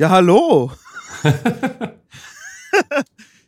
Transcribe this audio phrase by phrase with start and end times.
[0.00, 0.70] Ja, hallo.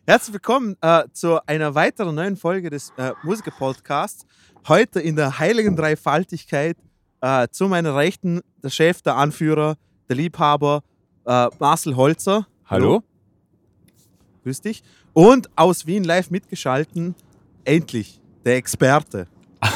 [0.05, 4.27] Herzlich willkommen äh, zu einer weiteren neuen Folge des äh, Musiker-Podcasts.
[4.67, 6.77] Heute in der heiligen Dreifaltigkeit.
[7.21, 9.77] Äh, zu meiner Rechten der Chef, der Anführer,
[10.09, 10.83] der Liebhaber,
[11.25, 12.49] äh, Marcel Holzer.
[12.67, 13.05] Hallo?
[14.43, 14.83] Grüß dich.
[15.13, 17.15] Und aus Wien live mitgeschalten,
[17.63, 19.29] endlich, der Experte.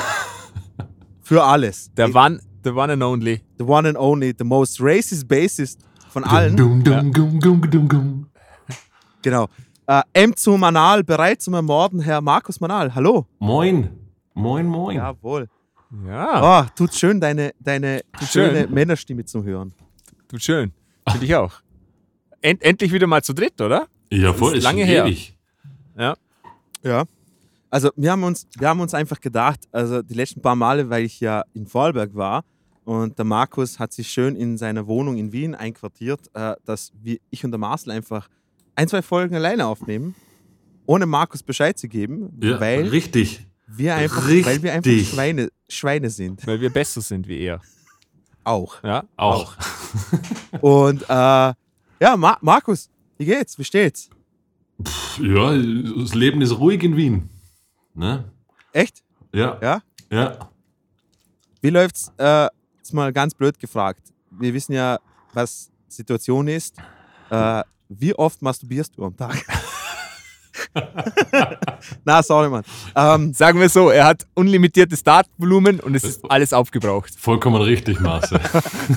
[1.23, 1.93] Für alles.
[1.97, 3.43] Der one, the one and only.
[3.59, 5.79] The one and only, the most racist bassist
[6.15, 6.57] von allen.
[6.57, 8.27] Dum, dum, dum, dum, dum, dum.
[9.21, 9.49] Genau.
[9.89, 12.95] Äh, M zu Manal, bereit zum Ermorden, Herr Markus Manal.
[12.95, 13.27] Hallo.
[13.41, 13.91] Moin.
[14.33, 14.97] Moin, moin.
[14.97, 15.49] Jawohl.
[16.07, 18.51] Ja, Oh, tut schön, deine, deine tut Schön.
[18.55, 19.75] schöne Männerstimme zu hören.
[20.29, 20.73] tut schön.
[21.11, 21.53] Finde ich auch.
[22.41, 23.87] End, endlich wieder mal zu dritt, oder?
[24.11, 25.05] ja, voll, ist ist lange her.
[25.07, 25.37] ewig.
[25.99, 26.15] Ja.
[26.85, 27.05] Ja.
[27.71, 31.05] Also wir haben uns, wir haben uns einfach gedacht, also die letzten paar Male, weil
[31.05, 32.45] ich ja in Vorarlberg war
[32.85, 37.19] und der Markus hat sich schön in seiner Wohnung in Wien einquartiert, äh, dass wir,
[37.31, 38.29] ich und der Marcel einfach
[38.77, 40.15] ein, zwei Folgen alleine aufnehmen,
[40.87, 43.47] ohne Markus Bescheid zu geben, Ja, weil richtig.
[43.67, 45.11] wir einfach, weil wir einfach richtig.
[45.11, 46.47] Schweine, Schweine sind.
[46.47, 47.61] Weil wir besser sind wie er.
[48.45, 48.83] Auch.
[48.83, 49.57] Ja, Auch.
[50.61, 53.59] Und äh, ja, Ma Markus, wie geht's?
[53.59, 54.11] Wie steht's?
[55.21, 57.31] Ja, das Leben ist ruhig in Wien.
[57.95, 58.25] Ne?
[58.73, 59.03] Echt?
[59.33, 59.59] Ja.
[59.63, 59.83] Ja?
[60.11, 60.51] Ja.
[61.63, 62.13] Wie läuft's?
[62.19, 62.49] Äh,
[62.85, 64.13] jetzt mal ganz blöd gefragt.
[64.31, 64.99] Wir wissen ja,
[65.33, 66.77] was Situation ist.
[67.31, 69.43] Äh, wie oft masturbierst du am Tag?
[72.05, 72.63] Na, sorry, Mann.
[72.95, 77.15] Ähm, Sagen wir so, er hat unlimitiertes Datenvolumen und es ist alles aufgebraucht.
[77.19, 78.39] Vollkommen richtig, Marcel.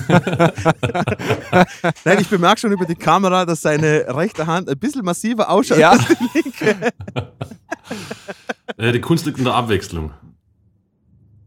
[2.04, 5.78] nein, ich bemerke schon über die Kamera, dass seine rechte Hand ein bisschen massiver ausschaut.
[5.78, 5.96] Ja,
[8.76, 10.12] äh, die Kunst liegt in der Abwechslung.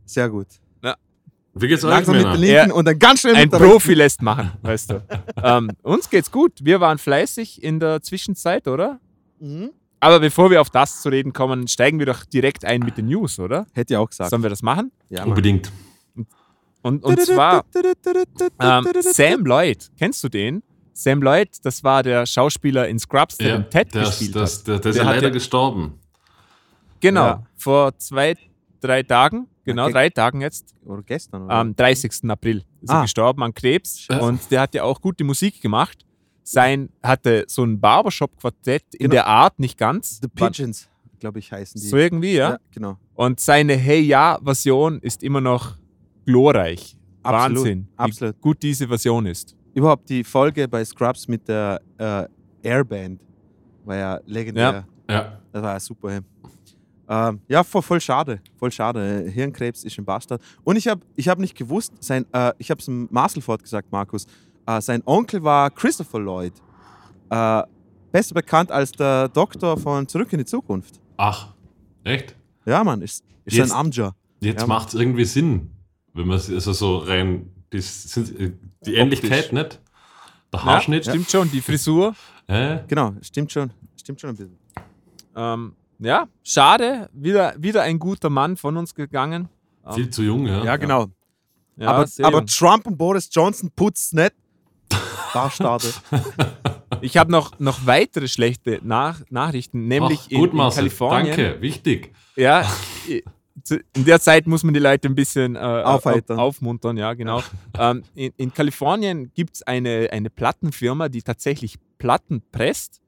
[0.06, 0.48] Sehr gut.
[1.54, 3.58] Wie geht's euch, Langsam mit der linken Er- und dann ganz schnell ein mit der
[3.58, 5.04] Profi lässt machen, weißt du.
[5.44, 6.54] ähm, uns geht's gut.
[6.62, 9.00] Wir waren fleißig in der Zwischenzeit, oder?
[9.42, 9.60] rechten.
[9.64, 9.72] Mhm.
[10.00, 13.06] Aber bevor wir auf das zu reden kommen, steigen wir doch direkt ein mit den
[13.08, 13.68] News, oder?
[13.74, 14.30] Hätte ich auch gesagt.
[14.32, 14.92] Sollen wir das machen?
[15.10, 15.26] Ja.
[15.26, 15.72] Unbedingt.
[16.82, 17.64] Und, und zwar
[18.60, 19.92] ähm, Sam Lloyd.
[20.00, 20.64] Kennst du den?
[20.94, 24.60] Sam Lloyd, das war der Schauspieler in Scrubs, der Ja, den Ted das, gespielt das,
[24.60, 24.68] hat.
[24.68, 26.00] der, der ist Der ja hat leider ja- gestorben.
[27.00, 27.44] Genau, Ja.
[27.56, 28.36] vor zwei,
[28.80, 29.94] drei Tagen, genau, Okay.
[29.94, 31.54] drei Tagen jetzt, Oder gestern, oder?
[31.56, 32.30] am 30.
[32.30, 33.02] April ist er Ah.
[33.04, 34.20] gestorben an Krebs Ja.
[34.20, 36.06] und der hat ja auch gute Musik gemacht.
[36.44, 39.12] Sein hatte so ein Barbershop-Quartett in Genau.
[39.12, 40.20] der Art, nicht ganz.
[40.22, 40.90] The Pigeons,
[41.20, 41.88] glaube ich, heißen die.
[41.88, 42.58] So irgendwie, ja.
[42.72, 42.98] genau.
[43.14, 45.76] Und seine Hey Ja-Version ist immer noch
[46.26, 46.98] glorreich.
[47.24, 48.42] Absolut, Wahnsinn, wie absolut.
[48.42, 49.56] gut diese Version ist.
[49.76, 52.26] Überhaupt die Folge bei Scrubs mit der äh,
[52.68, 53.22] Airband
[53.86, 54.86] war ja legendär.
[55.10, 55.40] Ja.
[55.52, 56.20] Das war ja super.
[57.14, 58.40] Ähm, ja, voll, voll schade.
[58.58, 59.30] Voll schade.
[59.30, 60.42] Hirnkrebs ist ein Bastard.
[60.64, 64.26] Und ich habe ich hab nicht gewusst, sein, äh, ich habe es Marcel fortgesagt, Markus.
[64.66, 66.54] Äh, sein Onkel war Christopher Lloyd.
[67.30, 67.64] Äh,
[68.14, 71.02] besser bekannt als der Doktor von Zurück in die Zukunft.
[71.18, 71.54] Ach,
[72.06, 72.34] echt?
[72.66, 74.14] Ja, Mann, ist, ist Jetzt- ein Amja.
[74.40, 75.70] Jetzt Ja, macht es irgendwie Sinn,
[76.14, 77.52] wenn man es also so rein.
[77.74, 78.54] Die, sind, äh,
[78.86, 79.82] die Ähnlichkeit nicht.
[80.54, 81.06] Der Haarschnitt.
[81.06, 82.16] Ja, stimmt schon, die Frisur.
[82.48, 83.72] Äh, Genau, stimmt schon.
[83.98, 84.58] Stimmt schon ein bisschen.
[85.36, 87.10] Ähm, ja, schade.
[87.14, 89.48] Wieder, wieder ein guter Mann von uns gegangen.
[89.86, 90.64] Ähm, viel zu jung, ja.
[90.64, 91.08] Ja, genau.
[91.78, 92.46] ja, aber, aber.
[92.46, 94.34] Trump und Boris Johnson putzt nicht.
[95.34, 95.88] Bastarde.
[97.00, 100.84] ich habe noch, noch weitere schlechte Nach Nachrichten, nämlich Ach, in, gut, in Marcel.
[100.84, 101.38] Kalifornien.
[101.38, 102.14] Danke, wichtig.
[102.36, 102.66] Ja,
[103.94, 107.44] in der Zeit muss man die Leute ein bisschen äh, auf- aufmuntern, ja, genau.
[107.78, 113.02] ähm, in, in Kalifornien gibt es eine, eine Plattenfirma, die tatsächlich Platten presst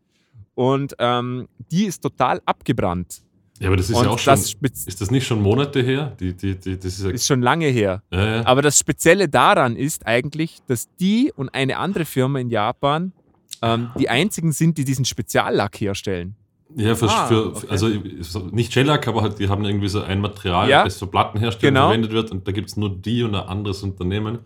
[0.56, 3.22] und ähm, die ist total abgebrannt.
[3.60, 4.34] Ja, aber das ist und ja auch schon.
[4.34, 6.16] Ist das nicht schon Monate her?
[6.20, 8.02] Die, die, die, das ist ja, ist schon lange her.
[8.12, 8.46] ja, ja.
[8.46, 13.14] Aber das Spezielle daran ist eigentlich, dass die und eine andere Firma in Japan
[13.62, 16.36] ähm, die einzigen sind, die diesen Speziallack herstellen.
[16.76, 17.68] ja für, Ah, für, okay.
[17.70, 17.90] also
[18.22, 21.86] so- nicht Shellac, aber halt, die haben irgendwie so ein Material, das für Plattenherstellung Genau.
[21.88, 24.40] verwendet wird und da gibt es nur die und ein anderes Unternehmen.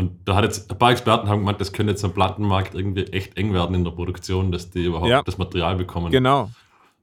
[0.00, 3.04] Und da hat jetzt ein paar Experten haben gemeint, das könnte jetzt am Plattenmarkt irgendwie
[3.12, 5.22] echt eng werden in der Produktion, dass die überhaupt Ja.
[5.22, 6.10] das Material bekommen.
[6.10, 6.50] Genau.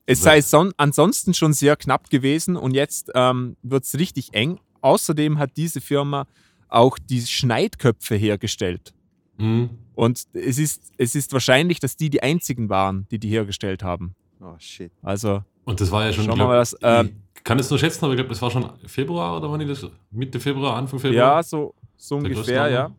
[0.07, 4.59] Es sei son ansonsten schon sehr knapp gewesen und jetzt ähm, wird es richtig eng.
[4.81, 6.25] Außerdem hat diese Firma
[6.69, 8.93] auch die Schneidköpfe hergestellt.
[9.37, 9.69] Mhm.
[9.93, 14.15] Und es ist, es ist wahrscheinlich, dass die die einzigen waren, die die hergestellt haben.
[14.41, 14.91] Oh, shit.
[15.03, 17.13] Also, Und das war ja schon, Schauen wir mal, was, ich
[17.47, 19.89] kann es nur schätzen, aber ich glaube, das war schon Februar oder wann ich das?
[20.11, 21.43] Mitte Februar, Anfang ja, Februar?
[21.43, 22.91] so, so Der ungefähr, ja.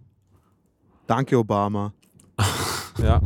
[1.06, 1.92] Danke, Obama.
[3.02, 3.20] ja.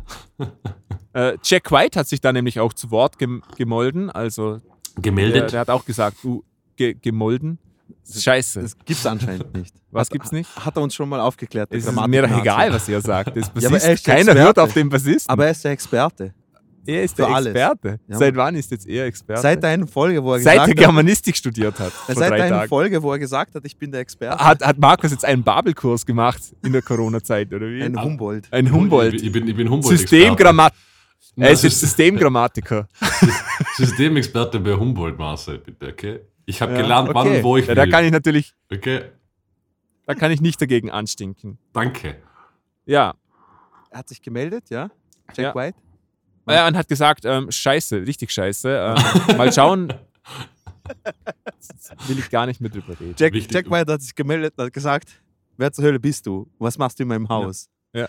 [1.13, 4.11] äh, Jack White hat sich da nämlich auch zu Wort gem gemolden.
[4.11, 4.57] Also,
[4.97, 5.53] der, Gemeldet.
[5.53, 6.43] der hat auch gesagt, du,
[6.75, 7.59] ge gemolden.
[8.05, 8.63] Scheiße.
[8.63, 9.77] Das gibt's anscheinend nicht.
[9.93, 10.57] Was Hat- gibt's nicht?
[10.57, 11.71] Hat er uns schon mal aufgeklärt.
[11.71, 13.37] der Es ist mir doch egal, was er sagt.
[13.37, 14.41] Das Ja, aber er Bassist, ist der keiner Experte.
[14.41, 15.31] hört auf den Bassisten.
[15.31, 16.35] Aber er ist der Experte.
[16.87, 17.55] Er ist für der alles.
[17.55, 18.01] Experte.
[18.09, 19.41] Ja, Seit wann ist jetzt er Experte?
[19.43, 21.93] Seit der einen Folge, wo er Seit er gesagt hat, Germanistik studiert hat.
[22.07, 22.69] Seit drei der einen Tagen.
[22.69, 24.45] Folge, wo er gesagt hat, ich bin der Experte.
[24.45, 27.83] Hat, hat Markus jetzt einen Babelkurs gemacht in der Corona-Zeit, oder wie?
[27.83, 28.49] Ein Ein, Humboldt.
[28.53, 29.15] Humboldt.
[29.23, 29.99] Ich bin, ich bin Humboldt.
[29.99, 30.73] Systemgrammat.
[31.37, 32.89] Er ist jetzt System Systemgrammatiker.
[33.77, 36.21] Systemexperte bei Humboldt, Marcel, bitte, okay?
[36.45, 37.37] Ich habe Ja, gelernt, wann okay.
[37.39, 37.91] und wo ich ja, Da will.
[37.91, 39.03] kann ich natürlich, okay,
[40.07, 41.59] da kann ich nicht dagegen anstinken.
[41.73, 42.17] danke.
[42.85, 43.15] Ja.
[43.91, 44.91] Er hat sich gemeldet, ja?
[45.35, 45.55] Jack Ja.
[45.55, 45.79] White.
[46.49, 48.97] Ja, und hat gesagt, ähm, scheiße, richtig scheiße.
[48.97, 49.93] Ähm, mal schauen.
[52.07, 53.15] Will ich gar nicht mehr drüber reden.
[53.17, 53.55] Jack, Wichtig.
[53.55, 55.23] Jack White hat sich gemeldet und hat gesagt,
[55.57, 56.51] wer zur Hölle bist du?
[56.59, 57.69] Was machst du in meinem Haus?
[57.95, 58.09] Ja.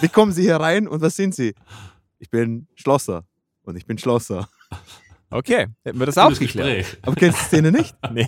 [0.00, 1.54] Wie kommen Sie hier rein und was sind Sie?
[2.18, 3.24] Ich bin Schlosser
[3.62, 4.48] und ich bin Schlosser.
[5.32, 6.78] Okay, hätten wir das aufgeklärt.
[6.78, 6.98] Gespräch.
[7.02, 7.94] Aber kennst du die Szene nicht?
[8.12, 8.26] Nee.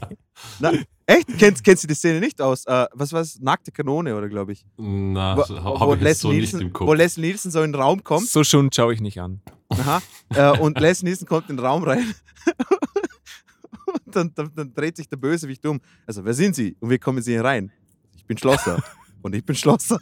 [0.60, 0.72] Na,
[1.06, 1.26] echt?
[1.38, 2.64] Kennst, kennst du die Szene nicht aus?
[2.66, 3.40] Äh, was war es?
[3.40, 4.64] Nackte Kanone, oder glaube ich?
[4.76, 6.86] Na, Wo, so wo, ich jetzt so Leslie nicht Nielsen, im Kopf.
[6.88, 8.28] wo Leslie Nielsen so in den Raum kommt.
[8.28, 9.40] So schon schaue ich nicht an.
[9.70, 10.00] Aha.
[10.34, 12.14] Äh, und Leslie Nielsen kommt in den Raum rein.
[13.86, 15.80] und dann, dann, dann dreht sich der Bösewicht um.
[16.06, 16.76] Also, wer sind Sie?
[16.80, 17.72] Und wie kommen Sie hier rein?
[18.16, 18.82] Ich bin Schlosser.
[19.22, 19.98] und ich bin Schlosser.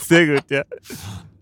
[0.00, 0.62] Sehr gut, ja.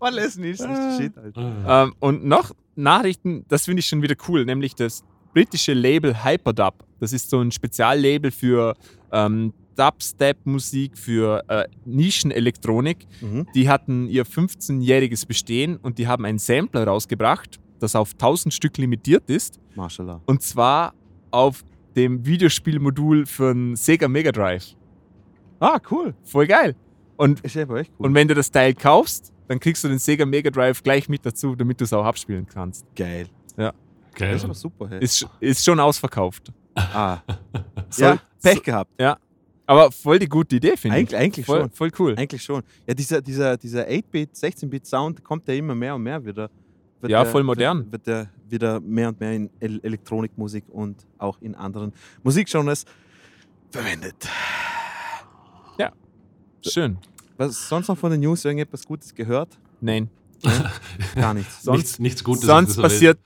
[0.03, 1.41] Oh, Leslie Nielsen ist der Shit, Alter.
[1.65, 1.83] Ah.
[1.83, 5.03] Ähm, und noch Nachrichten, das finde ich schon wieder cool, nämlich das
[5.33, 6.83] britische Label Hyperdub.
[6.99, 8.73] Das ist so ein Speziallabel für
[9.11, 13.05] ähm, Dubstep-Musik, für äh, Nischenelektronik.
[13.21, 13.45] Mhm.
[13.53, 18.77] Die hatten ihr 15-jähriges Bestehen und die haben einen Sampler rausgebracht, das auf 1000 Stück
[18.79, 19.59] limitiert ist.
[19.75, 20.19] Mashallah.
[20.25, 20.95] Und zwar
[21.29, 21.63] auf
[21.95, 24.75] dem Videospielmodul für einen Sega Mega Drive.
[25.59, 26.15] Ah, cool.
[26.23, 26.75] Voll geil.
[27.17, 28.07] Und, Ist aber echt cool.
[28.07, 31.25] und wenn du das Teil kaufst, dann kriegst du den Sega Mega Drive gleich mit
[31.25, 32.85] dazu, damit du es auch abspielen kannst.
[32.95, 33.27] Geil.
[33.57, 33.73] Geil.
[34.15, 34.87] Das ist aber super.
[34.89, 35.03] Hey.
[35.03, 36.53] Ist, ist schon ausverkauft.
[36.75, 37.17] ah.
[37.89, 38.91] So- ja, Pech so- gehabt.
[39.65, 41.01] Aber voll die gute Idee, finde ich.
[41.13, 41.69] Eigentlich, eigentlich Voll, schon.
[41.71, 42.15] voll cool.
[42.17, 42.61] Eigentlich schon.
[42.87, 46.49] Ja, dieser, dieser, dieser 8-Bit, 16-Bit-Sound kommt ja immer mehr und mehr wieder.
[47.01, 47.91] Wird Ja, der- voll modern.
[47.91, 51.91] Wird, der wieder mehr und mehr in El Elektronikmusik und auch in anderen
[52.23, 52.85] Musikgenres
[53.69, 54.15] verwendet.
[56.63, 56.97] Schön.
[57.49, 59.57] Was sonst noch von den News irgendetwas Gutes gehört?
[59.79, 60.09] Nein.
[61.15, 61.63] Gar nichts.
[61.63, 62.43] Sonst- nichts, nichts Gutes.
[62.45, 63.19] Sonst passiert,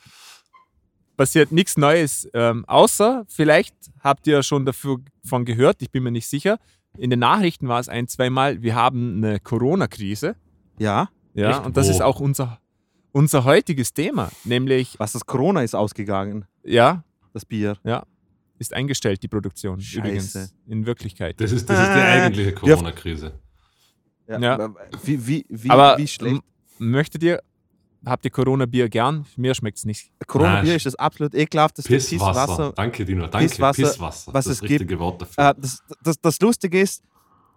[1.18, 2.28] passiert nichts Neues.
[2.34, 6.60] Ähm, außer, vielleicht habt ihr schon davon gehört, ich bin mir nicht sicher.
[6.98, 10.36] In den Nachrichten war es ein, zweimal, wir haben eine Corona-Krise.
[10.80, 11.66] Ja, Ja, Echt?
[11.66, 11.92] und das Wo?
[11.92, 12.60] ist auch unser,
[13.12, 14.30] unser heutiges Thema.
[14.46, 17.04] Nämlich, was das Corona ist ausgegangen, ja,
[17.34, 17.78] das Bier.
[18.60, 19.82] ist eingestellt, die Produktion.
[19.82, 20.00] Scheiße.
[20.00, 21.40] Übrigens, in Wirklichkeit.
[21.42, 23.34] Das ist, das ist die eigentliche Corona-Krise.
[24.28, 24.70] Ja.
[25.04, 26.42] Wie, wie, wie, Aber wie schlecht.
[26.80, 27.42] möchtet ihr,
[28.06, 29.26] habt ihr Corona-Bier gern?
[29.38, 30.12] Mir schmeckt es nicht.
[30.28, 32.46] Corona-Bier ist das absolut ekelhafteste Pisswasser.
[32.48, 32.74] Pisswasser.
[32.74, 33.28] Danke, Dino.
[33.28, 33.48] Danke.
[33.48, 34.34] Pisswasser, Pisswasser.
[34.34, 34.82] was das es ist das gibt.
[34.82, 35.50] richtige Wort dafür.
[35.50, 37.04] Äh, das, das, das Lustige ist,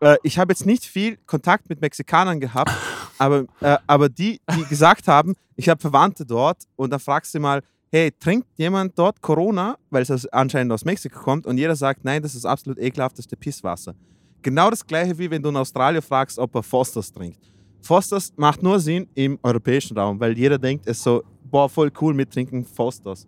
[0.00, 2.70] äh, ich habe jetzt nicht viel Kontakt mit Mexikanern gehabt,
[3.18, 7.40] aber, äh, aber die, die gesagt haben, ich habe Verwandte dort und dann fragst du
[7.40, 11.74] mal, hey, trinkt jemand dort Corona, weil es aus- anscheinend aus Mexiko kommt und jeder
[11.74, 13.94] sagt, nein, das ist absolut ekelhafteste Pisswasser.
[14.42, 17.40] Genau das gleiche wie wenn du in Australien fragst, ob er Fosters trinkt.
[17.80, 22.16] Fosters macht nur Sinn im europäischen Raum, weil jeder denkt, es so, boah, voll cool,
[22.16, 23.26] wir trinken Fosters.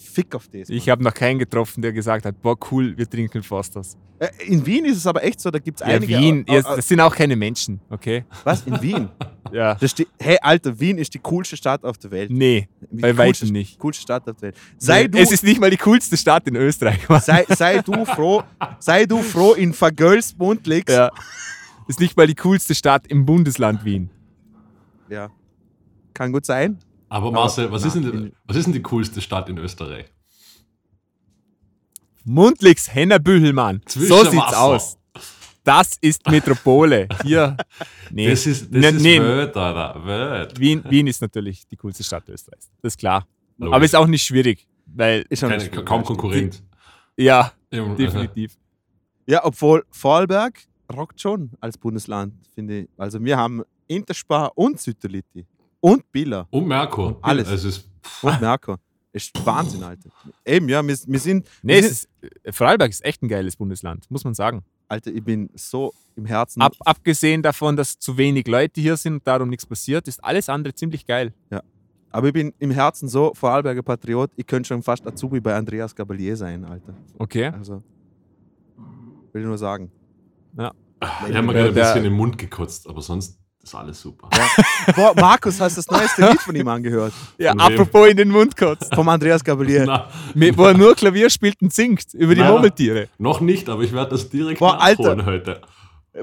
[0.00, 0.68] Fick auf das.
[0.70, 3.96] Ich habe noch keinen getroffen, der gesagt hat, boah, cool, wir trinken Fosters.
[4.20, 6.18] Äh, in Wien ist es aber echt so, da gibt es Ja, einige.
[6.18, 8.24] Wien, äh, ihr- äh, das sind auch keine Menschen, okay?
[8.44, 8.66] was?
[8.66, 9.08] In Wien?
[9.50, 9.76] Ja.
[9.76, 12.30] Das steht, hey, Alter, Wien ist die coolste Stadt auf der Welt.
[12.30, 13.78] Nee, Die bei weitem nicht.
[13.78, 14.56] Coolste Stadt auf der Welt.
[14.76, 16.98] Sei Nee, du, Es ist nicht mal die coolste Stadt in Österreich.
[17.22, 18.42] sei, sei du froh,
[18.78, 20.94] sei du froh in Vergölsbund liegst.
[20.94, 21.10] ja.
[21.86, 24.10] Ist nicht mal die coolste Stadt im Bundesland Wien.
[25.08, 25.30] Ja.
[26.12, 26.76] Kann gut sein.
[27.08, 30.06] Aber Marcel, was, na, ist denn, was ist denn die coolste Stadt in Österreich?
[32.24, 33.80] Mundlix Hennerbüchelmann.
[33.88, 34.60] So sieht's Wasser.
[34.60, 34.98] aus.
[35.64, 37.08] Das ist Metropole.
[37.22, 37.56] Hier.
[38.10, 38.30] Nee.
[38.30, 39.20] Das ist, das Nee, ist nee.
[39.20, 40.06] Welt, Alter.
[40.06, 40.58] Welt.
[40.58, 42.70] Wien, Wien ist natürlich die coolste Stadt Österreichs.
[42.80, 43.26] Das ist klar.
[43.58, 43.74] Logisch.
[43.76, 46.02] Aber ist auch nicht schwierig, weil, Ist Keine, nicht schwierig, kaum.
[46.04, 46.62] Konkurrent.
[47.18, 48.56] ja, Im- definitiv.
[49.26, 50.58] Ja, obwohl Vorarlberg
[50.90, 52.88] rockt schon als Bundesland, finde ich.
[52.96, 55.44] Also wir haben Interspar und Sütterliti
[55.80, 57.18] und Billa Und Merkur.
[57.22, 57.48] Alles.
[57.48, 57.88] Es ist,
[58.22, 58.78] und Merkur.
[59.12, 60.10] Ist Wahnsinn, Alter.
[60.44, 63.28] Eben, ja, wir, wir sind, Nee, wir es sind ist, äh, Vorarlberg ist echt ein
[63.28, 64.64] geiles Bundesland, muss man sagen.
[64.86, 66.60] Alter, ich bin so im Herzen.
[66.60, 70.48] Ab, abgesehen davon, dass zu wenig Leute hier sind und darum nichts passiert, ist alles
[70.48, 71.32] andere ziemlich geil.
[72.10, 75.94] Aber ich bin im Herzen so Vorarlberger Patriot, ich könnte schon fast Azubi bei Andreas
[75.94, 76.94] Gabalier sein, Alter.
[77.18, 77.46] Okay.
[77.46, 77.82] Also,
[79.32, 79.90] will ich nur sagen.
[80.56, 80.64] ich
[81.34, 84.28] habe mir gerade ein bisschen im Mund gekotzt, aber sonst, ist alles super.
[84.96, 87.12] Boah, Markus, hast du das neueste Lied von ihm angehört?
[87.38, 87.66] Ja, Von wem?
[87.80, 88.94] apropos in den Mund kotzt.
[88.94, 89.84] Vom Andreas Gabalier.
[89.86, 92.50] Na, Mit- Wo er nur Klavier spielt und singt über die Nein.
[92.52, 93.08] Murmeltiere.
[93.18, 95.26] noch nicht, aber ich werde das direkt Boah, nachholen Alter.
[95.26, 95.60] heute.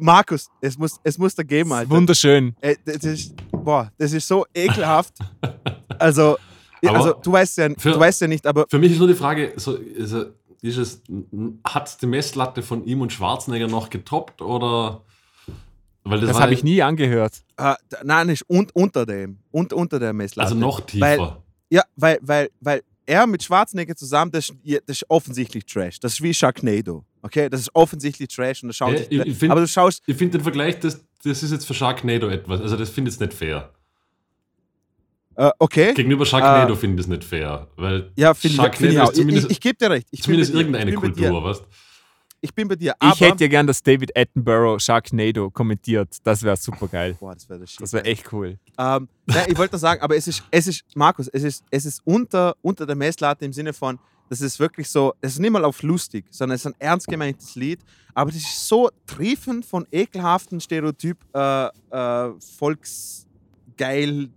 [0.02, 1.90] Markus, es muss, es muss da geben, Alter.
[1.90, 2.56] Wunderschön.
[2.60, 5.14] Ey, das ist, boah, das ist so ekelhaft.
[5.98, 6.38] Also,
[6.86, 9.08] Aber also du weißt ja, für- du weißt ja nicht, aber Für mich ist nur
[9.08, 11.02] die Frage, so, ist es,
[11.64, 15.02] hat die Messlatte von ihm und Schwarzenegger noch getoppt oder?
[16.08, 17.42] Weil das, Das habe ich nie angehört.
[17.58, 20.50] äh, nein, nicht un, unter dem, un, unter der Messlatte.
[20.50, 21.42] Also noch tiefer.
[21.70, 26.00] Ja, weil, weil, weil er mit Schwarzenegger zusammen, das, das ist offensichtlich Trash.
[26.00, 27.04] Das ist wie Sharknado.
[27.24, 30.04] Okay, das ist offensichtlich Trash und das schaut Ja, ich- ich find- aber du schaust,
[30.06, 32.62] ich finde den Vergleich, das, das ist jetzt für Sharknado etwas.
[32.62, 33.72] Also das finde ich jetzt nicht fair.
[35.38, 37.68] äh, okay, Gegenüber Sharknado Äh, finde ich es nicht fair.
[37.78, 39.10] Weil ja, finde Sharknado find ich auch.
[39.10, 40.08] ist zumindest, ich, ich gebe dir recht.
[40.22, 40.58] Zumindest dir.
[40.60, 41.64] irgendeine Kultur, weißt
[42.46, 42.94] Ich bin bei dir.
[43.00, 46.10] Aber, Ich hätte ja gern, dass David Attenborough Sharknado kommentiert.
[46.24, 47.16] Das wäre super geil.
[47.20, 47.82] Boah, das wäre das Shit.
[47.82, 48.58] Das wäre echt cool.
[48.78, 51.86] Ähm, nein, ich wollte nur sagen, aber es ist, es ist, Markus, es ist, es
[51.86, 53.98] ist unter, unter der Messlatte im Sinne von,
[54.30, 57.08] das ist wirklich so, es ist nicht mal auf lustig, sondern es ist ein ernst
[57.08, 57.80] gemeintes Lied,
[58.14, 64.30] aber das ist so triefend von ekelhaften Stereotyp äh, äh, volksgeil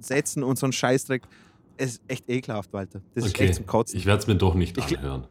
[0.00, 1.22] Sätzen und so ein Scheißdreck.
[1.76, 3.00] Es ist echt ekelhaft, Walter.
[3.14, 3.96] Das ist Okay, echt zum Kotzen.
[3.98, 5.26] ich werde es mir doch nicht Ich- anhören.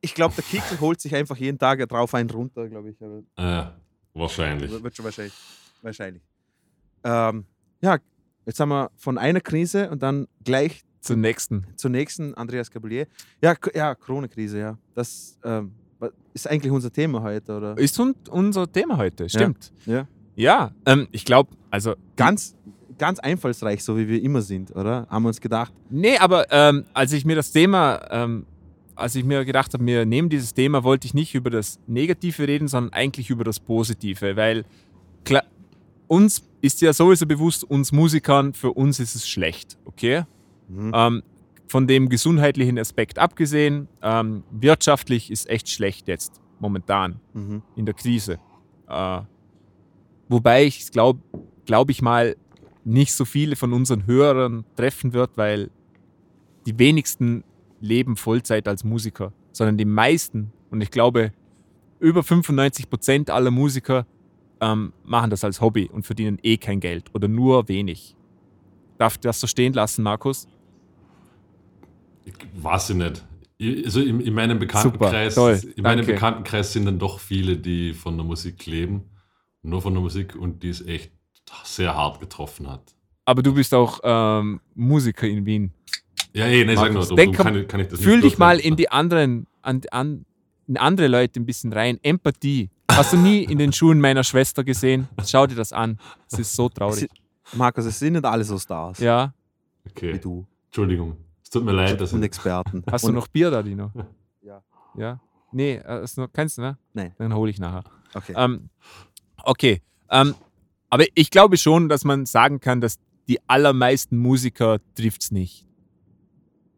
[0.00, 3.00] Ich, glaube, der Kickel holt sich einfach jeden Tag drauf einen runter, glaube ich.
[3.00, 3.66] Äh,
[4.14, 4.82] wahrscheinlich.
[4.82, 5.34] wird schon wahrscheinlich.
[5.80, 6.22] wahrscheinlich.
[7.04, 7.44] Ähm,
[7.80, 7.98] ja,
[8.46, 11.66] jetzt haben wir von einer Krise und dann gleich Zum nächsten.
[11.76, 13.06] zur nächsten, Andreas Gabalier.
[13.40, 14.78] Ja, ja Corona-Krise, ja.
[14.94, 15.72] Das ähm,
[16.34, 17.78] ist eigentlich unser Thema heute, oder?
[17.78, 19.72] Ist un unser Thema heute, stimmt.
[19.84, 20.08] Ja.
[20.34, 22.56] Ja, ähm, ich glaube, also Ganz,
[22.98, 25.06] ganz einfallsreich, so wie wir immer sind, oder?
[25.08, 25.72] Haben wir uns gedacht.
[25.90, 28.46] Nee, aber ähm, als ich mir das Thema, ähm,
[28.96, 32.48] als ich mir gedacht habe, wir nehmen dieses Thema, wollte ich nicht über das Negative
[32.48, 34.64] reden, sondern eigentlich über das Positive, weil
[35.24, 35.44] klar,
[36.08, 40.24] uns ist ja sowieso bewusst, uns Musikern, für uns ist es schlecht, okay?
[40.68, 40.92] Mhm.
[40.94, 41.22] Ähm,
[41.68, 47.62] von dem gesundheitlichen Aspekt abgesehen, ähm, wirtschaftlich ist echt schlecht jetzt, momentan Mhm.
[47.74, 48.38] in der Krise.
[48.88, 49.20] Äh,
[50.28, 51.20] wobei ich glaube,
[51.66, 52.36] glaube ich mal,
[52.84, 55.70] nicht so viele von unseren Hörern treffen wird, weil
[56.66, 57.42] die wenigsten
[57.80, 61.32] leben Vollzeit als Musiker, sondern die meisten, und ich glaube,
[62.00, 64.06] über 95 Prozent aller Musiker
[64.60, 68.14] ähm, machen das als Hobby und verdienen eh kein Geld oder nur wenig.
[68.98, 70.48] Darf ich das so stehen lassen, Markus?
[72.24, 73.24] Ich weiß ich nicht.
[73.58, 76.12] Ich- Also in, in meinem Bekanntenkreis, toll, in meinem danke.
[76.12, 79.10] Bekanntenkreis sind dann doch viele, die von der Musik leben,
[79.62, 81.12] nur von der Musik und die es echt
[81.64, 82.94] sehr hart getroffen hat.
[83.24, 85.72] Aber du bist auch ähm, Musiker in Wien.
[86.36, 88.38] Ja, ey, nein, sag nur, darum denk- kann, ich- kann ich das Fühl nicht dich
[88.38, 90.24] mal in die anderen, an, an,
[90.68, 91.98] in andere Leute ein bisschen rein.
[92.02, 92.70] Empathie.
[92.90, 95.08] Hast du nie in den Schuhen meiner Schwester gesehen?
[95.26, 95.98] Schau dir das an.
[96.30, 97.02] Es ist so Es traurig.
[97.04, 99.32] ist- Markus, es sind nicht alle so Stars Ja.
[99.84, 101.16] wie Okay, du Entschuldigung.
[101.42, 102.82] Es tut mir leid, dass und ich, Experten.
[102.90, 103.90] Hast und, du noch Bier da, Dino?
[104.42, 104.62] Ja.
[104.96, 105.20] Ja?
[105.52, 106.76] Nee, äh, hast du noch, kennst du, ne?
[106.92, 107.12] Nein.
[107.18, 107.84] Dann hole ich nachher.
[108.14, 108.34] Okay.
[108.36, 108.68] Ähm,
[109.44, 109.80] okay.
[110.10, 110.34] Ähm,
[110.90, 115.65] aber ich glaube schon, dass man sagen kann, dass die allermeisten Musiker trifft es nicht.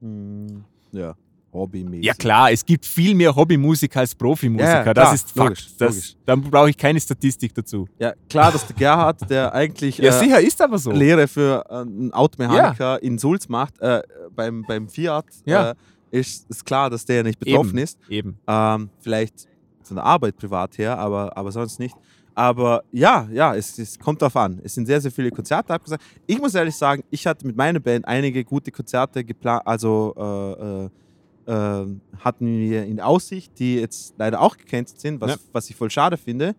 [0.01, 1.15] Hm, ja,
[1.53, 2.05] hobbymäßig.
[2.05, 4.69] Ja klar, es gibt viel mehr Hobbymusiker als Profimusiker.
[4.81, 5.81] Ja, ja, das klar, ist logisch, Fakt.
[5.81, 6.17] Das, logisch.
[6.25, 7.87] Dann brauche ich keine Statistik dazu.
[7.99, 10.91] Ja, klar, dass der Gerhard, der eigentlich Ja, äh, sicher ist aber so.
[10.93, 14.03] Lehre für äh, einen Automechaniker in Sulz macht, äh,
[14.35, 15.71] beim, beim Fiat, Ja.
[15.71, 15.75] äh,
[16.11, 17.79] ist, ist klar, dass der nicht betroffen Eben.
[17.79, 17.99] ist.
[18.09, 18.39] Eben.
[18.47, 19.47] Ähm, vielleicht
[19.83, 21.95] von der Arbeit privat her, aber, aber sonst nicht.
[22.39, 24.61] Aber ja, ja, es, es kommt darauf an.
[24.63, 26.05] Es sind sehr, sehr viele Konzerte abgesagt.
[26.25, 31.51] Ich muss ehrlich sagen, ich hatte mit meiner Band einige gute Konzerte geplant, also äh,
[31.51, 31.87] äh, äh,
[32.21, 35.37] hatten wir in Aussicht, die jetzt leider auch gecancelt sind, was, Ja.
[35.53, 36.55] was ich voll schade finde.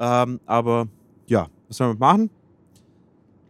[0.00, 0.88] Ähm, aber
[1.28, 2.30] ja, was soll man machen?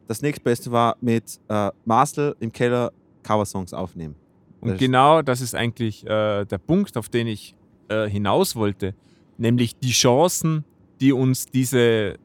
[0.07, 4.17] Das nächstbeste war mit äh, Marcel im Keller Coversongs aufnehmen.
[4.61, 7.55] Und Das- genau das ist eigentlich äh, der Punkt, auf den ich
[7.89, 8.95] äh, hinaus wollte.
[9.39, 10.65] Nämlich die Chancen,
[11.01, 12.19] die uns diese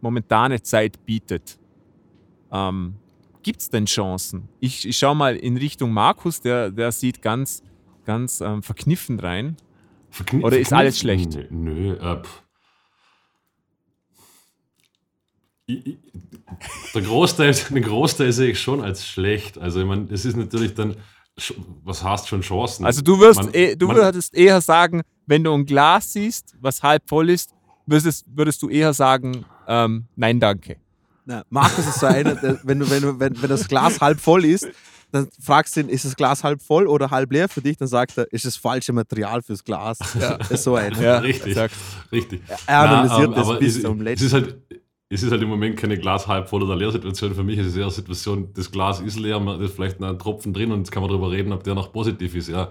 [0.00, 1.58] momentane Zeit bietet.
[2.52, 2.94] Ähm,
[3.42, 4.48] Gibt es denn Chancen?
[4.60, 7.62] Ich, ich schaue mal in Richtung Markus, der, der sieht ganz,
[8.04, 9.56] ganz ähm, verkniffen rein.
[10.12, 11.38] Verkni- Oder ist alles schlecht?
[11.50, 12.42] Nö, äh, pff.
[15.66, 15.98] Ich- ich-
[16.94, 19.58] der Großteil, den Großteil sehe ich schon als schlecht.
[19.58, 20.96] Also, ich meine, es ist natürlich dann,
[21.84, 22.86] was heißt schon Chancen?
[22.86, 26.54] Also du wirst, Man- eh, du man- würdest eher sagen, wenn du ein Glas siehst,
[26.60, 27.52] was halb voll ist,
[27.86, 30.76] würdest, würdest du eher sagen, ähm, nein, danke.
[31.24, 34.20] Na, Markus ist so einer, der, wenn, du, wenn, du, wenn, wenn das Glas halb
[34.20, 34.68] voll ist,
[35.12, 37.76] dann fragst du ihn, ist das Glas halb voll oder halb leer für dich?
[37.76, 39.98] Dann sagt er, ist das falsche Material fürs Glas.
[40.20, 40.36] Ja.
[40.50, 41.00] Ist so einer.
[41.00, 41.74] Ja, richtig, exakt.
[42.12, 42.42] richtig.
[42.66, 44.26] Er analysiert Na, das aber bis es, zum es letzten.
[44.26, 44.56] ist halt,
[45.08, 47.34] es ist halt im Moment keine Glas halb voll oder leer Situation.
[47.34, 50.08] Für mich ist es eher eine Situation, das Glas ist leer, man ist vielleicht noch
[50.08, 52.48] ein Tropfen drin und jetzt kann man darüber reden, ob der noch positiv ist.
[52.48, 52.68] Ja,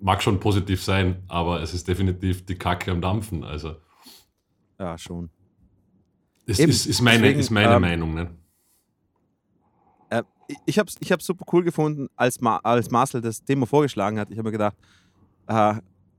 [0.00, 3.44] mag schon positiv sein, aber es ist definitiv die Kacke am Dampfen.
[3.44, 3.76] Also,
[4.84, 5.30] Ja, schon.
[6.46, 8.12] es Eben, ist, ist meine, deswegen, ist meine ähm, Meinung.
[8.14, 8.30] Ne?
[10.10, 10.22] Äh,
[10.66, 14.18] ich- habe es ich hab's super cool gefunden, als, Ma als Marcel das Thema vorgeschlagen
[14.18, 14.30] hat.
[14.30, 14.76] Ich habe mir gedacht,
[15.46, 15.76] äh,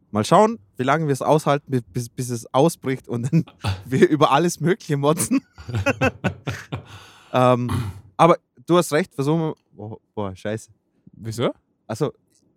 [0.10, 3.45] mal schauen, wie lange wir es aushalten, bis, bis, bis es ausbricht und dann
[3.86, 5.45] wir über alles Mögliche motzen.
[7.34, 7.69] ähm,
[8.17, 9.55] aber du hast recht, versuchen wir.
[9.77, 10.72] Oh, boah, scheiße.
[11.13, 11.53] Wieso?
[11.86, 12.12] Also,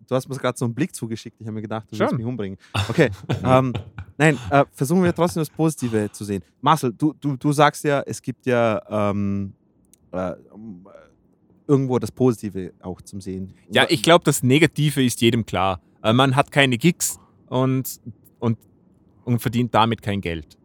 [0.08, 1.40] du hast mir gerade so einen Blick zugeschickt.
[1.40, 2.06] Ich habe mir gedacht, du Schon.
[2.06, 2.58] willst mich umbringen.
[2.88, 3.10] Okay.
[3.44, 3.72] ähm,
[4.16, 6.42] nein, äh, versuchen wir trotzdem das Positive zu sehen.
[6.60, 9.52] Marcel, du, du, du sagst ja, es gibt ja ähm,
[10.12, 10.86] äh, ähm,
[11.66, 13.52] irgendwo das Positive auch zum Sehen.
[13.70, 15.80] Ja, ich glaube, das Negative ist jedem klar.
[16.02, 18.00] Äh, Man hat keine Gigs und,
[18.38, 18.58] und,
[19.24, 20.56] und verdient damit kein Geld.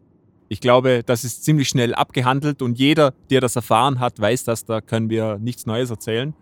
[0.47, 4.65] Ich glaube, das ist ziemlich schnell abgehandelt und jeder, der das erfahren hat, weiß das,
[4.65, 6.33] da können wir nichts Neues erzählen.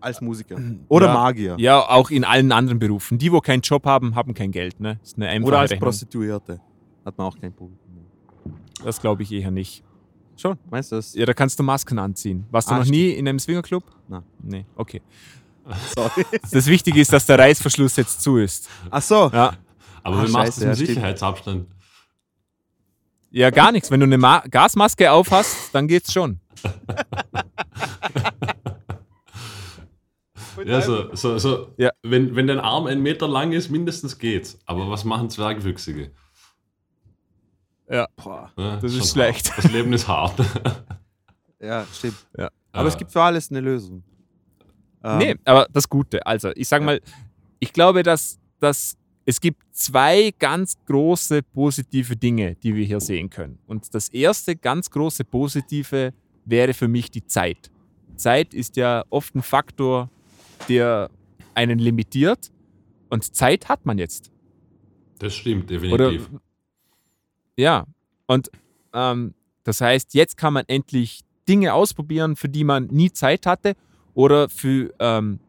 [0.00, 0.56] Als Musiker.
[0.88, 1.14] Oder Ja.
[1.14, 1.56] Magier.
[1.58, 3.18] Ja, auch in allen anderen Berufen.
[3.18, 4.78] Die, wo keinen Job haben, haben kein Geld.
[4.80, 4.98] Ne?
[5.02, 5.86] ist eine einfache Oder als Rechnung.
[5.88, 6.60] Prostituierte.
[7.04, 7.78] Hat man auch kein Problem.
[8.84, 9.82] Das glaube ich eher nicht.
[10.36, 11.14] Schon, meinst du das?
[11.14, 12.46] Ja, da kannst du Masken anziehen.
[12.52, 13.82] Warst du Ah, noch nie in einem Swingerclub?
[14.06, 14.22] Nein.
[14.40, 15.02] Nee, okay.
[15.96, 16.24] Sorry.
[16.52, 18.68] Das Wichtige ist, dass der Reißverschluss jetzt zu ist.
[18.90, 19.30] Ach so.
[19.32, 19.54] Ja,
[20.04, 20.96] Aber Ah, wie machst scheiße, du ja, es im stimmt.
[20.96, 21.66] Sicherheitsabstand?
[23.30, 23.90] ja gar nichts.
[23.90, 26.38] Wenn du eine Ma Gasmaske aufhast, dann geht's schon.
[30.66, 31.68] Ja, so, so, so.
[31.76, 31.90] Ja.
[32.02, 34.58] Wenn, wenn dein Arm ein Meter lang ist, mindestens geht's.
[34.66, 36.10] Aber was machen Zwergwüchsige?
[38.16, 38.52] Boah.
[38.56, 39.50] Ja, Das ist schlecht.
[39.50, 39.64] Hart.
[39.64, 40.34] Das Leben ist hart.
[41.60, 42.14] Ja, stimmt.
[42.36, 42.50] Ja.
[42.70, 44.04] Aber es gibt für alles eine Lösung.
[45.02, 46.24] Ähm, Nee, aber das Gute.
[46.24, 46.86] Also, ich sage Ja.
[46.86, 47.00] mal,
[47.58, 53.28] ich glaube, dass, dass es gibt zwei ganz große positive Dinge, die wir hier sehen
[53.28, 53.58] können.
[53.66, 57.72] Und das erste ganz große positive wäre für mich die Zeit.
[58.14, 60.10] Zeit ist ja oft ein Faktor,
[60.68, 61.10] der
[61.54, 62.50] einen limitiert.
[63.10, 64.30] Und Zeit hat man jetzt.
[65.18, 66.28] Das stimmt, Oder, definitiv.
[67.56, 67.86] ja,
[68.26, 68.50] und
[68.92, 73.74] ähm, das heißt, jetzt kann man endlich Dinge ausprobieren, für die man nie Zeit hatte
[74.14, 75.40] oder für ähm,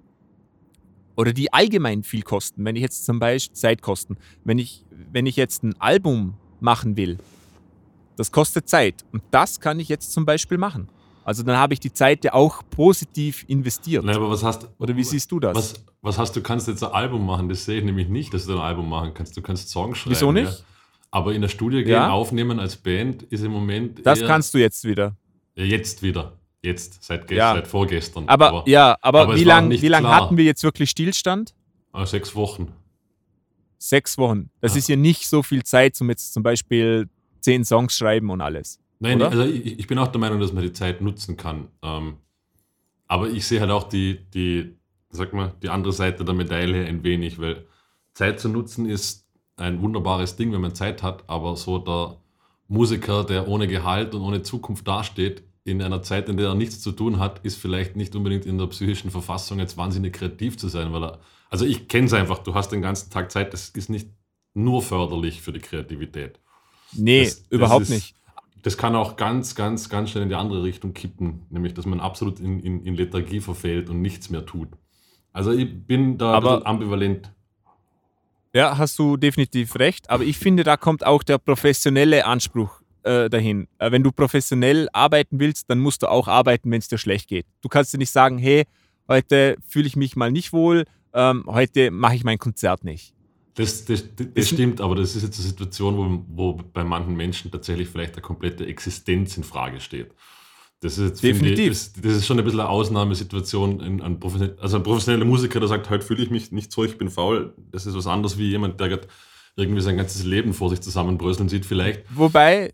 [1.16, 2.64] oder die allgemein viel kosten.
[2.64, 6.96] Wenn ich jetzt zum Beispiel Zeit kosten, wenn ich, wenn ich jetzt ein Album machen
[6.96, 7.18] will,
[8.16, 10.88] das kostet Zeit und das kann ich jetzt zum Beispiel machen.
[11.30, 14.04] Also dann habe ich die Zeit ja auch positiv investiert.
[14.04, 15.56] Nein, aber was hast Oder wie siehst du das?
[15.56, 16.42] Was, was hast du?
[16.42, 17.48] Kannst jetzt ein Album machen?
[17.50, 19.38] Das sehe ich nämlich nicht, dass du ein Album machen kannst.
[19.38, 20.16] Du kannst Songs schreiben.
[20.16, 20.52] Wieso nicht?
[20.52, 20.58] Ja.
[21.12, 22.10] Aber in der Studie gehen, Ja.
[22.10, 24.04] aufnehmen als Band ist im Moment.
[24.04, 25.16] Das kannst du jetzt wieder.
[25.54, 26.34] Ja, jetzt wieder.
[26.64, 27.54] Jetzt, seit, ge- Ja.
[27.54, 28.28] seit vorgestern.
[28.28, 31.54] Aber, ja, aber, aber wie lange lang hatten wir jetzt wirklich Stillstand?
[31.94, 32.72] Ah, sechs Wochen.
[33.78, 34.50] Sechs Wochen.
[34.62, 34.78] Das Ah.
[34.80, 37.08] ist ja nicht so viel Zeit, zum jetzt zum Beispiel
[37.40, 38.80] zehn Songs schreiben und alles.
[39.00, 39.30] Nein, Oder?
[39.32, 41.68] also ich, ich bin auch der Meinung, dass man die Zeit nutzen kann.
[41.82, 42.18] Ähm,
[43.08, 44.76] aber ich sehe halt auch die, die,
[45.10, 47.66] sag mal, die andere Seite der Medaille ein wenig, weil
[48.14, 52.18] Zeit zu nutzen ist ein wunderbares Ding, wenn man Zeit hat, aber so der
[52.68, 56.80] Musiker, der ohne Gehalt und ohne Zukunft dasteht, in einer Zeit, in der er nichts
[56.82, 60.68] zu tun hat, ist vielleicht nicht unbedingt in der psychischen Verfassung, jetzt wahnsinnig kreativ zu
[60.68, 63.70] sein, weil er, also ich kenne es einfach, du hast den ganzen Tag Zeit, das
[63.70, 64.10] ist nicht
[64.54, 66.40] nur förderlich für die Kreativität.
[66.94, 68.16] Nee, Das- das überhaupt ist- nicht.
[68.62, 72.00] Das kann auch ganz, ganz, ganz schnell in die andere Richtung kippen, nämlich dass man
[72.00, 74.70] absolut in, in, in Lethargie verfällt und nichts mehr tut.
[75.32, 77.32] Also ich bin da Aber- ambivalent.
[78.54, 80.10] Ja, hast du definitiv recht.
[80.10, 83.68] Aber ich finde, da kommt auch der professionelle Anspruch äh, dahin.
[83.78, 87.28] Äh, wenn du professionell arbeiten willst, dann musst du auch arbeiten, wenn es dir schlecht
[87.30, 87.46] geht.
[87.62, 88.66] Du kannst dir nicht sagen, hey,
[89.08, 93.14] heute fühle ich mich mal nicht wohl, ähm, heute mache ich mein Konzert nicht.
[93.60, 97.18] Das, das, das, das stimmt, aber das ist jetzt eine Situation, wo, wo bei manchen
[97.18, 100.14] Menschen tatsächlich vielleicht eine komplette Existenz in Frage steht.
[100.80, 101.74] Das ist jetzt, Definitiv.
[101.74, 103.82] Ich, das, das ist schon ein bisschen eine Ausnahmesituation.
[103.82, 104.20] Ein, ein
[104.62, 107.54] also ein professioneller Musiker, der sagt, heute fühle ich mich nicht so, ich bin faul.
[107.70, 109.08] Das ist was anderes wie jemand, der gerade
[109.58, 112.04] irgendwie sein ganzes Leben vor sich zusammenbröseln sieht, vielleicht.
[112.16, 112.74] Wobei,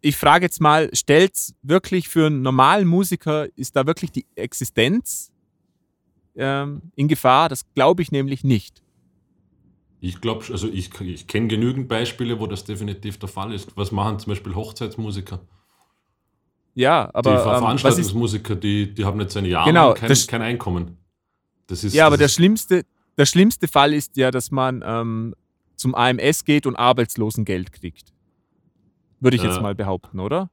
[0.00, 5.32] ich frage jetzt mal, stellt wirklich für einen normalen Musiker, ist da wirklich die Existenz
[6.36, 7.48] ähm, in Gefahr?
[7.48, 8.80] Das glaube ich nämlich nicht.
[10.00, 13.76] Ich glaube, also ich, ich kenne genügend Beispiele, wo das definitiv der Fall ist.
[13.76, 15.40] Was machen zum Beispiel Hochzeitsmusiker?
[16.74, 19.96] Ja, aber die ähm, was ist, Veranstaltungsmusiker, die, die haben jetzt ein Jahr Genau, lang
[19.98, 20.96] kein, kein Einkommen.
[21.66, 22.84] Das ist, ja, aber das der ist, schlimmste,
[23.18, 25.34] der schlimmste Fall ist ja, dass man ähm,
[25.76, 28.12] zum AMS geht und Arbeitslosengeld kriegt.
[29.18, 30.50] Würde ich jetzt Äh, mal behaupten, oder?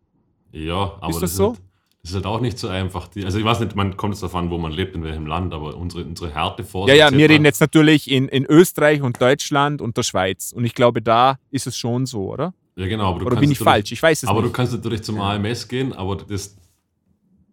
[0.51, 1.49] Ja, aber Ist das, das so?
[1.49, 1.62] halt,
[2.01, 3.07] das ist halt auch nicht so einfach.
[3.10, 5.53] Die, also ich weiß nicht, man kommt jetzt davon, wo man lebt, in welchem Land,
[5.53, 7.17] aber unsere, unsere Härteforce Ja, ja, etc.
[7.17, 10.53] wir reden jetzt natürlich in, in Österreich und Deutschland und der Schweiz.
[10.53, 12.53] Und ich glaube, da ist es schon so, oder?
[12.77, 13.10] Ja, genau.
[13.10, 13.91] Aber du Oder kannst bin ich falsch?
[13.91, 14.49] Ich weiß es Aber nicht.
[14.49, 15.33] du kannst natürlich zum Ja.
[15.33, 16.55] AMS gehen, aber das,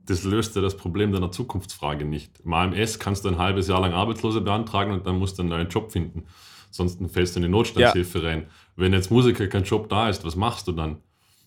[0.07, 2.41] das löst ja das Problem deiner Zukunftsfrage nicht.
[2.45, 5.49] Im AMS kannst du ein halbes Jahr lang Arbeitslose beantragen und dann musst du einen
[5.49, 6.25] neuen Job finden.
[6.71, 8.47] Sonst fällst du in die Notstandshilfe rein.
[8.77, 10.99] Wenn jetzt Musiker kein Job da ist, was machst du dann?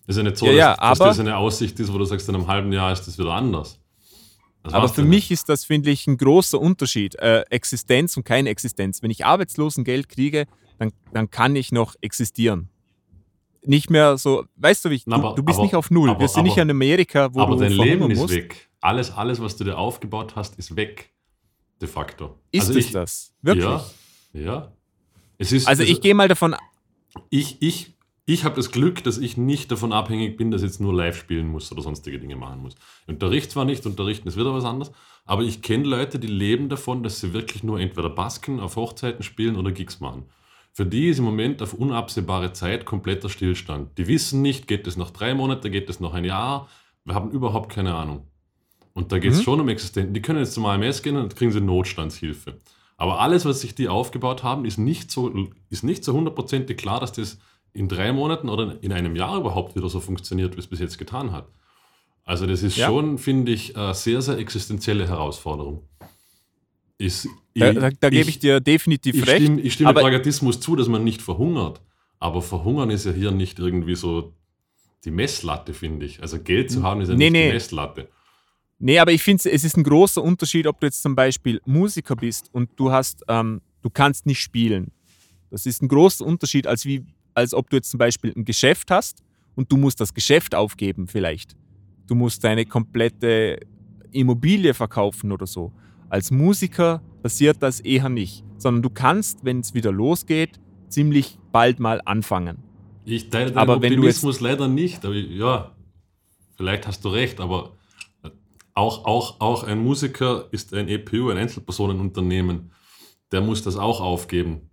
[0.08, 2.06] Ist ja nicht so, Ja, ja, dass, dass aber- das eine Aussicht ist, wo du
[2.06, 3.80] sagst, in einem halben Jahr ist das wieder anders.
[4.64, 7.16] Das Aber für mich ist das, finde ich, ein großer Unterschied.
[7.16, 9.02] Äh, Existenz und keine Existenz.
[9.02, 10.46] Wenn ich Arbeitslosengeld kriege,
[10.78, 12.70] dann, dann kann ich noch existieren.
[13.64, 15.90] Nicht mehr so, weißt du, wie ich, Na, du, aber- du bist aber- nicht auf
[15.92, 16.10] Null.
[16.10, 18.34] aber- Wir sind nicht aber- in Amerika, wo Aber du dein Leben ist musst.
[18.34, 18.70] weg.
[18.82, 21.12] Alles, alles, was du dir aufgebaut hast, ist weg.
[21.82, 22.38] De facto.
[22.52, 23.34] Ist also es ich, das?
[23.42, 23.66] Wirklich?
[23.66, 23.84] Ja,
[24.34, 24.72] ja.
[25.38, 26.56] Es ist, Also es- ich gehe mal davon
[27.30, 27.94] ich, ich,
[28.30, 31.18] ich habe das Glück, dass ich nicht davon abhängig bin, dass ich jetzt nur live
[31.18, 32.76] spielen muss oder sonstige Dinge machen muss.
[33.04, 34.92] Ich unterrichte zwar nicht, unterrichten ist wieder was anderes,
[35.26, 39.24] aber ich kenne Leute, die leben davon, dass sie wirklich nur entweder Basken auf Hochzeiten
[39.24, 40.26] spielen oder Gigs machen.
[40.74, 43.98] Für die ist im Moment auf unabsehbare Zeit kompletter Stillstand.
[43.98, 46.68] Die wissen nicht, geht es noch drei Monate, geht es noch ein Jahr,
[47.06, 48.28] wir haben überhaupt keine Ahnung.
[48.94, 49.44] Und da geht es Mhm.
[49.44, 50.12] schon um Existenz.
[50.12, 52.60] Die können jetzt zum AMS gehen und dann kriegen sie Notstandshilfe.
[52.98, 55.32] Aber alles, was sich die aufgebaut haben, ist nicht so,
[55.70, 57.38] ist nicht so hundertprozentig klar, dass das
[57.78, 60.98] in drei Monaten oder in einem Jahr überhaupt wieder so funktioniert, wie es bis jetzt
[60.98, 61.48] getan hat.
[62.24, 62.88] Also das ist Ja.
[62.88, 65.84] schon, finde ich, eine sehr, sehr existenzielle Herausforderung.
[66.98, 69.44] Ist, Da, da, da gebe ich dir definitiv ich recht.
[69.46, 71.82] stimme, ich stimme aber- Pragmatismus zu, dass man nicht verhungert.
[72.20, 74.34] Aber verhungern ist ja hier nicht irgendwie so
[75.06, 76.22] die Messlatte, finde ich.
[76.24, 77.48] Also Geld zu haben ist ja Nee, nicht nee.
[77.50, 78.10] die Messlatte.
[78.80, 82.16] Nee, aber ich finde, es ist ein großer Unterschied, ob du jetzt zum Beispiel Musiker
[82.16, 84.92] bist und du hast, ähm, du kannst nicht spielen.
[85.52, 87.06] Das ist ein großer Unterschied, als, wie,
[87.38, 89.24] als ob du jetzt zum Beispiel ein Geschäft hast
[89.56, 91.56] und du musst das Geschäft aufgeben vielleicht.
[92.08, 93.60] Du musst deine komplette
[94.12, 95.72] Immobilie verkaufen oder so.
[96.10, 101.80] Als Musiker passiert das eher nicht, sondern du kannst, wenn es wieder losgeht, ziemlich bald
[101.80, 102.58] mal anfangen.
[103.06, 105.06] Ich teile deinen Aber du jetzt- Optimismus leider nicht.
[105.06, 105.76] Aber ja,
[106.56, 107.74] vielleicht hast du recht, aber
[108.74, 112.72] auch, auch, auch ein Musiker ist ein EPU, ein Einzelpersonenunternehmen.
[113.32, 114.67] Der muss das auch aufgeben.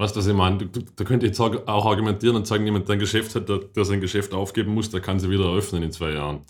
[0.00, 0.66] Weißt du, was ich meine?
[0.96, 4.00] Da könnte ich auch argumentieren und sagen, jemand, der ein Geschäft hat, der, der sein
[4.00, 6.40] Geschäft aufgeben muss, der kann sie wieder eröffnen in zwei Jahren.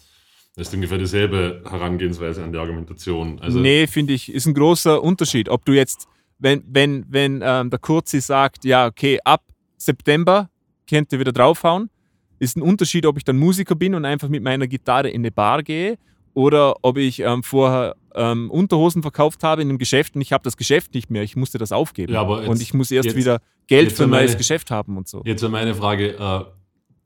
[0.54, 3.40] Das ist ungefähr dieselbe Herangehensweise an die Argumentation.
[3.40, 5.48] Also, nee, finde ich, ist ein großer Unterschied.
[5.48, 6.06] Ob du jetzt,
[6.38, 9.42] wenn, wenn, wenn ähm, der Kurzi sagt, ja, okay, ab
[9.76, 10.48] September
[10.88, 11.90] könnt ihr wieder draufhauen,
[12.38, 15.32] ist ein Unterschied, ob ich dann Musiker bin und einfach mit meiner Gitarre in eine
[15.32, 15.98] Bar gehe
[16.34, 20.42] oder ob ich ähm, vorher ähm, Unterhosen verkauft habe in einem Geschäft und ich habe
[20.44, 21.23] das Geschäft nicht mehr.
[21.23, 22.12] Ich musste das aufgeben.
[22.12, 24.70] Ja, aber jetzt- und ich muss erst jetzt- wieder Geld für ein meine- neues Geschäft
[24.70, 25.23] haben und so.
[25.25, 26.44] Jetzt wäre meine Frage, äh,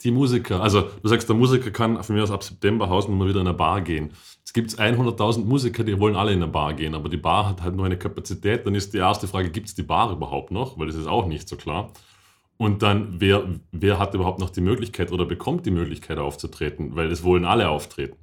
[0.03, 3.29] die Musiker, also du sagst, der Musiker kann von mir aus ab September Hausen mal
[3.29, 4.11] wieder in eine Bar gehen.
[4.45, 7.62] Es gibt 100.000 Musiker, die wollen alle in eine Bar gehen, aber die Bar hat
[7.62, 8.67] halt nur eine Kapazität.
[8.67, 10.79] Dann ist die erste Frage, gibt es die Bar überhaupt noch?
[10.79, 11.90] Weil das ist auch nicht so klar.
[12.57, 16.95] Und dann, wer, wer hat überhaupt noch die Möglichkeit oder bekommt die Möglichkeit aufzutreten?
[16.95, 18.17] Weil es wollen alle auftreten.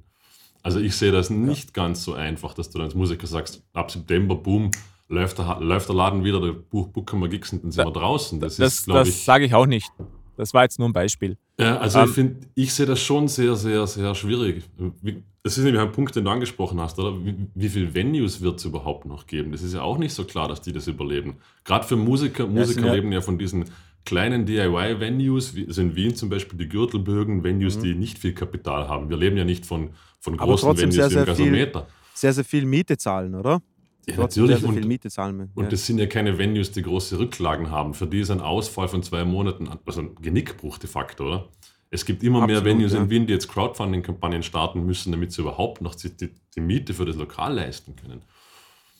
[0.62, 3.90] Also ich sehe das nicht ganz so einfach, dass du dann als Musiker sagst, ab
[3.90, 4.70] September, boom,
[5.08, 7.90] läuft der, läuft der Laden wieder, der Buch, Booker wir Gigs und dann sind wir
[7.92, 8.40] draußen.
[8.40, 9.14] Das, Das, ist, glaube ich...
[9.16, 9.90] das sage ich auch nicht.
[10.36, 11.36] Das war jetzt nur ein Beispiel.
[11.58, 14.64] Ja, also Ähm, ich finde, ich sehe das schon sehr, sehr, sehr schwierig.
[15.02, 17.12] Wie- Das ist nämlich ein Punkt, den du angesprochen hast, oder?
[17.24, 19.50] Wie, wie viele Venues wird es überhaupt noch geben?
[19.52, 21.36] Das ist ja auch nicht so klar, dass die das überleben.
[21.64, 23.64] Gerade für Musiker, Musiker ja- leben ja von diesen
[24.04, 28.88] kleinen DIY-Venues, wie also in Wien zum Beispiel die Gürtelbögen, Venues, die nicht viel Kapital
[28.88, 29.08] haben.
[29.10, 30.40] Wir leben ja nicht von, von Mhm.
[30.40, 31.86] Aber großen trotzdem Venues sehr, wie im sehr viel- Gasometer.
[32.14, 33.62] Sehr, sehr viel Miete zahlen, oder?
[34.06, 34.50] Ja, Trotzdem natürlich.
[34.50, 35.50] Sehr, sehr viel Und, Miete zahlen.
[35.54, 35.68] und ja.
[35.70, 37.94] das sind ja keine Venues, die große Rücklagen haben.
[37.94, 41.48] Für die ist ein Ausfall von zwei Monaten, also ein Genickbruch de facto, oder?
[41.90, 43.00] Es gibt immer mehr Absolut, Venues ja.
[43.02, 46.94] in Wien, die jetzt Crowdfunding-Kampagnen starten müssen, damit sie überhaupt noch die, die, die Miete
[46.94, 48.22] für das Lokal leisten können.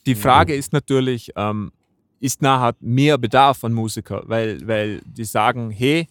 [0.07, 1.73] Die Frage ist natürlich, ähm,
[2.23, 6.07] ist nachher mehr Bedarf an Musiker, weil, weil die sagen, hey,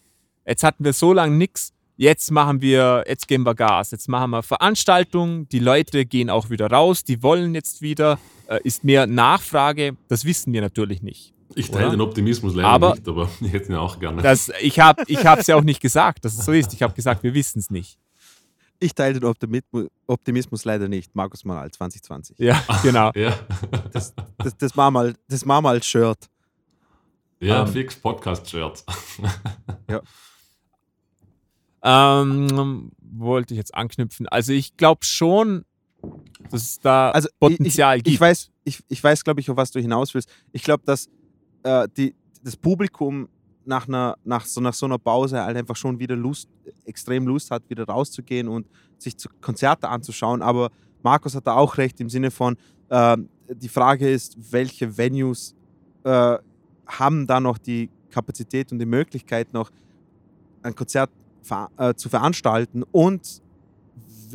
[0.46, 4.32] jetzt hatten wir so lange nichts, jetzt machen wir, jetzt geben wir Gas, jetzt machen
[4.32, 9.08] wir Veranstaltungen, die Leute gehen auch wieder raus, die wollen jetzt wieder, äh, ist mehr
[9.08, 11.34] Nachfrage, das wissen wir natürlich nicht.
[11.56, 11.96] Ich teile Oder?
[11.98, 14.22] den Optimismus leider Aber- nicht, aber ich hätte ihn auch gerne.
[14.22, 16.74] Das, ich habe es ja auch nicht gesagt, dass es so ist.
[16.74, 17.98] Ich habe gesagt, wir wissen es nicht.
[18.84, 19.62] Ich teile den Optimi-
[20.08, 21.16] Optimismus leider nicht.
[21.16, 22.40] Markus Manal 2020.
[22.40, 23.12] Ja, genau.
[23.16, 23.34] ja,
[23.92, 24.14] Das,
[24.58, 26.28] das machen wir mal, das machen wir als Shirt.
[27.40, 27.68] ja Ähm.
[27.68, 28.84] fix Podcast-Shirts.
[31.84, 34.28] Ähm, wollte ich jetzt anknüpfen.
[34.28, 35.66] Also ich glaube schon,
[36.52, 38.14] dass es da Also Potenzial ich, gibt.
[38.14, 40.30] ich weiß, ich, ich weiß, glaube ich, auf was du hinaus willst.
[40.52, 41.10] Ich glaube, dass
[41.64, 42.14] äh, die,
[42.44, 43.30] das Publikum
[43.66, 46.50] nach, einer, nach, so, nach so einer Pause halt einfach schon wieder Lust,
[46.86, 50.42] extrem Lust hat, wieder rauszugehen und sich zu Konzerte anzuschauen.
[50.42, 50.72] Aber
[51.04, 52.58] Markus hat da auch recht im Sinne von,
[52.90, 53.18] äh,
[53.50, 55.56] die Frage ist, welche Venues
[56.04, 56.38] äh,
[56.88, 59.72] haben da noch die Kapazität und die Möglichkeit noch
[60.64, 61.10] ein Konzert
[61.42, 63.42] ver äh, zu veranstalten und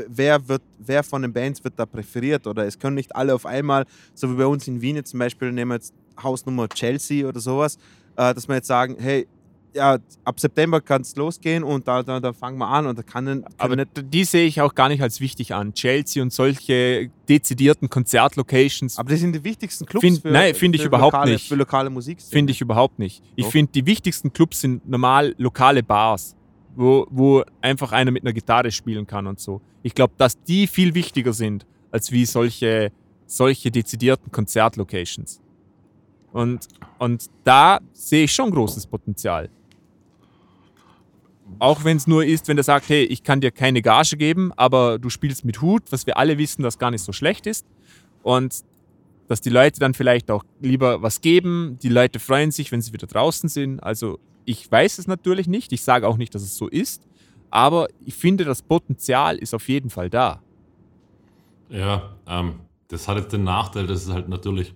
[0.08, 3.46] wer, wird, wer von den Bands wird da präferiert oder es können nicht alle auf
[3.46, 3.84] einmal,
[4.14, 7.40] so wie bei uns in Wien jetzt zum Beispiel, nehmen wir jetzt Hausnummer Chelsea oder
[7.40, 7.78] sowas,
[8.16, 9.26] äh, dass wir jetzt sagen, hey,
[9.76, 13.02] ja, ab September kann es losgehen und da, da, da fangen wir an und da
[13.02, 15.74] kann, Aber nicht die sehe ich auch gar nicht als wichtig an.
[15.74, 18.98] Chelsea und solche dezidierten Konzertlocations.
[18.98, 21.48] Aber das sind die wichtigsten Clubs find, für, Nein, finde ich überhaupt lokale, nicht.
[21.48, 22.20] Für lokale Musik.
[22.22, 23.22] Finde ich überhaupt nicht.
[23.36, 26.34] Ich finde, die wichtigsten Clubs sind normal lokale Bars,
[26.74, 29.60] wo, wo einfach einer mit einer Gitarre spielen kann und so.
[29.82, 32.90] Ich glaube, dass die viel wichtiger sind, als wie solche,
[33.26, 35.40] solche dezidierten Konzertlocations.
[36.36, 36.68] Und,
[36.98, 39.48] und da sehe ich schon großes Potenzial.
[41.58, 44.52] Auch wenn es nur ist, wenn der sagt, hey, ich kann dir keine Gage geben,
[44.54, 47.64] aber du spielst mit Hut, was wir alle wissen, dass gar nicht so schlecht ist.
[48.22, 48.64] Und
[49.28, 51.78] dass die Leute dann vielleicht auch lieber was geben.
[51.82, 53.82] Die Leute freuen sich, wenn sie wieder draußen sind.
[53.82, 55.72] Also ich weiß es natürlich nicht.
[55.72, 57.02] Ich sage auch nicht, dass es so ist.
[57.48, 60.42] Aber ich finde, das Potenzial ist auf jeden Fall da.
[61.70, 62.56] Ja, ähm,
[62.88, 64.74] das hat jetzt den Nachteil, dass es halt natürlich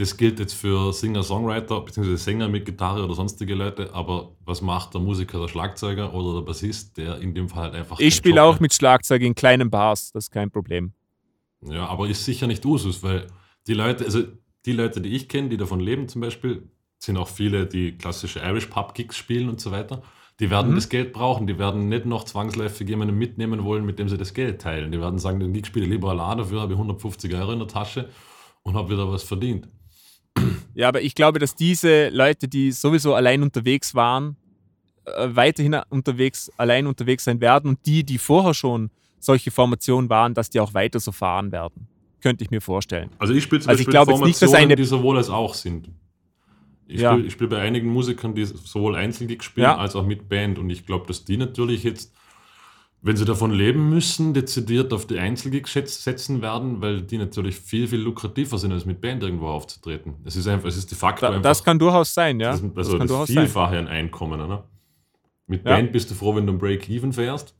[0.00, 2.16] das gilt jetzt für Singer-Songwriter bzw.
[2.16, 6.46] Sänger mit Gitarre oder sonstige Leute, aber was macht der Musiker, der Schlagzeuger oder der
[6.46, 8.00] Bassist, der in dem Fall halt einfach.
[8.00, 10.94] Ich spiele auch mit Schlagzeug in kleinen Bars, das ist kein Problem.
[11.60, 13.26] Ja, aber ist sicher nicht Usus, weil
[13.66, 14.22] die Leute, also
[14.64, 18.40] die Leute, die ich kenne, die davon leben zum Beispiel, sind auch viele, die klassische
[18.40, 20.02] Irish Pub Gigs spielen und so weiter.
[20.38, 20.76] Die werden mhm.
[20.76, 24.32] das Geld brauchen, die werden nicht noch zwangsläufig jemanden mitnehmen wollen, mit dem sie das
[24.32, 24.92] Geld teilen.
[24.92, 27.68] Die werden sagen, den Gig spiele lieber allein, dafür habe ich 150 Euro in der
[27.68, 28.08] Tasche
[28.62, 29.68] und habe wieder was verdient.
[30.74, 34.36] Ja, aber ich glaube, dass diese Leute, die sowieso allein unterwegs waren,
[35.04, 40.34] äh, weiterhin unterwegs, allein unterwegs sein werden und die, die vorher schon solche Formationen waren,
[40.34, 41.88] dass die auch weiter so fahren werden.
[42.20, 43.10] Könnte ich mir vorstellen.
[43.18, 45.90] Also ich spiele zum also Beispiel Formationen, nicht, dass eine die sowohl als auch sind.
[46.86, 47.12] Ich ja.
[47.12, 49.76] spiele spiel bei einigen Musikern, die sowohl Einzelgig spielen ja.
[49.76, 50.58] als auch mit Band.
[50.58, 52.12] Und ich glaube, dass die natürlich jetzt
[53.02, 57.88] wenn sie davon leben müssen, dezidiert auf die Einzelgigs setzen werden, weil die natürlich viel,
[57.88, 60.16] viel lukrativer sind, als mit Band irgendwo aufzutreten.
[60.24, 61.42] Es ist einfach, es ist de facto da, einfach.
[61.42, 62.50] Das kann durchaus sein, ja.
[62.50, 64.68] Das, also das, das Vielfache an Einkommen, oder?
[65.46, 65.76] Mit ja.
[65.76, 67.54] Band bist du froh, wenn du ein Break-Even fährst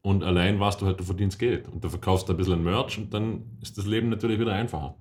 [0.00, 3.12] und allein warst du halt, du verdienst Geld und du verkaufst ein bisschen Merch und
[3.12, 4.96] dann ist das Leben natürlich wieder einfacher.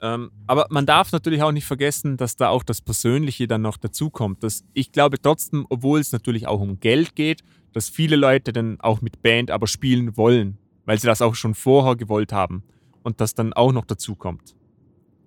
[0.00, 3.76] Ähm, aber man darf natürlich auch nicht vergessen, dass da auch das Persönliche dann noch
[3.76, 4.42] dazukommt.
[4.42, 7.42] Dass ich glaube trotzdem, obwohl es natürlich auch um Geld geht,
[7.76, 11.54] dass viele Leute dann auch mit Band aber spielen wollen, weil sie das auch schon
[11.54, 12.62] vorher gewollt haben
[13.02, 14.56] und das dann auch noch dazukommt.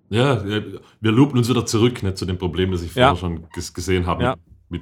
[0.08, 3.16] Ja, wir loopen uns wieder zurück ne, zu dem Problem, das ich vorher ja.
[3.16, 4.24] schon gesehen habe.
[4.24, 4.36] Ja.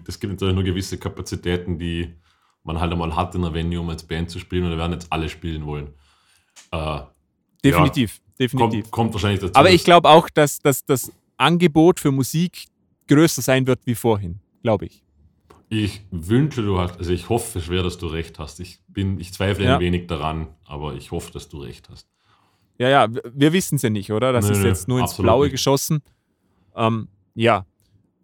[0.07, 2.15] Es gibt natürlich nur gewisse Kapazitäten, die
[2.65, 4.93] man halt einmal hat in einer Venue, um als Band zu spielen und da werden
[4.93, 5.89] jetzt alle spielen wollen.
[6.71, 7.01] Äh,
[7.63, 8.85] definitiv, ja, definitiv.
[8.85, 9.53] Kommt, kommt, wahrscheinlich dazu.
[9.55, 12.65] Aber ich glaube auch, dass, dass das Angebot für Musik
[13.09, 15.05] größer sein wird wie vorhin, glaube ich.
[15.71, 18.59] Ich wünsche, du hast, also ich hoffe schwer, dass du recht hast.
[18.61, 19.75] Ich bin, ich zweifle ja.
[19.75, 22.09] ein wenig daran, aber ich hoffe, dass du recht hast.
[22.79, 24.33] Ja, ja, wir wissen es ja nicht, oder?
[24.33, 25.53] Das nö, ist jetzt nur ins Blaue nicht.
[25.53, 26.01] geschossen.
[26.75, 27.67] Ähm, ja,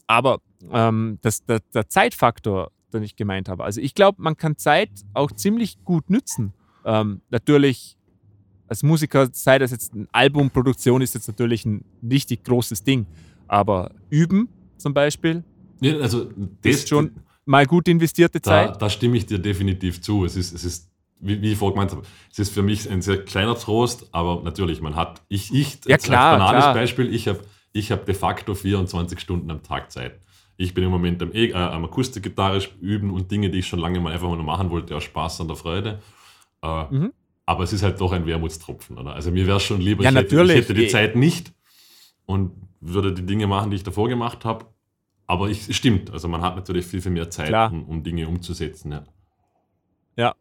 [0.07, 0.39] aber
[0.71, 3.65] ähm, das, der, der, Zeitfaktor, den ich gemeint habe.
[3.65, 6.55] Also ich glaube, man kann Zeit auch ziemlich gut nützen.
[6.85, 7.99] Ähm, natürlich
[8.69, 13.07] als Musiker, sei das jetzt eine Albumproduktion, ist jetzt natürlich ein richtig großes Ding.
[13.49, 15.45] Aber üben zum Beispiel,
[15.81, 16.31] ja, also
[16.63, 17.11] das ist schon
[17.45, 18.71] mal gut investierte Zeit.
[18.71, 20.25] Da, da stimme ich dir definitiv zu.
[20.25, 23.03] Es ist, es ist wie, wie ich vorhin gemeint habe, es ist für mich ein
[23.03, 26.75] sehr kleiner Trost, aber natürlich, man hat, ich, ich ja, klar, als banales klar.
[26.75, 27.41] Beispiel, ich habe
[27.73, 30.21] ich hab de facto 24 Stunden am Tag Zeit.
[30.57, 33.81] Ich bin im Moment am, e, äh, am Akustikgitarre üben und Dinge, die ich schon
[33.81, 36.01] lange mal einfach nur machen wollte, aus Spaß an der Freude.
[36.63, 37.13] Äh, mhm.
[37.47, 39.15] Aber es ist halt doch ein Wermutstropfen, oder?
[39.15, 41.53] Also mir wäre es schon lieber, ja, ich, hätte, ich, hätte, die Zeit nicht
[42.27, 44.67] und würde die Dinge machen, die ich davor gemacht habe
[45.27, 48.93] aber es stimmt, also man hat natürlich viel, viel mehr Zeit, um, um, Dinge umzusetzen.
[48.93, 49.05] Ja,
[50.17, 50.35] ja.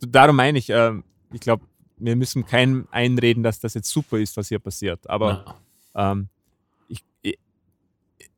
[0.00, 0.92] darum meine ich, äh,
[1.32, 1.64] ich glaube,
[1.98, 5.08] wir müssen keinem einreden, dass das jetzt super ist, was hier passiert.
[5.08, 5.56] Aber
[5.94, 6.28] ähm,
[6.88, 7.38] ich, ich,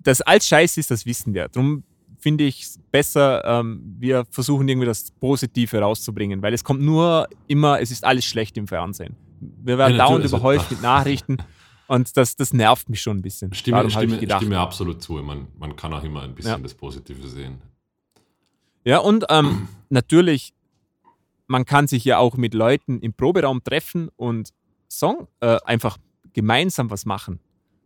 [0.00, 1.48] das als Scheiß ist, das wissen wir.
[1.48, 1.84] Darum
[2.18, 7.28] finde ich es besser, ähm, wir versuchen irgendwie das Positive rauszubringen, weil es kommt nur
[7.46, 9.16] immer, es ist alles schlecht im Fernsehen.
[9.40, 11.38] Wir werden ja, dauernd überhäuft mit Nachrichten.
[11.86, 13.52] Und das, das nervt mich schon ein bisschen.
[13.52, 15.14] Stimme, stimme, ich stimme absolut zu.
[15.14, 16.58] Man, man kann auch immer ein bisschen ja.
[16.58, 17.60] das Positive sehen.
[18.84, 20.54] Ja, und ähm, natürlich,
[21.46, 24.50] man kann sich ja auch mit Leuten im Proberaum treffen und
[24.88, 25.98] Song äh, einfach
[26.32, 27.40] gemeinsam was machen.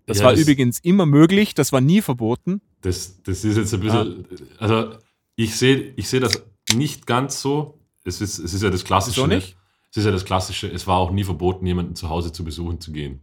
[0.07, 2.61] Das ja, war das, übrigens immer möglich, das war nie verboten.
[2.83, 4.37] Das, das ist jetzt ein bisschen, ja.
[4.59, 4.97] also
[5.35, 6.43] ich sehe ich seh das
[6.75, 7.81] nicht ganz so.
[8.05, 9.21] Es ist, es ist ja das Klassische.
[9.21, 9.57] So nicht?
[9.91, 12.81] Es ist ja das Klassische, es war auch nie verboten, jemanden zu Hause zu besuchen
[12.81, 13.23] zu gehen.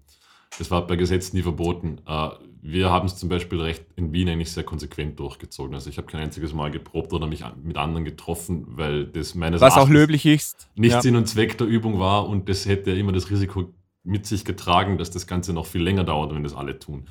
[0.60, 2.00] Es war per Gesetz nie verboten.
[2.06, 2.30] Äh,
[2.62, 5.74] wir haben es zum Beispiel recht in Wien eigentlich sehr konsequent durchgezogen.
[5.76, 9.60] Also ich habe kein einziges Mal geprobt oder mich mit anderen getroffen, weil das meines
[9.60, 10.70] Was auch Erachtens löblich ist.
[10.76, 11.02] nicht Ja.
[11.02, 14.46] Sinn und Zweck der Übung war und das hätte ja immer das Risiko mit sich
[14.46, 17.06] getragen, dass das Ganze noch viel länger dauert, wenn das alle tun.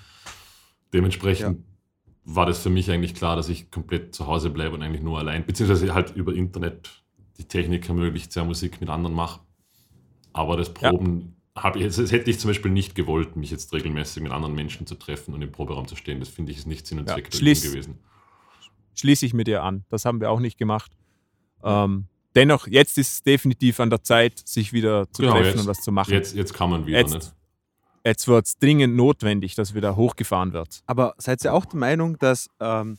[0.92, 1.64] Dementsprechend
[2.24, 5.18] war das für mich eigentlich klar, dass ich komplett zu Hause bleibe und eigentlich nur
[5.18, 7.02] allein, beziehungsweise halt über Internet
[7.38, 9.40] die Technik ermöglicht, sehr Musik mit anderen mache.
[10.32, 10.90] Aber das Ja.
[10.90, 14.54] Proben habe ich, das hätte ich zum Beispiel nicht gewollt, mich jetzt regelmäßig mit anderen
[14.54, 16.18] Menschen zu treffen und im Proberaum zu stehen.
[16.20, 17.98] Das finde ich ist nicht Sinn und Ja, Zweck schließ- gewesen.
[18.94, 19.84] Schließe ich mit dir an.
[19.90, 20.92] Das haben wir auch nicht gemacht.
[21.62, 25.60] Ähm, dennoch, jetzt ist es definitiv an der Zeit, sich wieder zu Genau, treffen jetzt-
[25.60, 26.12] und was zu machen.
[26.12, 26.98] Jetzt, jetzt kann man wieder.
[26.98, 27.34] Jetzt- Nicht?
[28.04, 30.82] Jetzt wird es dringend notwendig, dass wieder hochgefahren wird.
[30.86, 32.98] Aber seid ihr auch der Meinung, dass, ähm,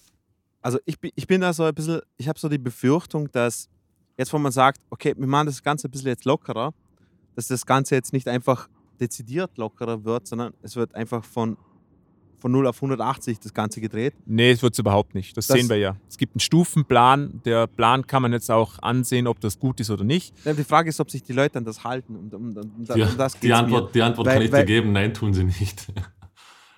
[0.61, 3.67] also ich, bin- ich bin da so ein bisschen, ich habe so die Befürchtung, dass
[4.17, 6.73] jetzt, wo man sagt, okay, wir machen das Ganze ein bisschen jetzt lockerer,
[7.35, 8.69] dass das Ganze jetzt nicht einfach
[8.99, 11.57] dezidiert lockerer wird, sondern es wird einfach von,
[12.37, 14.13] von 0 auf 180 das Ganze gedreht.
[14.25, 15.35] Nee, es wird es überhaupt nicht.
[15.35, 15.95] Das, Das- sehen wir ja.
[16.07, 17.41] Es gibt einen Stufenplan.
[17.45, 20.33] Der Plan kann man jetzt auch ansehen, ob das gut ist oder nicht.
[20.45, 22.15] Ja, Die Frage ist, ob sich die Leute an das halten.
[22.15, 24.65] Und um, um, um, Die, um das die Antwort, die Antwort Weil- kann ich weil-
[24.65, 25.87] dir geben, nein, tun sie nicht.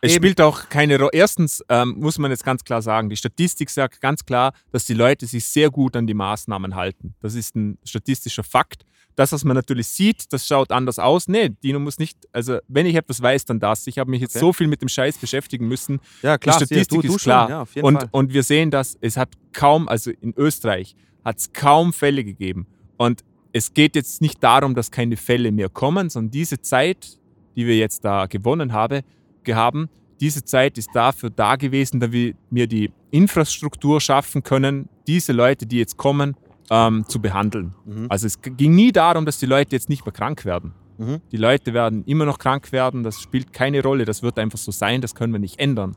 [0.01, 0.23] Es Eben.
[0.23, 1.09] spielt auch keine Rolle.
[1.13, 4.93] Erstens ähm, muss man jetzt ganz klar sagen, die Statistik sagt ganz klar, dass die
[4.93, 7.15] Leute sich sehr gut an die Maßnahmen halten.
[7.21, 8.85] Das ist ein statistischer Fakt.
[9.15, 11.27] Das, was man natürlich sieht, das schaut anders aus.
[11.27, 13.87] Nee, Dino muss nicht, also wenn ich etwas weiß, dann das.
[13.87, 14.45] Ich habe mich jetzt Okay.
[14.45, 15.99] so viel mit dem Scheiß beschäftigen müssen.
[16.21, 17.45] Ja, klar, die Statistik du, du ist klar.
[17.45, 18.09] Schon, ja, auf jeden und, Fall.
[18.11, 22.67] und wir sehen, dass es hat kaum, also in Österreich hat es kaum Fälle gegeben.
[22.97, 23.23] Und
[23.53, 27.17] es geht jetzt nicht darum, dass keine Fälle mehr kommen, sondern diese Zeit,
[27.55, 29.03] die wir jetzt da gewonnen habe,
[29.43, 35.65] gehaben, diese Zeit ist dafür da gewesen, damit wir die Infrastruktur schaffen können, diese Leute,
[35.65, 36.35] die jetzt kommen,
[36.69, 37.73] ähm, zu behandeln.
[37.85, 38.07] Mhm.
[38.09, 40.73] Also es ging nie darum, dass die Leute jetzt nicht mehr krank werden.
[40.97, 41.21] Mhm.
[41.31, 44.71] Die Leute werden immer noch krank werden, das spielt keine Rolle, das wird einfach so
[44.71, 45.95] sein, das können wir nicht ändern.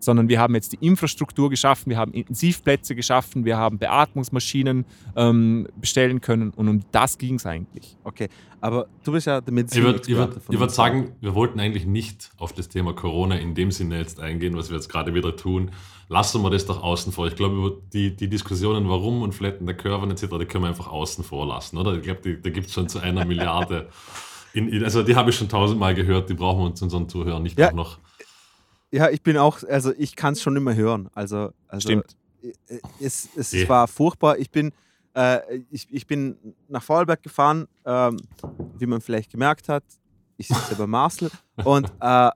[0.00, 4.84] Sondern wir haben jetzt die Infrastruktur geschaffen, wir haben Intensivplätze geschaffen, wir haben Beatmungsmaschinen
[5.14, 7.96] ähm, bestellen können und um das ging es eigentlich.
[8.02, 8.28] Okay,
[8.60, 12.52] aber du bist ja der Ich würde würd, würd sagen, wir wollten eigentlich nicht auf
[12.52, 15.70] das Thema Corona in dem Sinne jetzt eingehen, was wir jetzt gerade wieder tun.
[16.08, 17.28] Lassen wir das doch außen vor.
[17.28, 20.68] Ich glaube, über die, die Diskussionen, warum und Flatten der Curven etc., die können wir
[20.68, 21.94] einfach außen vor lassen, oder?
[21.94, 23.88] Ich glaube, da gibt es schon zu einer Milliarde.
[24.52, 27.58] In, also die habe ich schon tausendmal gehört, die brauchen wir uns unseren Zuhörern nicht
[27.58, 27.68] Ja.
[27.68, 27.98] auch noch.
[28.92, 31.08] Ja, ich bin auch, also ich kann es schon immer hören.
[31.14, 32.16] Also, also Stimmt.
[32.98, 33.68] Es, es Ja.
[33.68, 34.38] war furchtbar.
[34.38, 34.72] Ich bin,
[35.14, 36.36] äh, ich, ich bin
[36.68, 38.16] nach Vorarlberg gefahren, ähm,
[38.78, 39.84] wie man vielleicht gemerkt hat.
[40.36, 41.30] Ich sitze bei Marcel
[41.64, 42.30] und äh,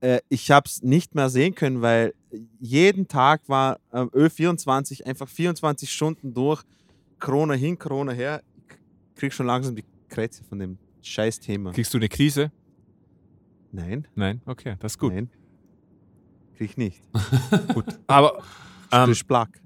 [0.00, 2.14] äh, ich habe es nicht mehr sehen können, weil
[2.58, 6.62] jeden Tag war ähm, Ö24 einfach 24 Stunden durch,
[7.18, 8.42] Corona hin, Corona her.
[8.68, 11.72] Ich krieg schon langsam die Krätze von dem scheiß Thema.
[11.72, 12.50] Kriegst du eine Krise?
[13.72, 14.40] Nein, Nein?
[14.46, 15.12] Okay, das ist gut.
[15.12, 15.30] nein.
[16.56, 17.02] Krieg ich nicht.
[17.74, 17.84] gut.
[18.06, 18.42] Aber
[18.92, 19.14] ähm,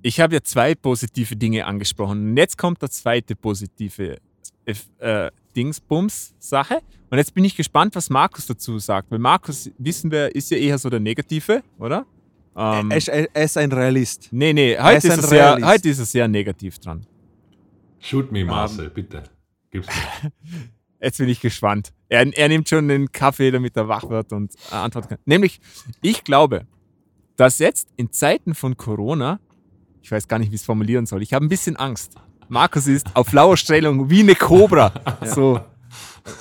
[0.02, 2.30] ich habe ja zwei positive Dinge angesprochen.
[2.30, 4.18] Und jetzt kommt der zweite positive
[4.98, 6.80] äh, Dingsbums-Sache.
[7.10, 9.10] Und jetzt bin ich gespannt, was Markus dazu sagt.
[9.10, 12.06] Weil Markus, wissen wir, ist ja eher so der Negative, oder?
[12.56, 14.28] Ähm, er, ist- er, er ist ein Realist.
[14.32, 17.06] nee, nee, er heute ist ist, ein er sehr, heute ist er sehr negativ dran.
[18.00, 19.22] Shoot me, Marcel, bitte.
[19.70, 19.86] Gib's
[20.22, 20.32] mir.
[21.00, 21.92] Jetzt bin ich gespannt.
[22.08, 25.18] Er, er nimmt schon den Kaffee, damit er wach wird und äh, antworten kann.
[25.24, 25.60] Nämlich,
[26.02, 26.66] ich glaube,
[27.36, 29.40] dass jetzt in Zeiten von Corona,
[30.02, 32.14] ich weiß gar nicht, wie ich es formulieren soll, ich habe ein bisschen Angst.
[32.48, 34.92] Markus ist auf Lauerstellung wie eine Kobra.
[35.24, 35.60] So.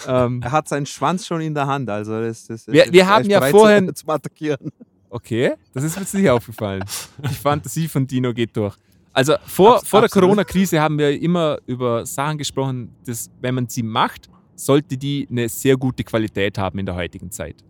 [0.07, 1.89] Ähm, Er hat seinen Schwanz schon in der Hand.
[1.89, 4.71] Also das, das, Wir- das- wir haben ja vorhin- Zum, Attackieren.
[5.09, 6.83] okay, das ist mir jetzt nicht aufgefallen.
[7.29, 8.75] Die Fantasie von Dino geht durch.
[9.13, 10.09] Also vor, Abs- vor der.
[10.09, 15.47] Corona-Krise haben wir immer über Sachen gesprochen, dass wenn man sie macht, sollte die eine
[15.47, 17.63] sehr gute Qualität haben in der heutigen Zeit.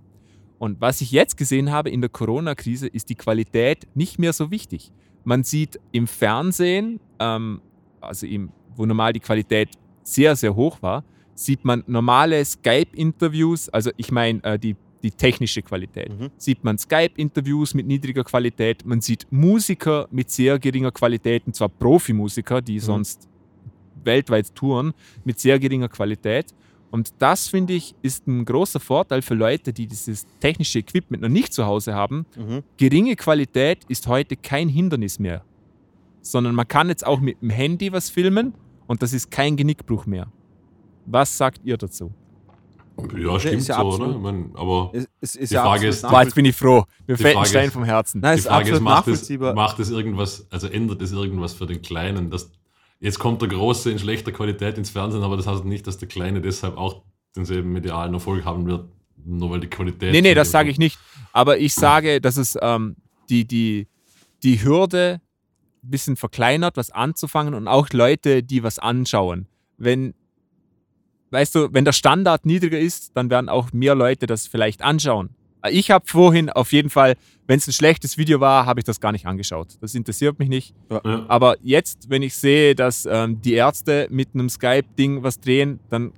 [0.57, 4.51] Und was ich jetzt gesehen habe in der Corona-Krise, ist die Qualität nicht mehr so
[4.51, 4.91] wichtig.
[5.23, 7.61] Man sieht im Fernsehen, ähm,
[8.01, 9.69] also im, wo normal die Qualität
[10.03, 11.03] sehr, sehr hoch war,
[11.35, 16.31] sieht man normale Skype-Interviews, also ich meine äh, die, die technische Qualität, Mhm.
[16.37, 21.69] sieht man Skype-Interviews mit niedriger Qualität, man sieht Musiker mit sehr geringer Qualität, und zwar
[21.69, 23.29] Profimusiker, die sonst
[24.03, 24.93] weltweit touren,
[25.23, 26.53] mit sehr geringer Qualität.
[26.91, 31.29] Und das, finde ich, ist ein großer Vorteil für Leute, die dieses technische Equipment noch
[31.29, 32.25] nicht zu Hause haben.
[32.35, 32.63] Mhm.
[32.77, 35.43] Geringe Qualität ist heute kein Hindernis mehr,
[36.21, 38.53] sondern man kann jetzt auch mit dem Handy was filmen
[38.87, 40.31] und das ist kein Genickbruch mehr.
[41.05, 42.11] Was sagt ihr dazu?
[43.17, 44.15] Ja, stimmt ist ja so, absolut- oder?
[44.17, 46.83] Ich mein, aber Es, es ist Die ja Frage ist- Boah, jetzt bin ich froh.
[47.07, 48.19] Mir fällt ein Stein vom Herzen.
[48.19, 51.53] Nein, die es ist Frage ist, macht es, macht es irgendwas, also ändert es irgendwas
[51.53, 52.29] für den Kleinen?
[52.29, 52.51] Das,
[52.99, 56.07] jetzt kommt der Große in schlechter Qualität ins Fernsehen, aber das heißt nicht, dass der
[56.07, 57.03] Kleine deshalb auch
[57.35, 58.89] denselben medialen Erfolg haben wird,
[59.23, 60.11] nur weil die Qualität.
[60.11, 60.97] Nee, nee, das sage ich nicht.
[61.31, 62.95] Aber ich sage, dass es ähm,
[63.29, 63.87] die, die,
[64.43, 65.21] die Hürde
[65.83, 69.47] ein bisschen verkleinert, was anzufangen und auch Leute, die was anschauen.
[69.77, 70.13] Wenn,
[71.31, 75.35] weißt du, wenn der Standard niedriger ist, dann werden auch mehr Leute das vielleicht anschauen.
[75.69, 77.15] Ich habe vorhin auf jeden Fall,
[77.47, 79.77] wenn es ein schlechtes Video war, habe ich das gar nicht angeschaut.
[79.81, 80.73] Das interessiert mich nicht.
[80.89, 81.25] Ja.
[81.27, 86.13] Aber jetzt, wenn ich sehe, dass ähm, die Ärzte mit einem Skype-Ding was drehen, dann,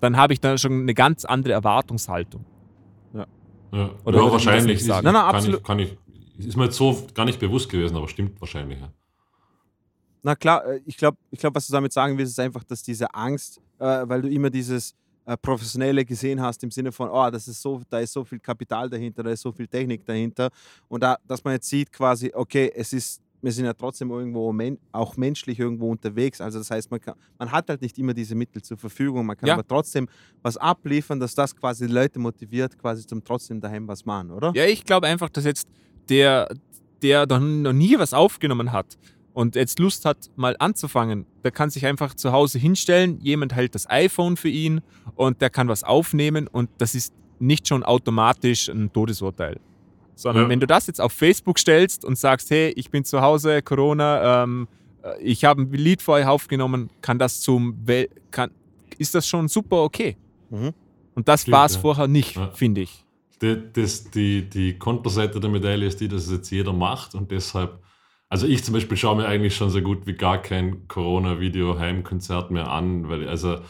[0.00, 2.46] dann habe ich da schon eine ganz andere Erwartungshaltung.
[3.74, 4.80] Ja, Oder ja würde ich wahrscheinlich.
[4.80, 5.04] Ist, sagen?
[5.04, 5.54] Nein, nein, kann.
[5.54, 5.98] Ich, kann ich,
[6.38, 8.78] ist mir jetzt so gar nicht bewusst gewesen, aber stimmt wahrscheinlich.
[8.80, 8.88] Ja.
[10.22, 12.82] Na klar, äh, ich glaube, ich glaub, was du damit sagen willst, ist einfach, dass
[12.82, 14.94] diese Angst, äh, weil du immer dieses äh,
[15.40, 18.88] Professionelle gesehen hast, im Sinne von, oh, das ist so, da ist so viel Kapital
[18.90, 20.50] dahinter, da ist so viel Technik dahinter.
[20.88, 24.52] Und da, dass man jetzt sieht, quasi, okay, es ist, wir sind ja trotzdem irgendwo
[24.52, 26.40] men auch menschlich irgendwo unterwegs.
[26.40, 29.36] Also das heißt, man, kann, man hat halt nicht immer diese Mittel zur Verfügung, man
[29.36, 29.54] kann Ja.
[29.54, 30.08] aber trotzdem
[30.42, 34.52] was abliefern, dass das quasi die Leute motiviert, quasi zum trotzdem daheim was machen, oder?
[34.54, 35.68] Ja, ich glaube einfach, dass jetzt
[36.08, 36.48] der,
[37.02, 38.96] der noch nie was aufgenommen hat
[39.34, 43.74] und jetzt Lust hat, mal anzufangen, der kann sich einfach zu Hause hinstellen, jemand hält
[43.74, 44.80] das iPhone für ihn
[45.16, 49.60] und der kann was aufnehmen und das ist nicht schon automatisch ein Todesurteil.
[50.14, 50.48] Sondern Ja.
[50.48, 54.44] wenn du das jetzt auf Facebook stellst und sagst, hey, ich bin zu Hause, Corona,
[54.44, 54.68] ähm,
[55.02, 58.50] äh, ich habe ein Lied für euch aufgenommen, kann das zum Wel kann,
[58.98, 60.16] ist das schon super okay.
[60.50, 60.72] Mhm.
[61.16, 61.80] Und das war es ja.
[61.80, 62.50] vorher nicht, Ja.
[62.52, 63.04] finde ich.
[63.42, 67.30] Die, das, die, die Konterseite der Medaille ist die, dass es jetzt jeder macht und
[67.32, 67.80] deshalb,
[68.34, 72.68] also ich zum Beispiel schaue mir eigentlich schon so gut wie gar kein Corona-Video-Heimkonzert mehr
[72.68, 73.60] an, weil also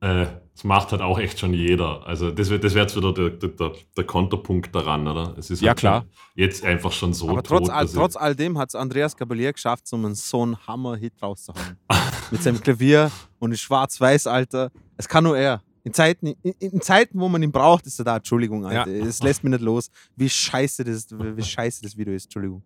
[0.00, 2.06] äh, das macht halt auch echt schon jeder.
[2.06, 5.34] Also das wäre das wär jetzt wieder der, der, der, der Konterpunkt daran, oder?
[5.36, 6.06] Es ist Ja, halt klar.
[6.36, 9.52] Jetzt einfach schon so Aber trotz, tot, all, trotz all dem hat es Andreas Gabalier
[9.52, 11.76] geschafft, so einen, so einen Hammer-Hit rauszuhauen.
[12.30, 13.10] Mit seinem Klavier
[13.40, 14.70] und in Schwarz-Weiß, Alter.
[14.96, 15.60] Es kann nur er.
[15.82, 18.16] In Zeiten, in, in Zeiten, wo man ihn braucht, ist er da.
[18.18, 18.88] Entschuldigung, Alter.
[18.92, 22.26] Es lässt mich nicht los, wie scheiße das, wie scheiße das Video ist.
[22.26, 22.62] Entschuldigung.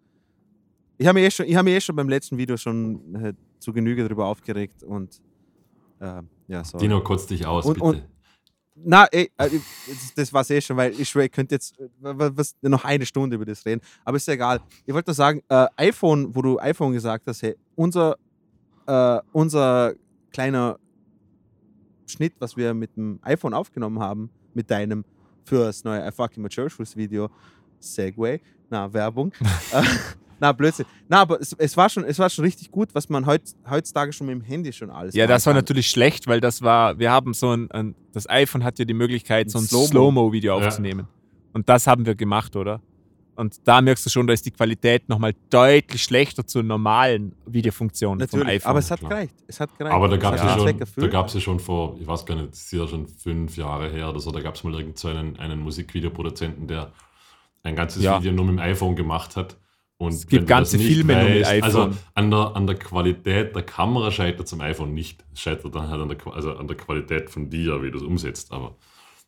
[0.99, 3.33] Ich habe mich, eh schon- ich hab mich eh schon beim letzten Video schon äh,
[3.59, 5.21] zu Genüge darüber aufgeregt und
[6.01, 6.83] äh, ja, sorry.
[6.83, 7.87] Dino, kotz dich aus, Und- bitte.
[7.87, 8.03] und-
[8.81, 9.51] Na, ey, äh,
[10.15, 13.35] das, war's eh schon, weil ich schwöre, ich könnte jetzt äh, was, noch eine Stunde
[13.35, 13.81] über das reden.
[14.05, 14.61] Aber ist ja egal.
[14.87, 18.17] Ich wollte nur sagen, äh, iPhone, wo du iPhone gesagt hast, hey, unser,
[18.87, 19.95] äh, unser
[20.31, 20.79] kleiner
[22.07, 25.05] Schnitt, was wir mit dem iPhone aufgenommen haben, mit deinem
[25.45, 27.31] für das neue I Fucking Mature Schools Video,
[27.81, 28.41] Segway,
[28.71, 29.33] na, Werbung.
[30.41, 30.86] na, Blödsinn.
[31.09, 34.12] Na, aber es, es, war schon, es war schon richtig gut, was man heut, heutzutage
[34.12, 35.59] schon mit dem Handy schon alles Ja, das war kann.
[35.59, 38.95] natürlich schlecht, weil das war, wir haben so ein, ein das iPhone hat ja die
[38.95, 39.86] Möglichkeit, so ein Slow-Mo.
[39.86, 40.66] Slow-Mo-Video Ja.
[40.66, 41.07] aufzunehmen.
[41.53, 42.80] Und das haben wir gemacht, oder?
[43.36, 48.18] Und da merkst du schon, da ist die Qualität nochmal deutlich schlechter zur normalen Videofunktion
[48.18, 48.70] vom Natürlich, iPhone.
[48.70, 49.11] aber es hat klar.
[49.11, 49.34] gereicht.
[49.47, 49.95] Es hat gereicht.
[49.95, 52.51] Aber da gab es ja, schon, da gab's ja schon vor, ich weiß gar nicht,
[52.51, 55.07] das ist ja schon fünf Jahre her oder so, da gab es mal irgend so
[55.07, 56.91] einen, einen Musikvideoproduzenten, der
[57.62, 58.18] ein ganzes Ja.
[58.18, 59.57] Video nur mit dem iPhone gemacht hat.
[60.01, 61.99] Und Es gibt ganze Filme nur mit weißt- Also iPhone.
[62.15, 65.25] an der, an der Qualität der Kamera scheitert es am iPhone nicht.
[65.35, 68.05] Es scheitert dann halt an der, also an der Qualität von dir, wie du es
[68.05, 68.53] umsetzt.
[68.53, 68.77] Aber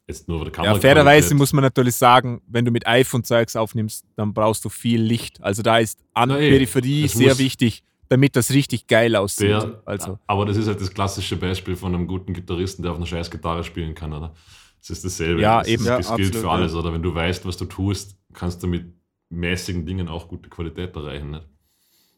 [0.07, 0.75] jetzt nur der Kamera.
[0.75, 4.69] ja, fairerweise muss man natürlich sagen, wenn du mit iPhone Zeugs aufnimmst, dann brauchst du
[4.69, 5.43] viel Licht.
[5.43, 9.49] Also da ist an Na eh, Peripherie es sehr wichtig, damit das richtig geil aussieht.
[9.49, 10.21] Der, also.
[10.29, 13.29] Aber das ist halt das klassische Beispiel von einem guten Gitarristen, der auf einer scheiß
[13.29, 14.35] Gitarre spielen kann, oder?
[14.81, 15.41] Das ist dasselbe.
[15.43, 15.83] Ja, das eben.
[15.83, 16.53] Ist, Ja, das gilt absolut, für ja.
[16.53, 16.93] alles, oder?
[16.93, 18.87] Wenn du weißt, was du tust, kannst du mit
[19.31, 21.31] mäßigen Dingen auch gute Qualität erreichen.
[21.31, 21.47] Nicht?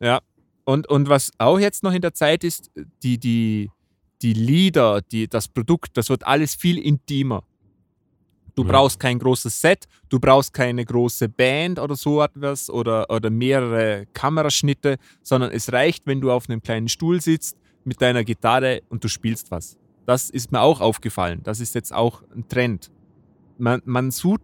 [0.01, 0.21] Ja.
[0.65, 2.71] Und, und was auch jetzt noch in der Zeit ist,
[3.03, 3.71] die, die,
[4.23, 7.43] die Lieder, die, das Produkt, das wird alles viel intimer.
[8.55, 8.71] Du Ja.
[8.73, 14.07] brauchst kein großes Set, du brauchst keine große Band oder so etwas oder, oder mehrere
[14.13, 19.03] Kameraschnitte, sondern es reicht, wenn du auf einem kleinen Stuhl sitzt mit deiner Gitarre und
[19.03, 19.77] du spielst was.
[20.07, 21.41] Das ist mir auch aufgefallen.
[21.45, 22.91] Das ist jetzt auch ein Trend.
[23.59, 24.43] Man, man sucht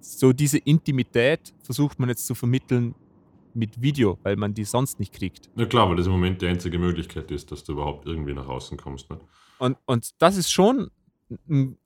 [0.00, 2.94] so diese Intimität, versucht man jetzt zu vermitteln
[3.54, 5.50] mit Video, weil man die sonst nicht kriegt.
[5.56, 8.46] Ja klar, weil das im Moment die einzige Möglichkeit ist, dass du überhaupt irgendwie nach
[8.46, 9.10] außen kommst.
[9.10, 9.22] Nicht?
[9.58, 10.90] Und, und das ist schon
[11.48, 11.78] ein,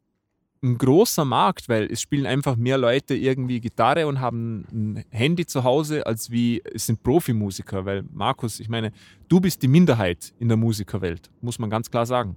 [0.63, 5.47] ein großer Markt, weil es spielen einfach mehr Leute irgendwie Gitarre und haben ein Handy
[5.47, 7.85] zu Hause, als wie es sind Profimusiker.
[7.85, 8.93] Weil Markus, ich meine,
[9.29, 12.37] du bist die Minderheit in der Musikerwelt, muss man ganz klar sagen.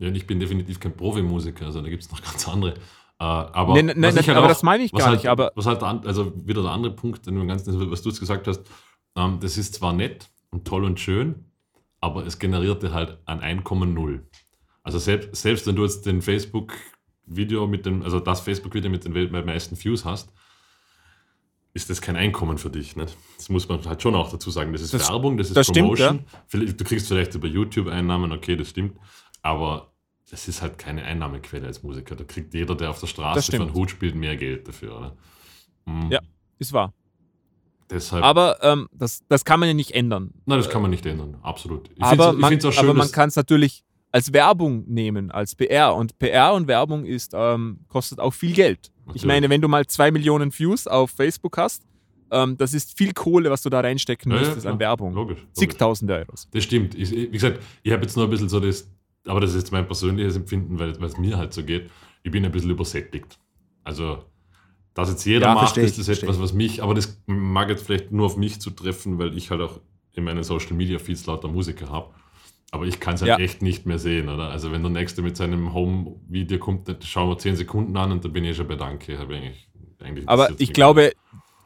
[0.00, 2.74] Ja, und ich bin definitiv kein Profimusiker, also da gibt es noch ganz andere.
[3.20, 5.52] Äh, aber Nee, nee, nee, halt aber auch- das meine ich gar halt, nicht, aber-
[5.54, 8.46] Was halt, an- also wieder der andere Punkt, in dem Ganzen, was du jetzt gesagt
[8.46, 8.62] hast,
[9.14, 11.44] ähm, das ist zwar nett und toll und schön,
[12.00, 14.26] aber es generierte halt ein Einkommen null.
[14.82, 19.12] Also selbst, selbst wenn du jetzt den Facebook-Video mit dem, also das Facebook-Video mit den
[19.44, 20.32] meisten Views hast,
[21.74, 22.96] ist das kein Einkommen für dich.
[22.96, 23.16] Nicht?
[23.36, 24.72] Das muss man halt schon auch dazu sagen.
[24.72, 26.24] Das ist Das- Werbung, das ist das stimmt, Promotion.
[26.48, 28.96] Vielleicht- Du kriegst vielleicht über YouTube Einnahmen, okay, das stimmt.
[29.42, 29.92] Aber
[30.32, 32.14] es ist halt keine Einnahmequelle als Musiker.
[32.16, 34.96] Da kriegt jeder, der auf der Straße für einen Hut spielt, mehr Geld dafür.
[34.96, 35.16] Oder?
[35.86, 36.10] Mhm.
[36.10, 36.20] Ja.
[36.58, 36.92] Ist wahr.
[37.90, 40.32] Deshalb, Aber ähm, das, das kann man ja nicht ändern.
[40.46, 41.90] nein, das kann man nicht ändern, absolut.
[41.96, 45.94] Ich aber ich man, schön, aber man kann es natürlich als Werbung nehmen, als PR.
[45.96, 48.86] Und PR und Werbung ist, ähm, kostet auch viel Geld.
[48.86, 49.24] Ich Natürlich.
[49.24, 51.82] meine, wenn du mal zwei Millionen Views auf Facebook hast,
[52.30, 54.74] ähm, das ist viel Kohle, was du da reinstecken Ja, ja, müsstest klar.
[54.74, 55.12] an Werbung.
[55.14, 55.38] Logisch.
[55.38, 55.52] logisch.
[55.54, 56.46] Zigtausende Euros.
[56.52, 56.94] Das stimmt.
[56.94, 58.88] Ich, wie gesagt, ich habe jetzt nur ein bisschen so das,
[59.26, 61.90] aber das ist jetzt mein persönliches Empfinden, weil es mir halt so geht.
[62.22, 63.38] Ich bin ein bisschen übersättigt.
[63.84, 64.24] Also,
[64.94, 68.12] dass jetzt jeder Ja, macht, ist das etwas, was mich, aber das mag jetzt vielleicht
[68.12, 69.80] nur auf mich zu treffen, weil ich halt auch
[70.12, 72.14] in meinen Social Media Feeds lauter Musiker habe.
[72.72, 73.36] Aber ich kann es halt Ja.
[73.38, 74.50] echt nicht mehr sehen, oder?
[74.50, 78.24] Also, wenn der Nächste mit seinem Home-Video kommt, dann schauen wir 10 Sekunden an und
[78.24, 79.18] dann bin ich schon bei Danke.
[79.18, 79.68] Eigentlich,
[80.00, 81.12] eigentlich Aber ich glaube,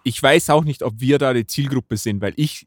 [0.02, 2.66] ich weiß auch nicht, ob wir da die Zielgruppe sind, weil ich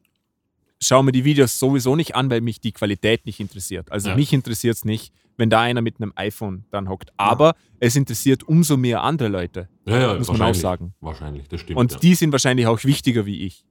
[0.80, 3.90] schaue mir die Videos sowieso nicht an, weil mich die Qualität nicht interessiert.
[3.90, 4.16] Also Ja.
[4.16, 7.10] mich interessiert es nicht, wenn da einer mit einem iPhone dann hockt.
[7.16, 9.68] Aber es interessiert umso mehr andere Leute.
[9.86, 10.60] ja, ja, muss man auch wahrscheinlich.
[10.60, 10.94] sagen.
[11.00, 11.78] Wahrscheinlich, das stimmt.
[11.78, 11.98] Und ja.
[11.98, 13.64] die sind wahrscheinlich auch wichtiger wie ich.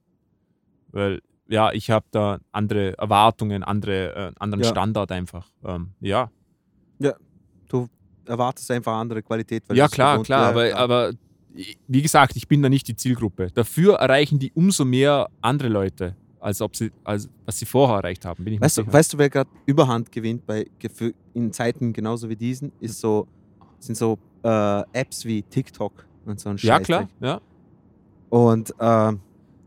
[0.90, 4.70] Weil, ja, ich habe da andere Erwartungen, andere, äh, anderen Ja.
[4.70, 5.46] Standard einfach.
[5.64, 6.30] Ähm, ja,
[7.70, 7.86] Du
[8.24, 9.62] erwartest einfach andere Qualität.
[9.68, 10.42] weil ja klar, gewohnt- klar.
[10.44, 10.80] Ja, aber, klar.
[10.80, 11.12] aber
[11.86, 13.48] wie gesagt, ich bin da nicht die Zielgruppe.
[13.52, 18.24] Dafür erreichen die umso mehr andere Leute, als ob sie, als was sie vorher erreicht
[18.24, 18.44] haben.
[18.44, 20.66] Bin ich Weißt du, weißt du, wer gerade Überhand gewinnt bei
[21.34, 23.26] in Zeiten genauso wie diesen, ist so,
[23.78, 26.86] sind so äh, Apps wie TikTok und so ein ja, Scheißdreck.
[26.86, 27.08] klar.
[27.20, 27.40] Ja.
[28.28, 29.20] Und ähm,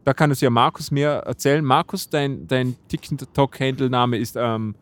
[0.03, 1.63] Da kann es ja Markus mehr erzählen.
[1.63, 4.75] Markus, dein, dein TikTok-Handle-Name ist ähm,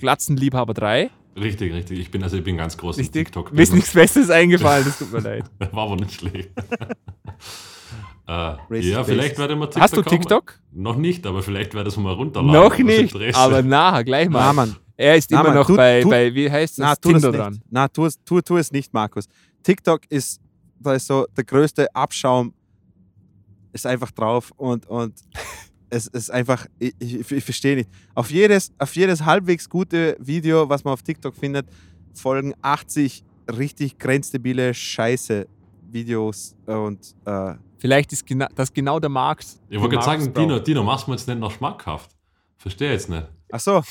[0.00, 1.10] Glatzenliebhaber3.
[1.36, 1.98] Richtig, richtig.
[1.98, 3.26] Ich bin also ich bin ganz groß im Richtig?
[3.26, 3.52] TikTok.
[3.52, 5.44] Mir ist nichts Besseres eingefallen, das tut mir leid.
[5.72, 6.50] War aber nicht schlecht.
[8.26, 10.60] äh, Racist ja, vielleicht werde man TikTok Hast du TikTok?
[10.72, 12.60] Mal, noch nicht, aber vielleicht werde ich es mal runterladen.
[12.60, 13.38] Noch nicht, Interesse.
[13.38, 14.40] aber nachher, gleich mal.
[14.46, 16.90] na, Mann, Er ist Na, immer Mann, noch tu- bei, tu- bei, wie heißt na,
[16.90, 17.60] das, tu Tinder dran.
[17.70, 19.26] Na, tu es, tu, tu es nicht, Markus.
[19.62, 20.40] TikTok ist,
[20.80, 22.52] da ist so der größte Abschaum,
[23.72, 25.14] ist einfach drauf und, und
[25.90, 27.90] es ist einfach, ich, ich, ich verstehe nicht.
[28.14, 31.66] Auf jedes, auf jedes halbwegs gute Video, was man auf TikTok findet,
[32.14, 33.22] folgen 80
[33.56, 37.54] richtig grenzdebile Scheiße-Videos und äh,
[37.86, 39.46] Vielleicht ist gena das genau der Markt.
[39.68, 40.34] Ich wollte gerade sagen.
[40.34, 42.10] Dino, Dino, machst du mir jetzt nicht noch schmackhaft?
[42.58, 43.26] Verstehe jetzt nicht.
[43.52, 43.82] ach so,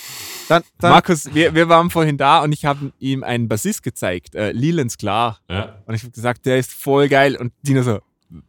[0.50, 4.36] dann, dann Markus, wir, wir waren vorhin da und ich habe ihm einen Bassist gezeigt,
[4.36, 5.40] äh, Lelands Klar.
[5.50, 7.38] Ja, Und ich habe gesagt, der ist voll geil.
[7.38, 8.00] Und Dino so,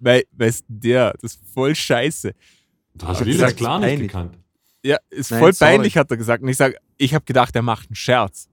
[0.01, 1.13] wer, wer ist denn der?
[1.21, 2.35] Das ist voll scheiße.
[2.95, 4.09] du hast gesagt, klar nicht peinlich.
[4.09, 4.39] gekannt.
[4.83, 5.73] Ja, ist Nein, voll sorry.
[5.73, 6.43] peinlich, hat er gesagt.
[6.43, 8.49] Und ich sage, ich habe gedacht, er macht einen Scherz.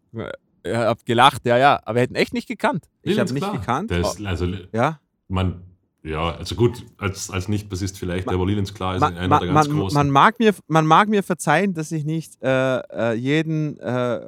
[0.64, 2.86] Er hat gelacht, ja, ja, aber er hätte ihn echt nicht gekannt.
[3.02, 3.90] Ich Lilas hab nicht gekannt.
[3.90, 5.62] Der ist, also, ja, man,
[6.06, 9.40] ja, also gut, als, als Nicht-Bassist vielleicht, Ma- aber Lilens klar ist man, einer man,
[9.40, 9.96] der ganz man, großen.
[9.98, 14.20] man, mag mir, man mag mir verzeihen, dass ich nicht äh, äh, jeden äh,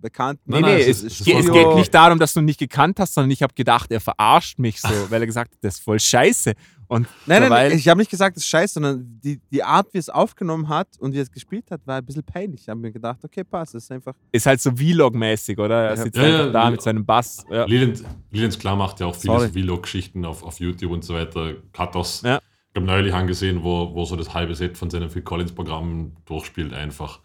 [0.00, 2.46] bekannten Nein, Nee, nein, nee, es es, es es geht nicht darum, dass du ihn
[2.46, 5.58] nicht gekannt hast, sondern ich habe gedacht, er verarscht mich so, weil er gesagt hat,
[5.62, 6.54] das ist voll scheiße.
[6.88, 9.86] Und Nein, nein, nein, ich habe nicht gesagt, das ist scheiße, sondern die, die Art,
[9.92, 12.62] wie es aufgenommen hat und wie es gespielt hat, war ein bisschen peinlich.
[12.62, 14.14] Ich habe mir gedacht, okay, passt, das ist einfach.
[14.32, 15.88] ist halt so Vlog-mäßig, oder?
[15.90, 16.70] Er sitzt Ja, einfach ja, da ja.
[16.70, 17.44] mit seinem Bass.
[17.50, 17.64] Ja.
[17.66, 21.54] Lilens, Lilens klar macht ja auch viele Vlog-Geschichten auf, auf YouTube und so weiter.
[21.76, 22.40] Hat das, Ja.
[22.70, 26.72] ich habe neulich angesehen, wo, wo so das halbe Set von seinem Phil Collins-Programm durchspielt
[26.74, 27.20] einfach.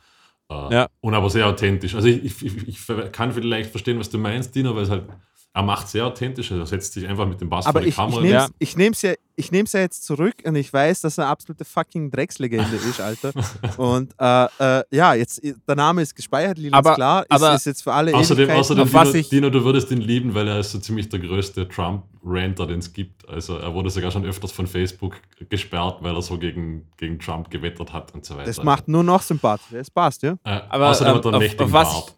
[0.49, 0.88] Äh, Ja.
[1.01, 1.95] Und aber sehr authentisch.
[1.95, 5.03] Also ich, ich, ich, ich kann vielleicht verstehen, was du meinst, Dino, weil es halt,
[5.52, 6.52] er macht sehr authentisch.
[6.52, 8.22] Er setzt sich einfach mit dem Bass Aber vor die ich, ich Kamera.
[8.22, 8.45] nehme Ja.
[8.45, 11.32] es ich nehm's ja, ich nehm's ja jetzt zurück und ich weiß, dass er eine
[11.32, 13.32] absolute fucking Dreckslegende ist, Alter.
[13.78, 17.66] Und äh, äh, ja, jetzt der Name ist gespeichert, Lilans Aber- klar, ist, aber ist
[17.66, 20.47] jetzt für alle Außerdem, außerdem Auf was Dino, ich- Dino, du würdest ihn lieben, weil
[20.47, 23.28] er ist so ziemlich der größte Trump-Ranter, den es gibt.
[23.28, 25.16] Also er wurde sogar schon öfters von Facebook
[25.50, 28.45] gesperrt, weil er so gegen, gegen Trump gewettert hat und so weiter.
[28.45, 29.80] Das macht nur noch sympathischer.
[29.80, 30.34] Es passt, ja?
[30.43, 32.16] äh, Aber, außerdem ähm, hat er einen auf- mächtigen auf was Bart.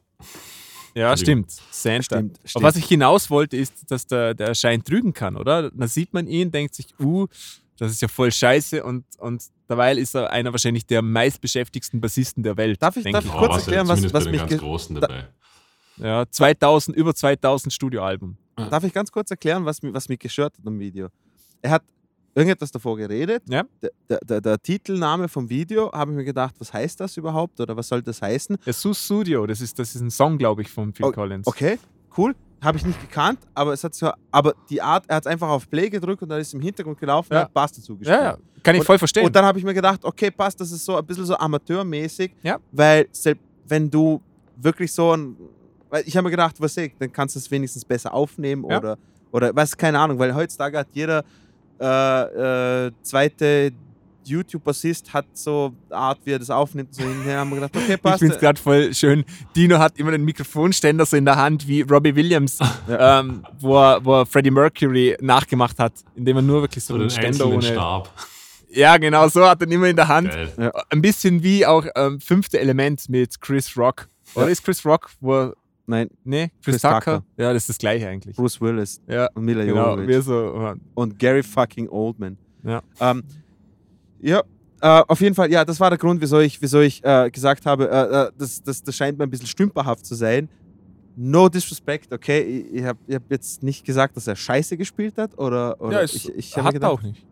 [0.94, 1.52] Ja, stimmt.
[1.72, 2.18] Santa.
[2.18, 2.64] Stimmt, Auf stimmt.
[2.64, 5.72] was ich hinaus wollte, ist, dass der, der scheint trügen kann, oder?
[5.72, 7.28] Dann sieht man ihn, denkt sich, uh,
[7.78, 12.44] das ist ja voll scheiße und, und derweil ist er einer wahrscheinlich der meistbeschäftigsten Bassisten
[12.44, 12.82] der Welt.
[12.82, 15.02] Darf ich- darf ich Oh, kurz was erklären, was- was den mich ganz Großen da-
[15.02, 15.28] dabei.
[15.98, 18.38] Ja, 2000, über 2000 Studioalben.
[18.56, 21.08] Darf ich ganz kurz erklären, was, was mich gestört hat am Video?
[21.62, 21.84] Er hat
[22.34, 23.44] irgendetwas davor geredet.
[23.50, 23.64] Ja.
[24.10, 27.76] Der, der, der, Titelname vom Video, habe ich mir gedacht, was heißt das überhaupt oder
[27.76, 28.58] was soll das heißen?
[28.66, 31.48] Der Sus Studio, das ist, das ist ein Song, glaube ich, von Phil Oh, Collins.
[31.48, 31.78] Okay,
[32.18, 32.34] cool.
[32.62, 35.68] Habe ich nicht gekannt, aber es hat so, aber die Art, er hat einfach auf
[35.70, 37.40] Play gedrückt und dann ist im Hintergrund gelaufen Ja.
[37.40, 38.20] und hat Bass dazu gespielt.
[38.20, 39.26] Ja, ja, kann ich Und- voll verstehen.
[39.26, 42.36] Und dann habe ich mir gedacht, okay, passt, das ist so ein bisschen so amateurmäßig,
[42.44, 42.60] Ja.
[42.72, 44.22] weil selbst wenn du
[44.58, 45.36] wirklich so ein,
[45.90, 48.98] weil ich habe mir gedacht, was ich, dann kannst du es wenigstens besser aufnehmen oder,
[49.32, 51.24] oder was, keine Ahnung, weil heutzutage hat jeder
[51.82, 53.72] äh, äh, zweite
[54.24, 57.94] YouTube-Bassist hat so eine Art, wie er das aufnimmt, so hinterher haben wir gedacht, okay,
[57.96, 58.20] Ich passt.
[58.20, 59.26] finde es gerade voll schön.
[59.56, 64.06] Dino hat immer den Mikrofonständer so in der Hand wie Robbie Williams, ähm, wo, er,
[64.06, 67.48] wo er Freddie Mercury nachgemacht hat, indem er nur wirklich so So einen den Ständer
[67.48, 67.62] ohne.
[67.64, 68.12] Stab.
[68.70, 70.30] Ja, genau, so hat er ihn immer in der Hand.
[70.30, 70.72] Geil.
[70.90, 74.08] Ein bisschen wie auch ähm, fünfte Element mit Chris Rock.
[74.36, 74.52] Oder Ja.
[74.52, 75.54] ist Chris Rock, wo er,
[75.92, 77.00] Nein, nee, Chris, Chris Tucker?
[77.00, 77.24] Tucker.
[77.38, 78.36] Ja, das ist das gleiche eigentlich.
[78.36, 79.98] Bruce Willis Ja, und Mila genau.
[79.98, 80.24] Jovovich.
[80.24, 82.38] So, und Gary fucking Oldman.
[82.64, 82.82] Ja.
[83.00, 83.24] Ähm,
[84.22, 84.42] ja,
[84.82, 87.66] äh, auf jeden Fall, ja, das war der Grund, wieso ich, wieso ich äh, gesagt
[87.66, 90.48] habe, äh, das, das, das scheint mir ein bisschen stümperhaft zu sein.
[91.18, 92.42] No disrespect, okay?
[92.42, 96.04] Ich, ich habe hab jetzt nicht gesagt, dass er scheiße gespielt hat oder, oder ja,
[96.06, 97.26] ich, ich hat gedacht, auch nicht.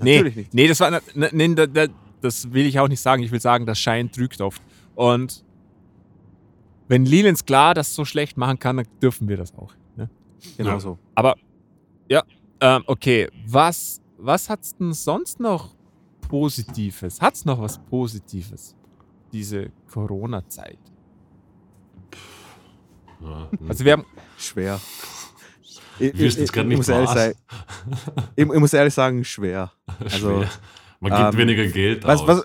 [0.00, 0.54] Nee, Natürlich nicht.
[0.54, 1.00] nee, das war, ne,
[1.32, 1.86] nee, da- da-
[2.20, 3.22] das will ich auch nicht sagen.
[3.22, 4.62] Ich will sagen, das Schein trügt oft.
[4.94, 5.44] Und
[6.88, 9.72] wenn Leland klar das so schlecht machen kann, dann dürfen wir das auch.
[9.96, 10.08] Ne?
[10.56, 10.80] Genau Ja.
[10.80, 10.98] so.
[12.58, 15.74] Ähm, okay, was, was hat es denn sonst noch
[16.22, 17.20] Positives?
[17.20, 18.74] Hat es noch was Positives,
[19.30, 20.78] diese Corona-Zeit?
[23.22, 23.50] Ja.
[23.68, 24.06] Also wir haben,
[24.38, 24.80] Schwer.
[25.98, 27.34] Ich, Ich gerade nicht muss ehrlich sein,
[28.36, 29.72] ich, ich muss ehrlich sagen, schwer.
[29.98, 30.48] Also, Schwer.
[31.00, 32.26] Man gibt ähm, weniger Geld was- aus.
[32.28, 32.44] was-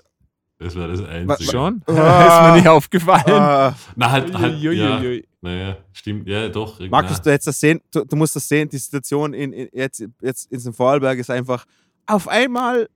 [0.62, 1.50] das wäre das Einzige.
[1.50, 1.82] schon?
[1.86, 1.92] Ah.
[2.46, 3.40] ist mir nicht aufgefallen.
[3.40, 5.24] Ah, Na, halt, halt ja, Uiuiui.
[5.40, 6.78] naja, stimmt, ja, doch.
[6.88, 7.24] Markus, na.
[7.24, 10.50] du, hättest das sehen, du, du musst das sehen, die Situation in, in, jetzt, jetzt
[10.50, 11.64] in Vorarlberg ist einfach,
[12.06, 12.88] auf einmal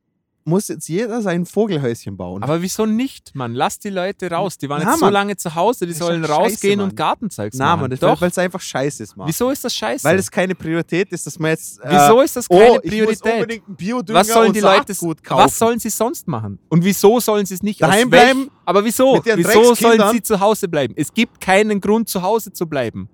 [0.47, 2.42] muss jetzt jeder sein Vogelhäuschen bauen.
[2.42, 3.55] Aber wieso nicht, Mann?
[3.55, 4.59] Lass die Leute raus.
[4.59, 5.12] Die waren Na, jetzt so Mann.
[5.12, 6.90] lange zu Hause, die Das sollen scheiße, rausgehen Mann.
[6.90, 7.80] und Gartenzeugs Na, machen.
[7.82, 8.20] man, das Doch.
[8.20, 9.26] weil es einfach scheiße ist, Mann.
[9.28, 10.05] Wieso ist das scheiße?
[10.05, 11.80] Weil es keine Priorität ist, dass man jetzt.
[11.80, 13.62] Äh, Wieso ist das oh, keine ich muss Priorität?
[14.09, 15.44] Was sollen und die Leute Saatgut kaufen.
[15.44, 16.59] Was sollen sie sonst machen?
[16.68, 18.51] Und wieso sollen sie es nicht Daheim bleiben?
[18.64, 19.20] Aber wieso?
[19.24, 20.94] Wieso sollen sie zu Hause bleiben?
[20.97, 23.09] Es gibt keinen Grund, zu Hause zu bleiben.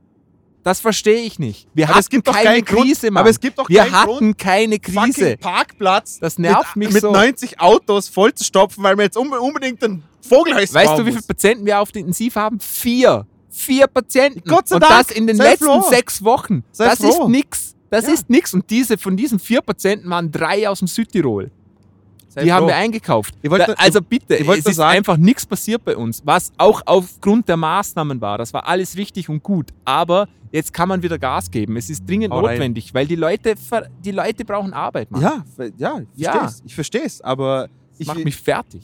[0.64, 1.66] Das verstehe ich nicht.
[1.74, 3.20] Wir Aber hatten es gibt doch keine keinen Grund- Krise, Mann.
[3.22, 5.12] aber es gibt doch Wir keinen hatten Grund, keine Krise.
[5.32, 7.10] Fucking Parkplatz Das nervt mit, mich mit so.
[7.10, 11.10] 90 Autos voll zu stopfen, weil wir jetzt unbe- unbedingt ein Vogelhäuschen Weißt du, wie
[11.10, 11.22] viele.
[11.22, 12.60] Patienten wir auf der Intensiv haben?
[12.60, 13.26] Vier.
[13.50, 14.40] Vier Patienten.
[14.48, 15.08] Gott sei Und Dank.
[15.08, 15.84] das in den Sei letzten froh.
[15.90, 16.62] sechs Wochen.
[16.70, 17.28] Sei das ist froh.
[17.28, 17.74] nix.
[17.90, 18.12] Das Ja.
[18.14, 18.54] ist nix.
[18.54, 21.50] Und diese, von diesen vier Patienten waren drei aus dem Südtirol.
[22.34, 23.34] Sei Die haben wir eingekauft.
[23.42, 26.22] Ich wollte- da, also bitte, ich wollte es ist sagen- einfach nichts passiert bei uns,
[26.24, 28.38] was auch aufgrund der Maßnahmen war.
[28.38, 29.70] Das war alles richtig und gut.
[29.84, 31.76] Aber jetzt kann man wieder Gas geben.
[31.76, 32.54] Es ist dringend Hau rein.
[32.54, 33.54] notwendig, weil die Leute,
[34.04, 35.20] die Leute brauchen Arbeit, Mann.
[35.22, 35.44] Ja,
[35.76, 36.32] ja, ich Ja.
[36.32, 36.62] versteh's.
[36.64, 37.68] Ich verstehe es, aber
[37.98, 38.82] ich, macht mich fertig.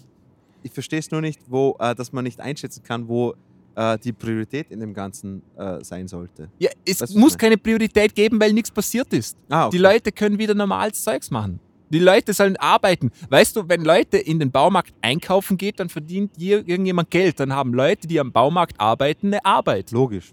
[0.62, 3.34] ich verstehe es nur nicht, wo, äh, dass man nicht einschätzen kann, wo
[3.76, 6.48] äh, die Priorität in dem Ganzen äh, sein sollte.
[6.58, 9.36] Ja, es muss keine Priorität geben, weil nichts passiert ist.
[9.48, 9.76] Ah, okay.
[9.76, 11.60] Die Leute können wieder normales Zeugs machen.
[11.90, 13.10] Die Leute sollen arbeiten.
[13.30, 17.40] Weißt du, wenn Leute in den Baumarkt einkaufen geht, dann verdient hier irgendjemand Geld.
[17.40, 19.90] Dann haben Leute, die am Baumarkt arbeiten, eine Arbeit.
[19.92, 20.32] Logisch.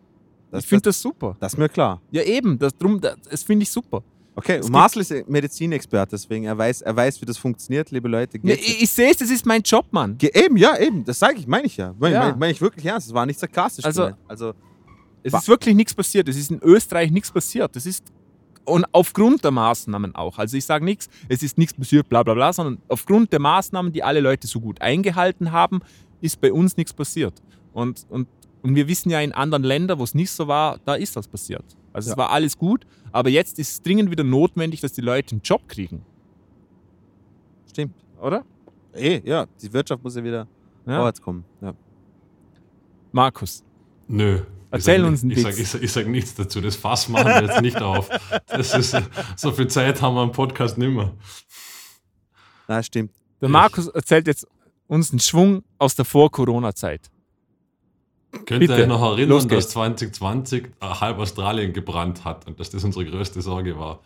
[0.51, 1.35] Das, ich finde das, das super.
[1.39, 2.01] das ist mir klar.
[2.11, 2.57] Ja, eben.
[2.59, 4.03] Das, drum, das, finde ich super.
[4.37, 8.37] Okay, Marcel ist Medizinexperte, deswegen er weiß, er weiß, wie das funktioniert, liebe Leute.
[8.37, 10.17] Geht- ich ich sehe es, das ist mein Job, Mann.
[10.17, 11.95] Ge eben, ja, eben, das sage ich, meine ich ja.
[11.97, 12.19] Meine Ja.
[12.29, 13.85] mein, mein ich wirklich ernst, das war nicht sarkastisch.
[13.85, 14.17] Also- gemeint.
[14.27, 14.53] also
[15.23, 16.27] Es ist wirklich nichts passiert.
[16.27, 17.73] Es ist in Österreich nichts passiert.
[17.77, 18.03] Das ist
[18.65, 20.37] und aufgrund der Maßnahmen auch.
[20.37, 23.91] Also ich sage nichts, es ist nichts passiert, bla bla bla, sondern aufgrund der Maßnahmen,
[23.91, 25.81] die alle Leute so gut eingehalten haben,
[26.21, 27.41] ist bei uns nichts passiert.
[27.73, 28.27] Und, und,
[28.63, 31.27] und wir wissen ja in anderen Ländern, wo es nicht so war, da ist das
[31.27, 31.63] passiert.
[31.93, 32.17] Also es Ja.
[32.17, 35.67] war alles gut, aber jetzt ist es dringend wieder notwendig, dass die Leute einen Job
[35.67, 36.03] kriegen.
[37.69, 37.93] stimmt.
[38.21, 38.43] Oder?
[38.93, 40.47] Eh, ja, die Wirtschaft muss ja wieder
[40.87, 40.95] Ja.
[40.97, 41.43] vorwärts kommen.
[41.61, 41.73] Ja.
[43.11, 43.63] Markus,
[44.07, 44.39] Nö.
[44.75, 45.59] Erzähl ich sag, uns einen Ich sage Witz.
[45.63, 46.61] ich sag, ich sag nichts dazu.
[46.61, 48.09] Das Fass machen wir jetzt nicht auf.
[48.47, 48.95] Das ist,
[49.35, 51.11] so viel Zeit haben wir im Podcast nicht mehr.
[52.67, 53.11] Na, stimmt.
[53.41, 54.47] der Ich- Markus erzählt jetzt
[54.87, 57.09] uns einen Schwung aus der Vor-Corona-Zeit.
[58.45, 59.69] Könnt Bitte, ihr euch noch erinnern, dass geht's.
[59.69, 64.01] 2020 halb Australien gebrannt hat und dass das unsere größte Sorge war?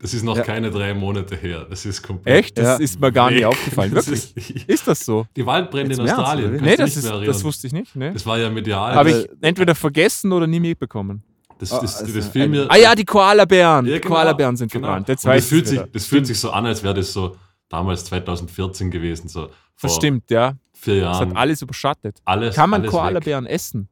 [0.00, 0.42] Das ist noch Ja.
[0.44, 1.66] keine drei Monate her.
[1.68, 2.36] Das ist komplett.
[2.44, 2.58] Echt?
[2.58, 2.76] Das Ja.
[2.76, 3.90] ist mir gar nicht aufgefallen.
[3.94, 4.56] Das Wirklich?
[4.56, 5.26] Ist, Ist das so?
[5.36, 6.52] die Waldbrände Jetzt in Australien.
[6.62, 7.96] Nee, das, nicht ist, mehr das wusste ich nicht.
[7.96, 8.12] Nee.
[8.12, 8.94] Das war ja medial.
[8.94, 11.22] Habe Also- ich entweder vergessen oder nie mitbekommen.
[11.58, 13.86] das, Ah, das, also das ein- Film mir, Ah ja, die Koalabären.
[13.86, 14.86] Ja, die genau, Koalabären sind genau.
[14.86, 15.08] verbrannt.
[15.08, 17.36] Jetzt das, fühlt sich, das fühlt sich so an, als wäre das so
[17.68, 19.26] damals 2014 gewesen.
[19.26, 19.50] So vor
[19.82, 20.54] Das stimmt, ja.
[20.72, 21.30] vier Das Jahren.
[21.30, 22.18] hat alles überschattet.
[22.24, 23.00] alles, Kann man alles weg.
[23.00, 23.88] Koalabären essen?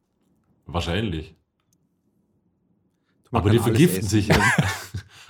[0.65, 1.35] Wahrscheinlich.
[3.29, 4.07] Man Aber die vergiften essen.
[4.09, 4.37] sich ja.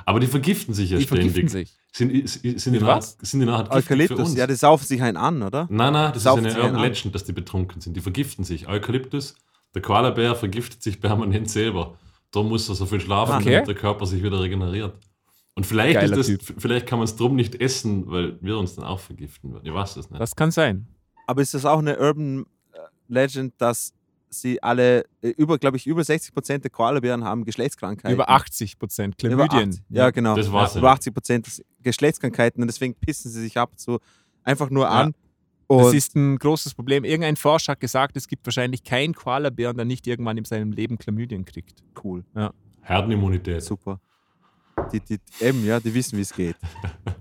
[0.08, 1.34] Aber die vergiften sich ja Die ständig.
[1.34, 1.76] vergiften sich.
[1.92, 2.30] Sind,
[2.62, 3.18] sind, die nachher, was?
[3.22, 4.38] sind die nachher giftig für Eukalyptus, uns?
[4.38, 5.68] ja, die saufen sich einen an, oder?
[5.70, 6.82] Nein, nein, das Saufen ist eine Urban.
[6.82, 7.96] Legend, dass die betrunken sind.
[7.98, 8.70] Die vergiften sich.
[8.70, 9.36] Eukalyptus,
[9.76, 11.98] der Koalabär vergiftet sich permanent selber.
[12.32, 13.52] Darum muss er so viel schlafen, Okay.
[13.52, 14.96] damit der Körper sich wieder regeneriert.
[15.56, 16.40] Und vielleicht, Geiler ist Typ.
[16.40, 19.66] das, vielleicht kann man es drum nicht essen, weil wir uns dann auch vergiften würden.
[19.66, 20.22] Ich weiß es nicht.
[20.22, 20.88] Das kann sein.
[21.26, 22.78] Aber ist das auch eine Urban äh,
[23.10, 23.92] Legend, dass
[24.30, 28.14] sie alle, äh, über, glaube ich, über 60 Prozent der Koalabären haben Geschlechtskrankheiten?
[28.14, 29.70] Über 80 Prozent Über Chlamydien.
[29.70, 30.36] 80, ja, genau.
[30.36, 30.76] Das war's ja.
[30.76, 30.80] ja.
[30.82, 34.00] Über 80 Prozent Geschlechtskrankheiten und deswegen pissen sie sich ab zu
[34.44, 34.90] einfach nur Ja.
[34.92, 35.14] an.
[35.70, 37.04] Das Und ist ein großes Problem.
[37.04, 40.98] Irgendein Forscher hat gesagt, es gibt wahrscheinlich keinen Koalabären, der nicht irgendwann in seinem Leben
[40.98, 41.84] Chlamydien kriegt.
[42.04, 42.24] cool,
[42.82, 43.64] Herdenimmunität.
[43.64, 44.00] super.
[44.94, 46.56] Die, die, eben, ja, die wissen, wie es geht.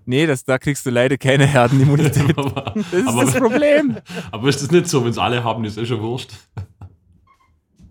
[0.09, 2.39] Nee, das, da kriegst du leider keine Herdenimmunität.
[2.39, 3.97] aber, Das ist aber, das Problem.
[4.31, 6.31] aber ist das nicht so, wenn es alle haben, ist eh schon wurscht.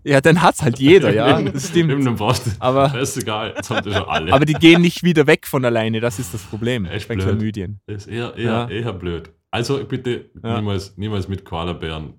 [0.07, 1.41] Ja, dann hat's halt jeder, ja.
[1.41, 2.17] Das stimmt.
[2.17, 2.51] brauchst du.
[2.59, 4.31] Aber, Scheißegal, jetzt haben die schon alle.
[4.33, 7.27] aber die gehen nicht wieder weg von alleine, das ist das Problem Echt bei blöd.
[7.27, 7.79] Chlamydien.
[7.87, 8.69] Das ist eher, eher, Ja.
[8.69, 9.31] eher blöd.
[9.49, 10.57] Also bitte Ja.
[10.59, 12.13] niemals, niemals mit Koalabären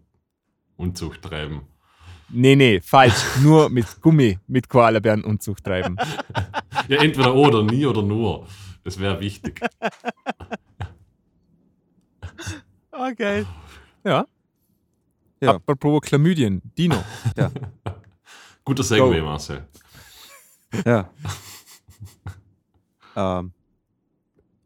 [0.76, 1.62] Unzucht treiben.
[2.28, 3.14] Nee, nee, falsch.
[3.42, 5.96] Nur mit Gummi mit Koalabären Unzucht treiben.
[6.88, 8.46] Ja, entweder oder, nie oder nur.
[8.84, 9.60] Das wäre wichtig.
[12.92, 13.44] Okay.
[14.04, 14.26] Ja.
[15.40, 15.54] Ja.
[15.54, 17.02] Apropos Chlamydien, Dino.
[18.64, 19.20] Guter Segway.
[19.20, 19.66] Marcel.
[20.84, 21.10] Ja.
[23.16, 23.52] ähm,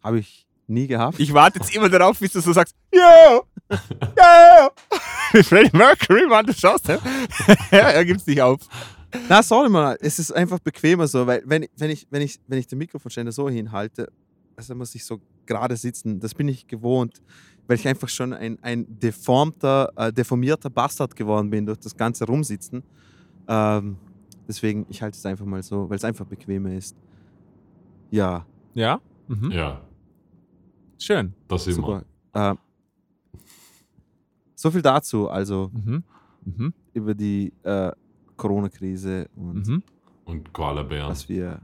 [0.03, 1.19] Habe ich nie gehabt.
[1.19, 4.71] Ich warte jetzt immer darauf, bis du so sagst, yo, yo.
[5.33, 6.99] Wie Freddie Mercury, Mann, du schaust, hä?
[7.71, 8.61] er gibt's nicht auf.
[9.29, 12.59] Na, sorry mal, es ist einfach bequemer so, weil wenn, wenn, ich, wenn, ich, wenn
[12.59, 14.11] ich den Mikrofonständer so hinhalte,
[14.57, 16.21] also muss ich so gerade sitzen.
[16.21, 17.21] Das bin ich gewohnt,
[17.71, 22.25] weil ich einfach schon ein, ein deformter, äh, deformierter Bastard geworden bin durch das ganze
[22.27, 22.83] Rumsitzen.
[23.47, 23.97] Ähm,
[24.49, 26.97] deswegen, ich halte es einfach mal so, weil es einfach bequemer ist.
[28.11, 28.45] Ja,
[28.75, 29.01] Ja?
[29.29, 29.53] Mhm.
[29.53, 29.83] Ja,
[30.99, 31.33] Schön.
[31.47, 31.77] das immer.
[31.77, 32.05] super.
[32.33, 32.55] Äh,
[34.57, 36.03] so viel dazu, also Mhm.
[36.45, 36.75] Mhm.
[36.93, 37.93] über die äh,
[38.37, 39.83] Corona-Krise und Mhm.
[40.25, 41.09] Und Koalabären.
[41.11, 41.61] was wir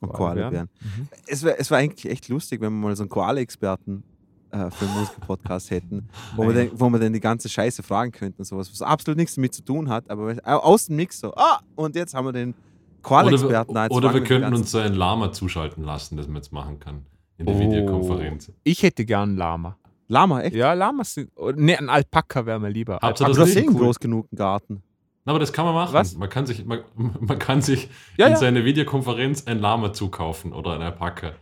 [0.00, 0.68] und Koalabären.
[0.80, 1.08] Mhm.
[1.28, 4.02] Es wäre es wär eigentlich echt lustig, wenn wir mal so einen Koala-Experten
[4.52, 6.68] äh, für einen Musiker-Podcast hätten, wo wir, Nein.
[6.70, 9.62] den, wo wir dann die ganze Scheiße fragen könnten, sowas, was absolut nichts damit zu
[9.64, 12.56] tun hat, aber au- aus dem Mix so, ah, und jetzt haben wir den Oder,
[13.02, 13.74] Koala-Experten.
[13.74, 16.78] da, wir, oder wir könnten uns so ein Lama zuschalten lassen, das man jetzt machen
[16.80, 17.06] kann.
[17.38, 17.58] In der Oh.
[17.60, 18.52] Videokonferenz.
[18.64, 19.76] Ich hätte gern ein Lama.
[20.08, 20.54] Lama, echt?
[20.56, 21.30] Ja, Lamas sind.
[21.38, 22.98] oder- Nee, ein Alpaka wäre mir lieber.
[23.00, 23.74] Habt ihr Aber das ist cool.
[23.76, 24.82] groß genug einen Garten.
[25.24, 25.92] Na, aber das kann man machen.
[25.94, 26.16] Was?
[26.16, 26.80] Man kann sich, man,
[27.20, 28.38] man kann sich Ja, in ja.
[28.38, 31.32] seine Videokonferenz ein Lama zukaufen oder ein Alpaka.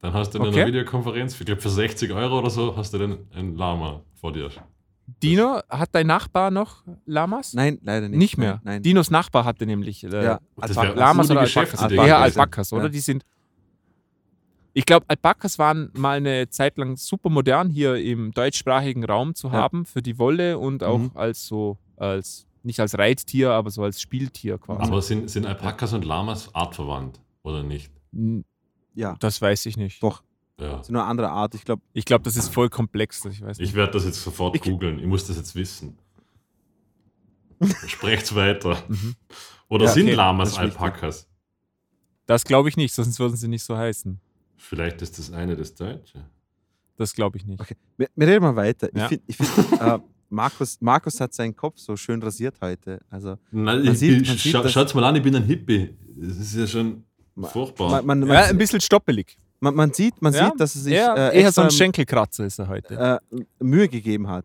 [0.00, 0.56] Dann hast du in Okay.
[0.58, 4.32] einer Videokonferenz, ich glaube für 60 Euro oder so, hast du dann ein Lama vor
[4.32, 4.48] dir.
[5.22, 7.52] Dino, hat dein Nachbar noch Lamas?
[7.52, 8.18] Nein, leider nicht.
[8.18, 8.60] Nicht mehr.
[8.64, 8.82] Nein.
[8.82, 10.40] Dinos Nachbar hatte nämlich äh, Ja,
[10.94, 11.90] Lamas oder Alpakas.
[11.90, 12.84] Eher Alpakas, oder?
[12.84, 12.88] Ja.
[12.90, 13.24] Die sind.
[14.72, 19.48] Ich glaube, Alpakas waren mal eine Zeit lang super modern hier im deutschsprachigen Raum zu
[19.48, 19.54] Ja.
[19.54, 21.10] haben für die Wolle und auch Mhm.
[21.14, 24.82] als so als nicht als Reittier, aber so als Spieltier quasi.
[24.82, 27.90] Aber sind, sind Alpakas und Lamas artverwandt oder nicht?
[28.12, 28.44] N-
[29.00, 30.02] Ja, Das weiß ich nicht.
[30.02, 30.22] doch.
[30.60, 30.72] Ja.
[30.76, 31.54] Das ist nur eine andere Art.
[31.54, 33.24] Ich glaube, Ich glaube, das ist voll komplex.
[33.24, 33.68] Ich weiß nicht.
[33.70, 34.98] Ich werde das jetzt sofort Ich- googeln.
[34.98, 35.96] Ich muss das jetzt wissen.
[37.86, 38.82] Sprecht's weiter.
[38.88, 39.14] Mhm.
[39.68, 40.58] Oder Ja, sind okay, Lamas das.
[40.58, 41.28] Alpakas?
[42.26, 44.20] Das glaube ich nicht, sonst würden sie nicht so heißen.
[44.56, 46.24] Vielleicht ist das eine das Deutsche.
[46.96, 47.60] Das glaube ich nicht.
[47.60, 47.76] okay.
[47.96, 48.88] Wir, wir reden mal weiter.
[48.94, 49.04] Ja.
[49.04, 49.98] Ich finde, ich find, äh,
[50.28, 53.00] Markus, Markus hat seinen Kopf so schön rasiert heute.
[53.10, 55.44] Also, Nein, Man ich sieht- bin, man sieht, scha schaut's mal an, ich bin ein
[55.44, 55.96] Hippie.
[56.16, 57.04] Das ist ja schon
[57.48, 57.90] furchtbar.
[57.90, 59.36] man, man, man, Ja, ein bisschen stoppelig.
[59.60, 62.44] man, man sieht, man Ja, sieht, dass er sich eher, äh, eher so ein Schenkelkratzer
[62.44, 63.20] ist er heute.
[63.32, 64.44] äh, Mühe gegeben hat.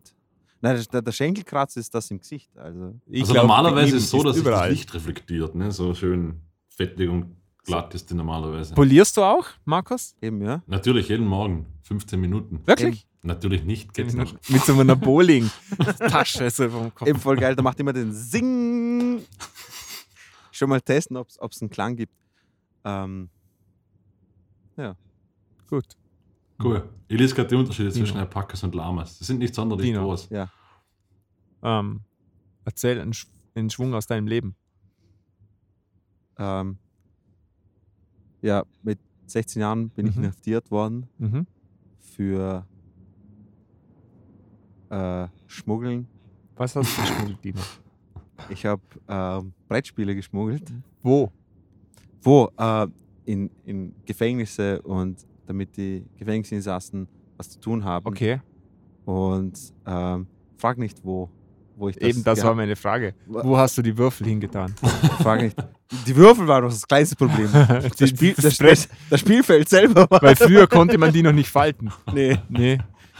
[0.60, 2.50] Nein, der, der Schenkelkratz ist das im Gesicht.
[2.56, 2.94] Also.
[3.06, 4.70] Ich also glaub, normalerweise ist es so, dass sich das überall.
[4.70, 5.54] Licht reflektiert.
[5.54, 5.70] Ne?
[5.70, 8.74] So schön fettig und glatt ist die normalerweise.
[8.74, 10.14] Polierst du auch, Markus?
[10.22, 10.62] Eben, ja.
[10.66, 11.66] Natürlich, jeden Morgen.
[11.82, 12.60] 15 Minuten.
[12.64, 13.06] Wirklich?
[13.22, 14.32] Natürlich nicht, geht's noch.
[14.48, 17.08] Mit so einer Bowling-Tasche so vom Kopf.
[17.08, 19.20] Eben voll geil, der macht immer den Sing.
[20.52, 22.12] Schon mal testen, ob es einen Klang gibt.
[22.86, 23.28] Ähm,
[25.68, 25.84] Gut.
[26.62, 26.88] Cool.
[27.08, 28.04] Ich lese gerade die Unterschiede Dino.
[28.04, 29.18] zwischen Alpakas und Lamas.
[29.18, 30.04] Das sind nicht sonderlich Dino.
[30.04, 30.28] groß.
[30.30, 30.48] ja.
[31.62, 32.02] Ähm,
[32.64, 33.26] erzähl einen, Sch
[33.56, 34.54] einen Schwung aus deinem Leben.
[36.38, 36.78] Ähm,
[38.42, 40.22] ja, mit 16 Jahren bin ich Mhm.
[40.24, 41.46] inhaftiert worden Mhm.
[41.98, 42.64] für
[44.90, 46.06] äh, Schmuggeln.
[46.54, 47.60] Was hast du geschmuggelt, Dino?
[48.50, 50.72] Ich habe ähm, Brettspiele geschmuggelt.
[51.02, 51.32] Wo?
[52.26, 52.50] Wo?
[52.58, 52.86] Äh,
[53.24, 55.16] in, in Gefängnisse und
[55.46, 58.06] damit die Gefängnisinsassen was zu tun haben.
[58.06, 58.40] Okay,
[59.04, 61.28] Und ähm, frag nicht, wo,
[61.76, 63.14] wo ich das eben das war meine Frage.
[63.26, 64.74] Wo hast du die Würfel hingetan?
[65.22, 65.56] Frag nicht.
[66.06, 67.48] Die Würfel waren doch das kleinste Problem.
[67.98, 70.22] Das, Spiel, das das, das Spielfeld selber war.
[70.22, 71.92] Weil früher konnte man die noch nicht falten.
[72.12, 72.78] Nee, Nee.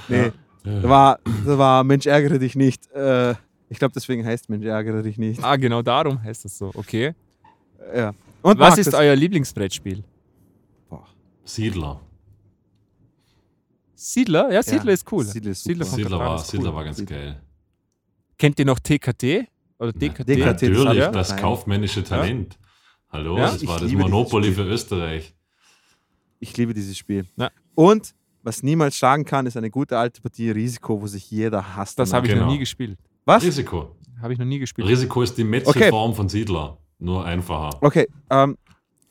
[0.08, 0.32] nee.
[0.64, 0.80] Ja.
[0.80, 2.90] Da war, da war Mensch, ärgere dich nicht.
[2.92, 3.34] Äh,
[3.68, 5.44] ich glaube, deswegen heißt Mensch, ärgere dich nicht.
[5.44, 6.72] Ah, genau darum heißt das so.
[6.74, 7.14] Okay.
[7.94, 8.12] Ja.
[8.46, 10.04] Und Was Markus- ist euer Lieblingsbrettspiel?
[10.88, 11.04] Boah,
[11.44, 12.00] Siedler.
[13.94, 14.52] Siedler?
[14.52, 15.24] Ja, Siedler Ja, ist cool.
[15.24, 16.74] Siedler ist von Siedler war, ist Siedler cool.
[16.76, 17.16] war ganz Siedler.
[17.16, 17.42] geil.
[18.38, 19.48] Kennt ihr noch TKT?
[19.78, 19.98] Oder Nein.
[19.98, 20.28] DKT?
[20.28, 20.38] DKT.
[20.44, 22.58] Natürlich, das das, kaufmännische Talent.
[23.10, 25.34] Hallo, Ja, das ich war das Monopoly für Österreich.
[26.38, 27.26] Ich liebe dieses Spiel.
[27.36, 27.50] Ja.
[27.74, 31.98] Und was niemals schlagen kann, ist eine gute alte Partie Risiko, wo sich jeder hasst.
[31.98, 32.52] Das habe ich noch Genau.
[32.52, 32.98] nie gespielt.
[33.24, 33.42] Was?
[33.42, 33.96] Risiko.
[34.20, 34.86] Habe ich noch nie gespielt.
[34.86, 36.78] Risiko ist die Metzelform von Siedler.
[36.98, 37.78] Nur einfacher.
[37.82, 38.56] Okay, ähm,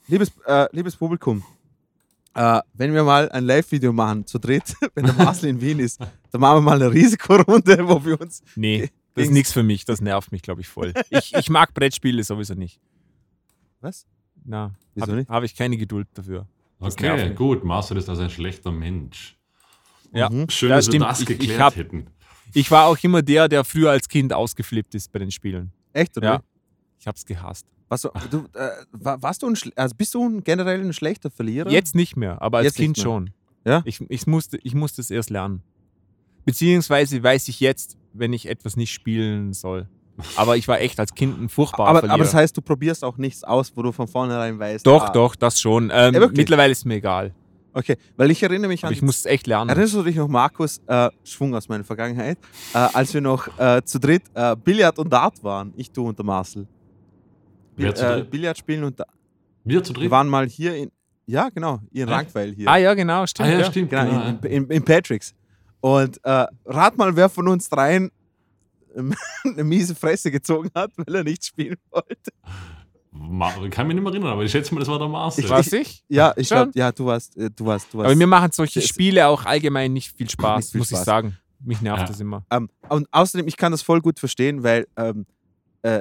[0.08, 1.42] liebes, äh, liebes Publikum,
[2.34, 6.00] äh, wenn wir mal ein Live-Video machen, zu dritt, wenn der Marcel in Wien ist,
[6.00, 8.42] dann machen wir mal eine Risikorunde, wo wir uns.
[8.56, 9.84] Nee, das ist nichts für mich.
[9.84, 10.92] Das nervt mich, glaube ich, voll.
[11.10, 12.80] Ich, ich mag Brettspiele sowieso nicht.
[13.80, 14.06] Was?
[14.44, 15.28] Na, Wieso habe nicht?
[15.30, 16.46] hab ich keine Geduld dafür.
[16.80, 17.64] Das Okay, gut.
[17.64, 19.36] Marcel ist also ein schlechter Mensch.
[20.12, 20.28] Ja.
[20.28, 20.48] Mhm.
[20.50, 21.04] Schön, Ja, dass stimmt.
[21.04, 22.06] wir das Ich- ich geklärt hab- hätten.
[22.52, 25.72] Ich war auch immer der, der früher als Kind ausgeflippt ist bei den Spielen.
[25.92, 26.26] Echt, oder?
[26.34, 26.40] Ja.
[27.00, 27.66] Ich habe es gehasst.
[27.88, 28.08] Was, du,
[28.54, 31.70] äh, wa- warst du ein, also bist du ein, generell ein schlechter Verlierer?
[31.70, 33.30] Jetzt nicht mehr, aber als Jetzt Kind schon.
[33.64, 33.82] Ja?
[33.84, 35.62] Ich, ich, musste, ich musste es erst lernen.
[36.44, 39.88] Beziehungsweise weiß ich jetzt, wenn ich etwas nicht spielen soll.
[40.36, 42.14] Aber ich war echt als Kind ein furchtbarer aber, Verlierer.
[42.14, 44.86] aber das heißt, du probierst auch nichts aus, wo du von vornherein weißt.
[44.86, 45.90] doch, ah, doch, das schon.
[45.92, 47.34] Ähm, Ja, mittlerweile ist mir egal.
[47.74, 48.88] Okay, weil ich erinnere mich an.
[48.88, 49.68] Aber ich die muss es echt lernen.
[49.68, 52.38] Erinnerst du dich noch, Markus, äh, Schwung aus meiner Vergangenheit,
[52.72, 56.18] äh, als wir noch äh, zu dritt äh, Billard und Dart waren, ich, du und
[56.18, 56.66] der Marcel.
[57.76, 58.24] Wer zu äh?
[58.24, 59.04] Billard spielen und da,
[59.64, 60.10] Wir zu wir dritt?
[60.10, 60.90] waren mal hier in,
[61.26, 62.08] ja genau, hier in?
[62.08, 62.68] Rankweil hier.
[62.68, 63.48] Ah ja, genau, stimmt.
[63.48, 63.70] Ah, ja, ja.
[63.70, 63.90] stimmt.
[63.90, 65.34] Genau, Genau, in, in, in Patricks.
[65.80, 68.10] Und äh, rat mal, wer von uns dreien
[69.44, 72.32] eine miese Fresse gezogen hat, weil er nicht spielen wollte.
[73.64, 75.48] Ich kann mich nicht mehr erinnern, aber ich schätze mal, das war der Marcel.
[75.48, 76.02] Was ich?
[76.08, 78.06] Ja, ich glaube, ja, du warst, äh, du warst, du warst.
[78.06, 81.04] Aber mir machen solche Spiele auch allgemein nicht viel Spaß, Nicht viel muss ich Spaß.
[81.04, 81.36] sagen.
[81.60, 82.06] Mich nervt Ja.
[82.06, 82.44] das immer.
[82.50, 85.24] Ähm, und außerdem, ich kann das voll gut verstehen, weil, ähm,
[85.82, 86.00] äh,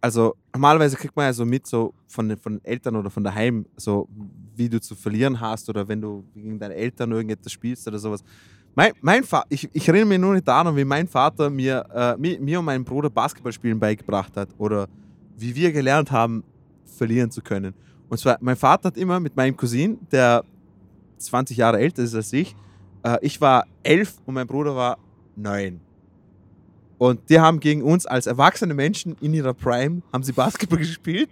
[0.00, 3.22] also normalerweise kriegt man ja so mit, so von den, von den Eltern oder von
[3.22, 4.08] daheim, so
[4.56, 8.22] wie du zu verlieren hast oder wenn du gegen deine Eltern irgendetwas spielst oder sowas.
[8.74, 12.40] Mein, mein ich, ich erinnere mich nur nicht daran, wie mein Vater mir, äh, mir,
[12.40, 14.88] mir und meinem Bruder Basketballspielen beigebracht hat oder
[15.36, 16.44] wie wir gelernt haben,
[16.84, 17.74] verlieren zu können.
[18.08, 20.44] Und zwar, mein Vater hat immer mit meinem Cousin, der
[21.18, 22.54] 20 Jahre älter ist als ich,
[23.02, 24.98] äh, ich war elf und mein Bruder war
[25.36, 25.80] neun.
[27.00, 31.30] Und die haben gegen uns als erwachsene Menschen in ihrer Prime, haben sie Basketball gespielt.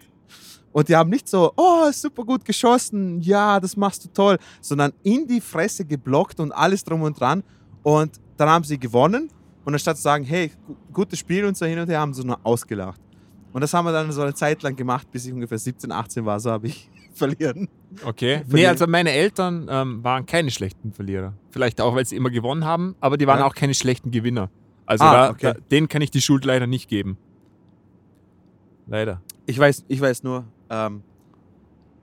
[0.72, 4.92] Und die haben nicht so, oh, super gut geschossen, ja, das machst du toll, sondern
[5.02, 7.42] in die Fresse geblockt und alles drum und dran.
[7.82, 9.28] Und dann haben sie gewonnen.
[9.66, 12.24] Und anstatt zu sagen, hey, gu- gutes Spiel und so hin und her, haben sie
[12.24, 13.00] nur ausgelacht.
[13.52, 16.24] Und das haben wir dann so eine Zeit lang gemacht, bis ich ungefähr 17, 18
[16.24, 17.68] war, so habe ich verlieren.
[18.06, 18.38] Okay.
[18.38, 18.70] Nee, Verlieren.
[18.70, 21.34] also meine Eltern ähm, waren keine schlechten Verlierer.
[21.50, 23.46] Vielleicht auch, weil sie immer gewonnen haben, aber die waren Ja.
[23.46, 24.48] auch keine schlechten Gewinner.
[24.88, 25.52] Also Ah, da, okay.
[25.52, 27.18] da, denen kann ich die Schuld leider nicht geben.
[28.86, 29.20] Leider.
[29.44, 31.02] Ich weiß, ich weiß nur, ähm,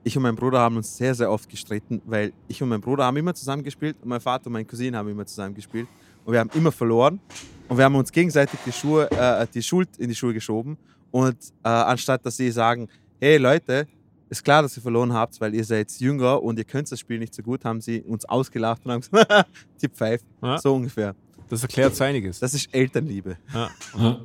[0.04, 3.04] ich und mein Bruder haben uns sehr, sehr oft gestritten, weil ich und mein Bruder
[3.04, 5.88] haben immer zusammen gespielt und mein Vater und mein Cousin haben immer zusammen gespielt.
[6.24, 7.20] Und wir haben immer verloren.
[7.68, 10.78] Und wir haben uns gegenseitig die, Schuhe, äh, die Schuld in die Schuhe geschoben.
[11.10, 12.86] Und äh, anstatt dass sie sagen,
[13.20, 13.88] hey Leute,
[14.28, 17.18] ist klar, dass ihr verloren habt, weil ihr seid jünger und ihr könnt das Spiel
[17.18, 20.22] nicht so gut, haben sie uns ausgelacht und haben gesagt, Tipp 5.
[20.42, 20.58] Ja.
[20.58, 21.16] So ungefähr.
[21.48, 22.40] Das erklärt so einiges.
[22.40, 23.36] Das ist Elternliebe.
[23.54, 23.70] Ja.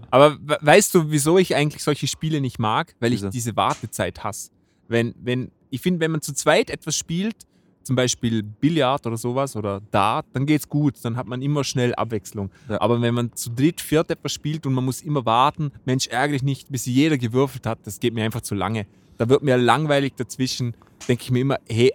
[0.10, 2.96] Aber we- weißt du, wieso ich eigentlich solche Spiele nicht mag?
[3.00, 4.50] Weil ich diese Wartezeit hasse.
[4.88, 7.36] Wenn, wenn, ich finde, wenn man zu zweit etwas spielt,
[7.84, 11.96] zum Beispiel Billard oder sowas oder Dart, dann geht's gut, dann hat man immer schnell
[11.96, 12.52] Abwechslung.
[12.70, 12.80] Ja.
[12.82, 16.34] Aber wenn man zu dritt, viert etwas spielt und man muss immer warten, Mensch, ärgere
[16.34, 18.86] dich nicht, bis jeder gewürfelt hat, das geht mir einfach zu lange.
[19.18, 20.76] Da wird mir langweilig dazwischen,
[21.08, 21.92] denke ich mir immer, hey,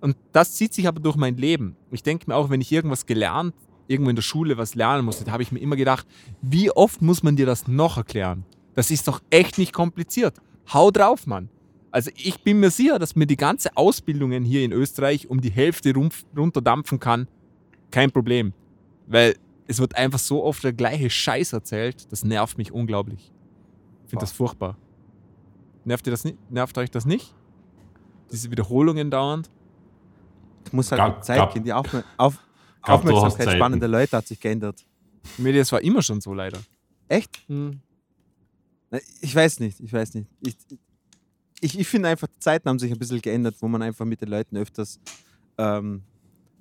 [0.00, 1.76] und das zieht sich aber durch mein Leben.
[1.90, 3.54] Ich denke mir auch, wenn ich irgendwas gelernt,
[3.88, 6.06] irgendwo in der Schule was lernen musste, da habe ich mir immer gedacht,
[6.40, 8.44] wie oft muss man dir das noch erklären?
[8.74, 10.36] Das ist doch echt nicht kompliziert.
[10.72, 11.48] Hau drauf, Mann.
[11.90, 15.50] Also ich bin mir sicher, dass mir die ganze Ausbildungen hier in Österreich um die
[15.50, 15.92] Hälfte
[16.36, 17.26] runterdampfen kann.
[17.90, 18.52] Kein Problem.
[19.06, 19.36] Weil
[19.66, 23.32] es wird einfach so oft der gleiche Scheiß erzählt, das nervt mich unglaublich.
[24.04, 24.76] Ich finde das furchtbar.
[25.84, 26.36] Nervt, ihr das nicht?
[26.50, 27.34] Nervt euch das nicht?
[28.30, 29.50] Diese Wiederholungen dauernd?
[30.66, 31.64] Es muss halt Gab- Zeit gab- gehen.
[31.64, 32.38] Die Aufmer Auf
[32.82, 34.84] Gab durchaus Aufmerksamkeit spannender Leute hat sich geändert.
[35.36, 36.58] Mir das war immer schon so leider.
[37.08, 37.42] Echt?
[37.48, 37.80] Hm.
[39.20, 40.28] Ich weiß nicht, ich weiß nicht.
[40.40, 40.56] Ich,
[41.60, 44.20] ich, ich finde einfach, die Zeiten haben sich ein bisschen geändert, wo man einfach mit
[44.20, 44.98] den Leuten öfters
[45.58, 46.02] ähm,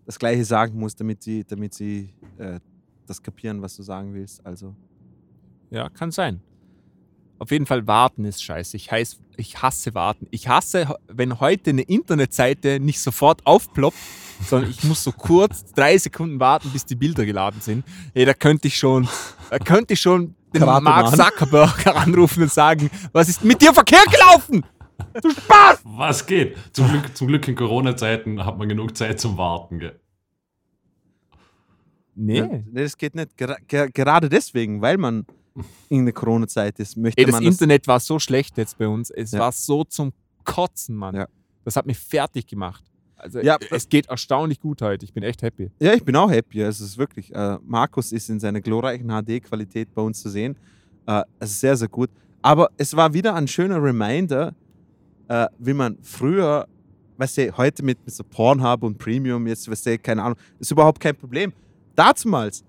[0.05, 2.59] das Gleiche sagen muss, damit sie, damit sie äh,
[3.05, 4.45] das kapieren, was du sagen willst.
[4.45, 4.75] Also,
[5.69, 6.41] Ja, kann sein.
[7.39, 8.75] Auf jeden Fall warten ist scheiße.
[8.75, 10.27] Ich, heiß, ich hasse warten.
[10.31, 13.97] Ich hasse, wenn heute eine Internetseite nicht sofort aufploppt,
[14.45, 17.85] sondern ich muss so kurz drei Sekunden warten, bis die Bilder geladen sind.
[18.13, 19.07] Ey, da könnte ich schon,
[19.49, 21.15] da könnte ich schon den Karate Mark.
[21.15, 24.65] Zuckerberg anrufen und sagen, was ist mit dir verkehrt gelaufen?
[25.21, 25.81] Du Spaß!
[25.83, 26.57] Was geht?
[26.73, 29.79] Zum Glück, zum Glück in Corona-Zeiten hat man genug Zeit zum Warten.
[29.79, 29.99] Gell?
[32.15, 32.37] Nee.
[32.39, 33.37] ja, nee, das geht nicht.
[33.37, 35.25] Gera ger gerade deswegen, weil man
[35.89, 39.09] in der Corona-Zeit ist, möchte Ey, das man Internet war so schlecht jetzt bei uns.
[39.11, 39.39] Es Ja.
[39.39, 40.13] war so zum
[40.43, 41.15] Kotzen, Mann.
[41.15, 41.27] Ja.
[41.63, 42.83] Das hat mich fertig gemacht.
[43.17, 45.03] Also Ja, es geht erstaunlich gut heute.
[45.05, 45.71] Ich bin echt happy.
[45.79, 46.61] Ja, ich bin auch happy.
[46.61, 50.55] Es ist wirklich, äh, Markus ist in seiner glorreichen HD-Qualität bei uns zu sehen.
[51.07, 52.09] Äh, es ist sehr, sehr gut.
[52.41, 54.53] Aber es war wieder ein schöner Reminder,
[55.27, 56.67] äh, wie man früher,
[57.17, 60.71] weißt du, heute mit, mit so Pornhub und Premium, jetzt, weißt du, keine Ahnung, ist
[60.71, 61.51] überhaupt kein Problem.
[61.95, 62.63] Dazumals,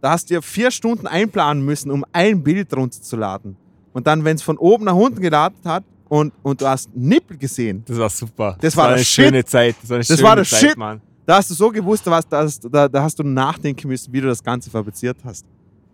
[0.00, 3.56] da hast du ja vier Stunden einplanen müssen, um ein Bild runterzuladen.
[3.92, 7.36] Und dann, wenn es von oben nach unten geladen hat und, und du hast Nippel
[7.36, 8.56] gesehen, Das war super.
[8.60, 9.24] Das war eine der Shit.
[9.26, 9.76] schöne Zeit.
[9.80, 10.76] Das war eine Das schöne war der Zeit, Shit.
[10.76, 11.00] Mann.
[11.24, 14.20] Da hast du so gewusst, was, da, hast, da, da hast du nachdenken müssen, wie
[14.20, 15.44] du das Ganze fabriziert hast.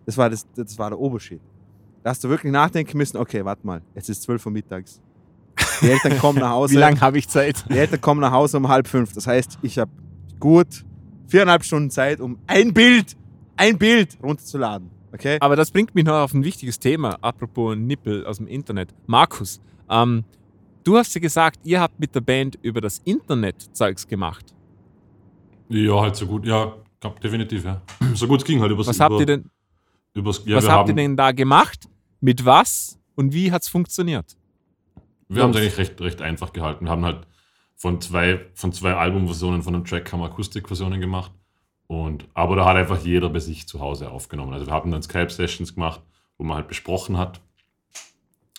[0.05, 1.41] Das war, das, das war der Oberschied.
[2.03, 5.01] Da hast du wirklich nachdenken müssen, okay, warte mal, jetzt ist 12 Uhr mittags.
[5.81, 6.73] Die Eltern kommen nach Hause.
[6.75, 7.65] Wie lange habe ich Zeit?
[7.69, 9.13] Die Eltern kommen nach Hause um halb fünf.
[9.13, 9.91] Das heißt, ich habe
[10.39, 10.85] gut
[11.27, 13.15] viereinhalb Stunden Zeit, um ein Bild,
[13.55, 14.89] ein Bild runterzuladen.
[15.13, 15.37] Okay?
[15.39, 18.89] Aber das bringt mich noch auf ein wichtiges Thema, apropos Nippel aus dem Internet.
[19.07, 19.61] Markus,
[19.93, 20.23] ähm,
[20.83, 24.53] du hast ja gesagt, ihr habt mit der Band über das Internet Zeugs gemacht.
[25.69, 26.45] Ja, halt so gut.
[26.45, 26.73] Ja,
[27.23, 27.81] definitiv, ja.
[28.13, 29.49] So gut es ging halt übers Was über, habt ihr denn,
[30.13, 31.87] übers, ja, was habt haben, ihr denn da gemacht?
[32.19, 32.99] Mit was?
[33.15, 34.35] Und wie hat es funktioniert?
[35.27, 36.85] Wir haben es eigentlich recht, recht einfach gehalten.
[36.85, 37.27] Wir haben halt
[37.75, 41.31] von zwei, von zwei Albumversionen von einem Track haben Akustikversionen gemacht.
[41.87, 44.53] Und, aber da hat einfach jeder bei sich zu Hause aufgenommen.
[44.53, 46.01] Also wir haben dann Skype-Sessions gemacht,
[46.37, 47.41] wo man halt besprochen hat.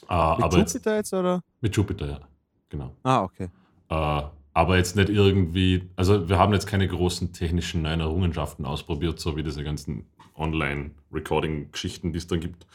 [0.08, 1.42] Äh, Mit aber jetzt, Jupiter jetzt, oder?
[1.60, 2.20] mit Jupiter, ja.
[2.68, 2.94] Genau.
[3.02, 3.48] Ah, okay.
[3.88, 9.18] Äh, aber jetzt nicht irgendwie, also wir haben jetzt keine großen technischen neuen Errungenschaften ausprobiert,
[9.20, 12.66] so wie diese ganzen Online-Recording-Geschichten, die es da gibt,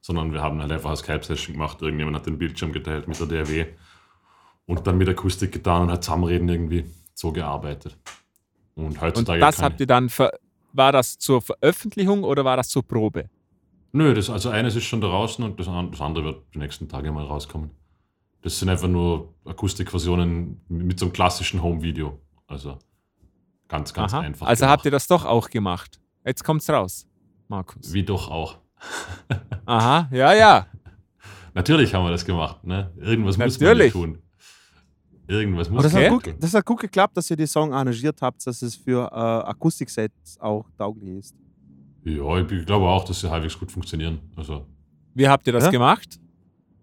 [0.00, 3.26] sondern wir haben halt einfach eine Skype-Session gemacht, irgendjemand hat den Bildschirm geteilt mit der
[3.26, 3.66] DAW
[4.66, 6.84] und dann mit Akustik getan und hat zusammenreden irgendwie
[7.14, 7.96] so gearbeitet.
[8.74, 10.10] Und Und heutzutage das keine- habt ihr dann,
[10.72, 13.28] war das zur Veröffentlichung oder war das zur Probe?
[13.92, 17.10] Nö, das, also eines ist schon draußen und das, das andere wird die nächsten Tage
[17.10, 17.70] mal rauskommen.
[18.42, 22.20] Das sind einfach nur Akustikversionen mit so einem klassischen Home-Video.
[22.46, 22.78] Also
[23.66, 24.20] ganz, ganz Aha.
[24.20, 24.46] einfach.
[24.46, 24.72] Also gemacht.
[24.72, 26.00] habt ihr das doch auch gemacht.
[26.24, 27.06] Jetzt kommt's raus,
[27.48, 27.92] Markus.
[27.92, 28.58] Wie doch auch.
[29.66, 30.66] Aha, ja, ja.
[31.54, 32.62] Natürlich haben wir das gemacht.
[32.64, 32.92] Ne?
[32.98, 33.94] Irgendwas muss Natürlich.
[33.94, 34.22] man ja tun.
[35.26, 36.08] Irgendwas muss Okay.
[36.10, 39.10] man gut, das hat gut geklappt, dass ihr die Song arrangiert habt, dass es für
[39.12, 39.14] äh,
[39.48, 41.34] Akustiksets auch tauglich ist.
[42.16, 44.20] Ja, ich glaube auch, dass sie halbwegs gut funktionieren.
[44.36, 44.66] Also,
[45.14, 45.70] Wie habt ihr das Ja?
[45.70, 46.18] gemacht?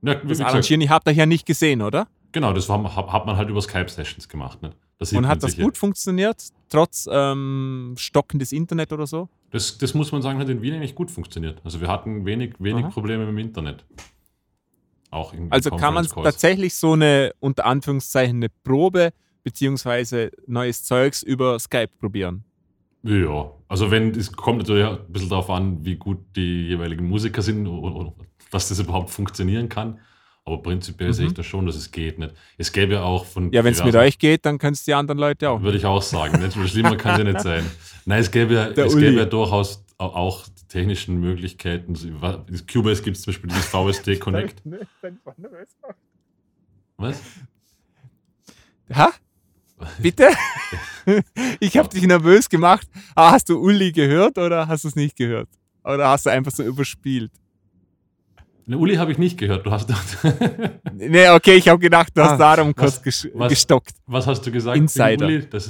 [0.01, 2.07] ja, wie Das gesagt, Arrangieren, ihr habt ihr ja nicht gesehen, oder?
[2.32, 4.61] genau, das war, hat, hat man halt über Skype-Sessions gemacht.
[4.61, 4.71] Ne?
[4.97, 9.30] Das sieht Und hat das gut funktioniert, trotz ähm, stockendes Internet oder so?
[9.51, 11.61] Das, das muss man sagen, hat in Wien eigentlich gut funktioniert.
[11.63, 12.91] Also wir hatten wenig, wenig Aha.
[12.91, 13.86] Probleme mit dem Internet.
[15.11, 19.11] Auch in Also kann man tatsächlich so eine, unter Anführungszeichen, eine Probe
[19.43, 22.43] beziehungsweise neues Zeugs über Skype probieren.
[23.08, 27.41] Ja, also wenn, es kommt natürlich ein bisschen darauf an, wie gut die jeweiligen Musiker
[27.43, 28.14] sind oder,
[28.51, 29.99] dass das überhaupt funktionieren kann.
[30.43, 31.36] Aber prinzipiell sehe ich Mhm.
[31.36, 32.20] das schon, dass es geht.
[32.20, 32.34] Nicht?
[32.58, 33.51] Es gäbe ja auch von.
[33.51, 35.62] Ja, wenn es mit euch geht, dann können es die anderen Leute auch.
[35.62, 36.39] Würde ich auch sagen.
[36.41, 36.53] Nicht?
[36.70, 37.66] Schlimmer kann es ja nicht sein.
[38.06, 39.06] Nein, es gäbe ja, Der es Uli.
[39.08, 41.93] gäbe ja durchaus au- auch die technischen Möglichkeiten.
[42.72, 44.62] Cubase gibt es zum Beispiel dieses VST Connect.
[46.97, 47.22] Was?
[48.93, 49.10] Ha?
[49.99, 50.30] Bitte?
[51.59, 52.88] ich habe dich nervös gemacht.
[53.15, 55.49] Ah, hast du Uli gehört oder hast du es nicht gehört?
[55.84, 57.32] Oder hast du einfach so überspielt?
[58.67, 59.65] Ne, Uli habe ich nicht gehört.
[59.65, 59.88] Du hast,
[60.93, 63.93] Nee, okay, ich habe gedacht, du Ah, hast darum was- kurz was- gestockt.
[64.07, 64.78] was hast du gesagt?
[64.78, 65.26] Insider.
[65.28, 65.47] Uli?
[65.47, 65.69] Das,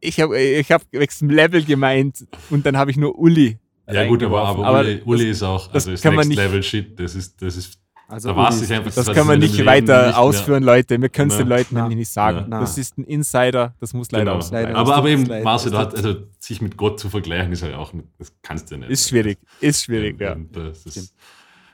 [0.00, 0.82] Ich habe ich hab
[1.22, 3.58] Level gemeint und dann habe ich nur Uli.
[3.90, 4.64] ja gut, aber, reingeworfen.
[4.64, 7.00] aber, Uli, Uli ist auch, das also ist kann man Next Level Shit.
[7.00, 7.78] Das ist, das ist,
[8.10, 8.92] Also da Uli einfach.
[8.94, 11.00] Das kann man nicht weiter nicht ausführen, Leute.
[11.00, 12.38] Wir können es den Leuten nämlich nicht sagen.
[12.48, 12.56] na.
[12.56, 12.60] na.
[12.60, 14.46] Das ist ein Insider, das muss leider Genau.
[14.50, 14.76] Leider.
[14.76, 15.42] aber, Es aber eben.
[15.44, 18.76] Marcel, hast, also sich mit Gott zu vergleichen, ist halt auch, nicht- das kannst du
[18.78, 18.90] nicht.
[18.90, 20.36] Ist schwierig, ist schwierig, ja.
[20.52, 21.14] Das ist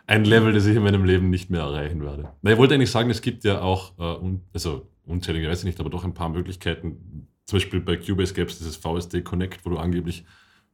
[0.07, 2.29] ein Level, das ich in meinem Leben nicht mehr erreichen werde.
[2.43, 5.65] Na, ich wollte eigentlich sagen, es gibt ja auch, äh, un, also unzählige, weiß ich
[5.65, 7.27] nicht, aber doch ein paar Möglichkeiten.
[7.47, 10.25] Zum Beispiel bei Cubase gäbe es dieses VSD Connect, wo du angeblich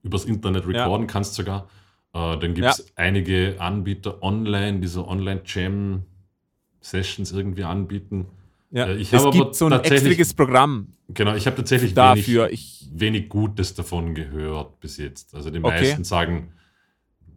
[0.02, 0.82] übers Internet Ja.
[0.84, 1.68] recorden kannst sogar.
[2.14, 8.26] Äh, dann gibt es einige Anbieter online, die so Online-Jam-Sessions irgendwie anbieten.
[8.70, 8.86] ja.
[8.86, 12.46] Äh, ich es gibt so ein extriges Programm Genau, ich habe tatsächlich dafür.
[12.46, 15.34] wenig, Ich, wenig Gutes davon gehört bis jetzt.
[15.34, 15.68] Also die Okay.
[15.80, 16.52] meisten sagen,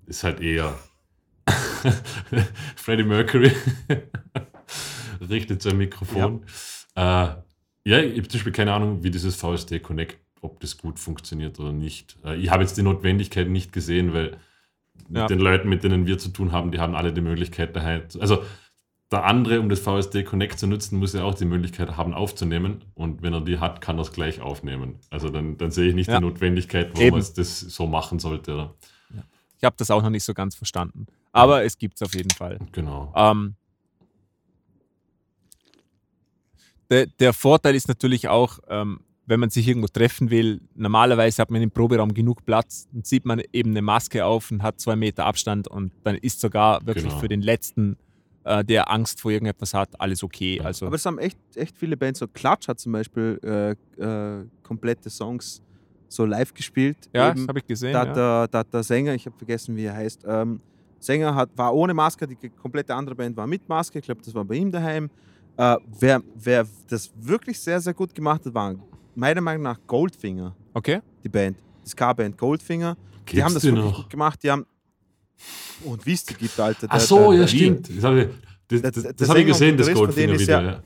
[0.05, 0.77] ist halt eher
[2.75, 3.51] Freddie Mercury
[5.29, 6.43] richtet sein Mikrofon.
[6.95, 7.43] Äh, ja,
[7.99, 11.71] ich habe zum Beispiel keine Ahnung, wie dieses VSD Connect, ob das gut funktioniert oder
[11.73, 12.15] nicht.
[12.23, 14.37] Äh, ich habe jetzt die Notwendigkeit nicht gesehen, weil
[15.07, 15.27] mit Ja.
[15.27, 18.03] den Leuten, mit denen wir zu tun haben, die haben alle die Möglichkeit daheim.
[18.19, 18.43] Also
[19.11, 22.83] der andere, um das VSD Connect zu nutzen, muss ja auch die Möglichkeit haben, aufzunehmen.
[22.95, 24.99] Und wenn er die hat, kann er es gleich aufnehmen.
[25.11, 26.17] Also dann, dann sehe ich nicht Ja.
[26.19, 27.17] die Notwendigkeit, warum Eben.
[27.19, 28.53] man das so machen sollte.
[28.53, 28.73] Oder?
[29.57, 31.05] ich habe das auch noch nicht so ganz verstanden.
[31.31, 32.59] Aber es gibt es auf jeden Fall.
[32.71, 33.13] Genau.
[33.15, 33.55] Ähm,
[36.89, 41.49] der, der Vorteil ist natürlich auch, ähm, wenn man sich irgendwo treffen will, normalerweise hat
[41.51, 44.95] man im Proberaum genug Platz und sieht man eben eine Maske auf und hat zwei
[44.95, 47.19] Meter Abstand und dann ist sogar wirklich Genau.
[47.19, 47.97] für den Letzten,
[48.43, 50.61] äh, der Angst vor irgendetwas hat, alles okay.
[50.63, 53.71] Also Aber es haben echt, echt viele Bands, so Klatsch hat zum Beispiel äh,
[54.03, 55.61] äh, komplette Songs
[56.07, 56.97] so live gespielt.
[57.13, 57.39] ja, Eben.
[57.39, 57.93] das habe ich gesehen.
[57.93, 58.13] da, hat Ja.
[58.13, 60.59] der, da der Sänger, ich habe vergessen, wie er heißt, ähm,
[60.99, 63.99] Sänger hat, war ohne Maske, die komplette andere Band war mit Maske.
[63.99, 65.09] Ich glaube, das war bei ihm daheim.
[65.57, 68.75] Äh, wer, wer das wirklich sehr, sehr gut gemacht hat, war
[69.15, 71.01] meiner Meinung nach Goldfinger, Okay.
[71.23, 71.57] die Band.
[71.85, 72.95] Die Ska-Band Goldfinger.
[72.95, 73.97] die Gibt's haben das die wirklich noch?
[74.03, 74.43] gut gemacht.
[74.43, 74.65] Die haben.
[75.83, 76.87] Und wie es die gibt, Alter.
[76.89, 77.97] Ach so, der- ja, der- stimmt.
[77.97, 80.47] Das habe ich, das, das, das habe ich gesehen, das denen ist Goldfinger-Video.
[80.55, 80.83] ja- Ja.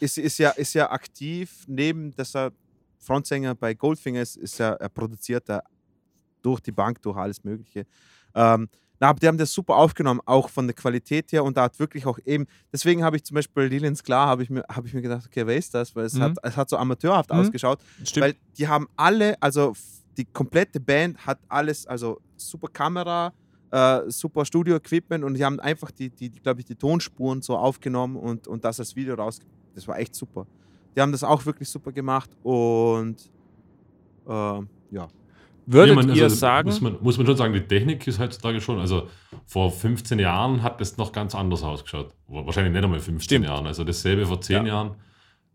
[0.00, 2.52] ist, ist, ja, ist ja aktiv, neben dass er
[2.98, 5.62] Frontsänger bei Goldfinger ist, ist er, er produziert er
[6.42, 7.84] durch die Bank, durch alles Mögliche.
[8.34, 8.68] Ähm,
[9.02, 11.76] na, aber die haben das super aufgenommen, auch von der Qualität her und da hat
[11.80, 14.94] wirklich auch eben, deswegen habe ich zum Beispiel Lilians Klar, habe ich, mir- habe ich
[14.94, 15.96] mir gedacht, okay, wer ist das?
[15.96, 16.22] Weil es, Mhm.
[16.22, 17.40] hat, es hat so amateurhaft Mhm.
[17.40, 18.24] ausgeschaut, Stimmt.
[18.24, 19.72] weil die haben alle, also
[20.16, 23.32] die komplette Band hat alles, also super Kamera,
[23.72, 27.56] äh, super Studio-Equipment und die haben einfach die, die, die glaube ich, die Tonspuren so
[27.56, 29.40] aufgenommen und, und das als Video raus.
[29.74, 30.46] Das war echt super.
[30.94, 33.16] Die haben das auch wirklich super gemacht und
[34.28, 35.08] ähm, ja.
[35.72, 38.18] Würdet Ja, man, ihr also, sagen, Muss man, muss man schon sagen, die Technik ist
[38.18, 38.78] heutzutage schon.
[38.78, 39.08] Also
[39.46, 42.14] vor 15 Jahren hat das noch ganz anders ausgeschaut.
[42.28, 43.46] Wahrscheinlich nicht einmal 15 Stimmt.
[43.46, 43.66] Jahren.
[43.66, 44.74] Also dasselbe vor 10 Ja.
[44.74, 44.90] Jahren.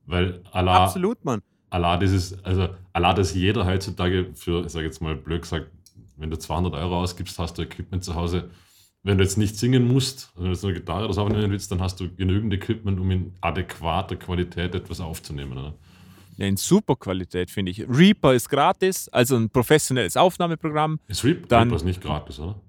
[0.05, 1.41] Weil Allah, Absolut, Mann.
[1.69, 5.67] Allah, das ist, also Allah, dass jeder heutzutage für, ich sage jetzt mal blöd gesagt,
[6.15, 8.49] wenn du 200 Euro ausgibst, hast du Equipment zu Hause.
[9.03, 11.51] Wenn du jetzt nicht singen musst, also wenn du jetzt nur Gitarre oder so aufnehmen
[11.51, 15.57] willst, dann hast du genügend Equipment, um in adäquater Qualität etwas aufzunehmen.
[15.57, 15.73] Oder?
[16.37, 17.85] Ja, in super Qualität, finde ich.
[17.89, 20.99] Reaper ist gratis, also ein professionelles Aufnahmeprogramm.
[21.07, 22.61] Ist Reap, Dann- Reaper ist nicht gratis, oder?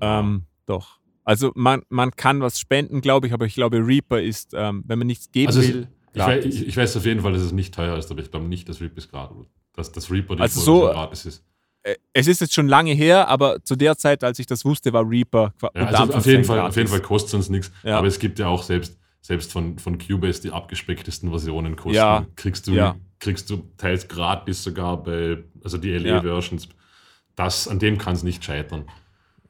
[0.00, 0.98] Ähm, doch.
[1.24, 4.98] Also man, man kann was spenden, glaube ich, aber ich glaube, Reaper ist, ähm, wenn
[4.98, 6.54] man nichts geben Also will, Ich weiß, gratis.
[6.54, 8.68] ich, ich weiß auf jeden Fall, dass es nicht teuer ist, aber ich glaube nicht,
[8.68, 9.36] dass Reap ist gratis.
[9.74, 11.44] Dass das Reaper die Also so- gratis ist.
[11.82, 14.92] Äh, es ist jetzt schon lange her, aber zu der Zeit, als ich das wusste,
[14.92, 17.08] war Reaper Ja, also auf jeden, Fall, auf jeden Fall gratis.
[17.08, 17.72] kostet es uns nichts.
[17.82, 17.98] Ja.
[17.98, 18.96] Aber es gibt ja auch selbst,
[19.26, 21.96] selbst von, von Cubase die abgespecktesten Versionen kosten.
[21.96, 22.24] Ja.
[22.36, 22.94] Kriegst, du, Ja.
[23.18, 25.98] kriegst du teils gratis sogar bei, also die Ja.
[26.18, 26.68] LE-Versions.
[27.34, 28.84] Das, an dem kann es nicht scheitern.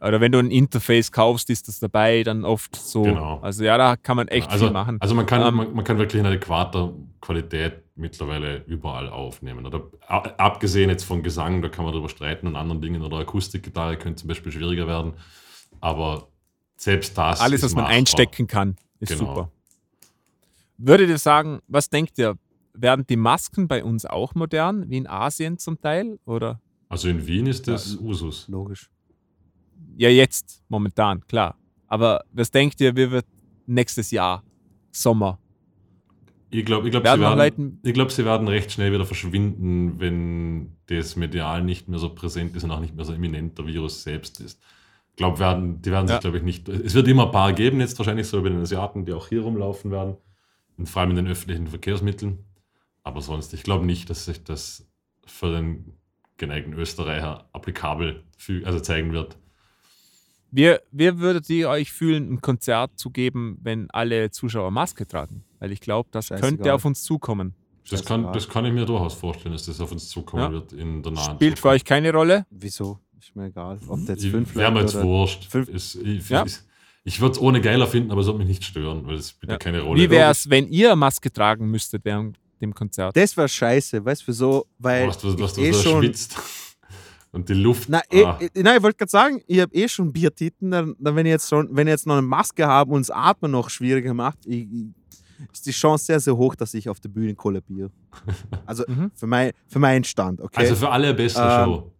[0.00, 3.02] Oder wenn du ein Interface kaufst, ist das dabei, dann oft so.
[3.02, 3.38] Genau.
[3.40, 4.96] Also ja, da kann man echt also, viel machen.
[5.00, 9.66] Also man kann, Ähm, man, man kann wirklich in adäquater Qualität mittlerweile überall aufnehmen.
[9.66, 13.02] Oder abgesehen jetzt von Gesang, da kann man darüber streiten und anderen Dingen.
[13.02, 15.12] Oder Akustikgitarre könnte zum Beispiel schwieriger werden.
[15.82, 16.28] Aber
[16.78, 17.40] selbst das.
[17.42, 17.96] Alles, was man machbar.
[17.98, 19.34] einstecken kann, ist Genau.
[19.34, 19.50] super.
[20.78, 22.36] Würdet ihr sagen, was denkt ihr?
[22.74, 26.18] Werden die Masken bei uns auch modern, wie in Asien zum Teil?
[26.26, 26.60] Oder?
[26.88, 28.46] Also in Wien ist das Ja, Usus.
[28.48, 28.90] Logisch.
[29.96, 31.56] Ja, jetzt, momentan, klar.
[31.86, 33.24] Aber was denkt ihr, wie wird
[33.66, 34.42] nächstes Jahr,
[34.92, 35.38] Sommer?
[36.50, 39.04] Ich glaube, ich glaub, Werden sie, werden, Leuten- ich glaub, sie werden recht schnell wieder
[39.06, 43.58] verschwinden, wenn das medial nicht mehr so präsent ist und auch nicht mehr so eminent
[43.58, 44.60] der Virus selbst ist.
[45.10, 46.14] Ich glaube, werden, die werden Ja.
[46.14, 46.68] sich, glaube ich, nicht.
[46.68, 49.40] Es wird immer ein paar geben, jetzt wahrscheinlich so bei den Asiaten, die auch hier
[49.42, 50.16] rumlaufen werden,
[50.76, 52.44] und vor allem in den öffentlichen Verkehrsmitteln.
[53.02, 54.86] Aber sonst, ich glaube nicht, dass sich das
[55.26, 55.92] für den
[56.36, 58.24] geneigten Österreicher applikabel
[58.64, 59.36] also zeigen wird.
[60.50, 65.44] Wie, wie würdet ihr euch fühlen, ein Konzert zu geben, wenn alle Zuschauer Maske tragen?
[65.58, 66.50] Weil ich glaube, das Scheißegal.
[66.50, 67.54] könnte auf uns zukommen.
[67.82, 68.22] Das Scheißegal.
[68.24, 70.52] kann, das kann ich mir durchaus vorstellen, dass das auf uns zukommen Ja.
[70.52, 72.46] wird in der nahen Spielt für euch keine Rolle?
[72.50, 72.98] Wieso?
[73.18, 73.78] Ist mir egal.
[73.88, 75.44] Ob der jetzt Ich- fünf Wäre mir jetzt oder wurscht.
[75.50, 76.44] fünf- Ist, ich Ja.
[76.44, 76.58] ich,
[77.06, 79.50] ich würde es ohne geiler finden, aber es würde mich nicht stören, weil es spielt
[79.52, 79.58] ja.
[79.58, 80.02] Keine Rolle.
[80.02, 83.16] Wie wäre es, wenn ihr Maske tragen müsstet während dem Konzert?
[83.16, 84.66] Das wäre scheiße, weißt du, wieso?
[84.78, 86.02] Weil Was du, was du ich eh so schon.
[86.02, 86.36] schwitzt.
[87.32, 87.88] Und die Luft.
[87.88, 90.96] Na, eh, ah, eh, nein, ich wollte gerade sagen, ich habe eh schon Biertiten, dann,
[90.98, 93.50] dann wenn, ich jetzt schon, wenn ich jetzt noch eine Maske habe und das Atmen
[93.52, 94.86] noch schwieriger macht, ich, ich,
[95.52, 97.90] ist die Chance sehr, sehr hoch, dass ich auf der Bühne kollabiere.
[98.66, 99.10] Also Mhm.
[99.14, 100.60] für, mein, für meinen Stand, okay?
[100.60, 101.92] Also für alle beste Ähm, Show.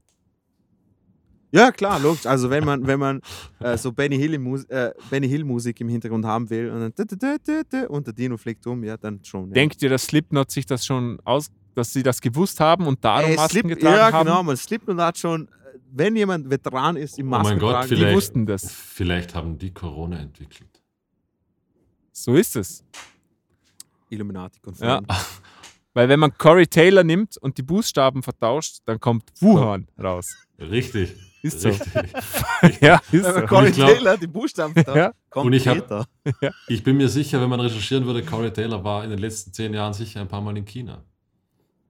[1.56, 2.26] Ja, klar, logisch.
[2.26, 3.20] Also wenn man, wenn man
[3.60, 4.34] äh, so Benny Hill,
[4.68, 8.84] äh, Benny Hill Musik im Hintergrund haben will und dann und der Dino fliegt um,
[8.84, 9.48] ja, dann schon.
[9.48, 9.54] Ja.
[9.54, 13.30] Denkt ihr, dass Slipknot sich das schon aus, dass sie das gewusst haben und darum
[13.30, 14.26] Ey, Masken Slip, getragen ja, haben?
[14.26, 17.72] genau, man Slipknot hat schon, äh, wenn jemand Veteran ist im Oh mein Masken Gott,
[17.72, 18.70] tragen, Die vielleicht- wussten das.
[18.72, 20.82] Vielleicht haben die Corona entwickelt.
[22.12, 22.82] So ist es.
[24.08, 24.88] Illuminati-konform.
[24.88, 25.00] Ja.
[25.94, 30.26] Weil wenn man Corey Taylor nimmt und die Buchstaben vertauscht, dann kommt Wuhan raus.
[30.58, 31.16] Richtig.
[31.46, 31.68] Ist so.
[31.68, 31.92] richtig.
[32.80, 33.32] ja, ist Wenn so.
[33.32, 35.12] man Corey ich glaub- Taylor die Buchstaben da Ja.
[35.30, 36.06] kommt Und ich hab- Peter.
[36.68, 39.72] Ich bin mir sicher, wenn man recherchieren würde, Corey Taylor war in den letzten zehn
[39.74, 41.02] Jahren sicher ein paar Mal in China.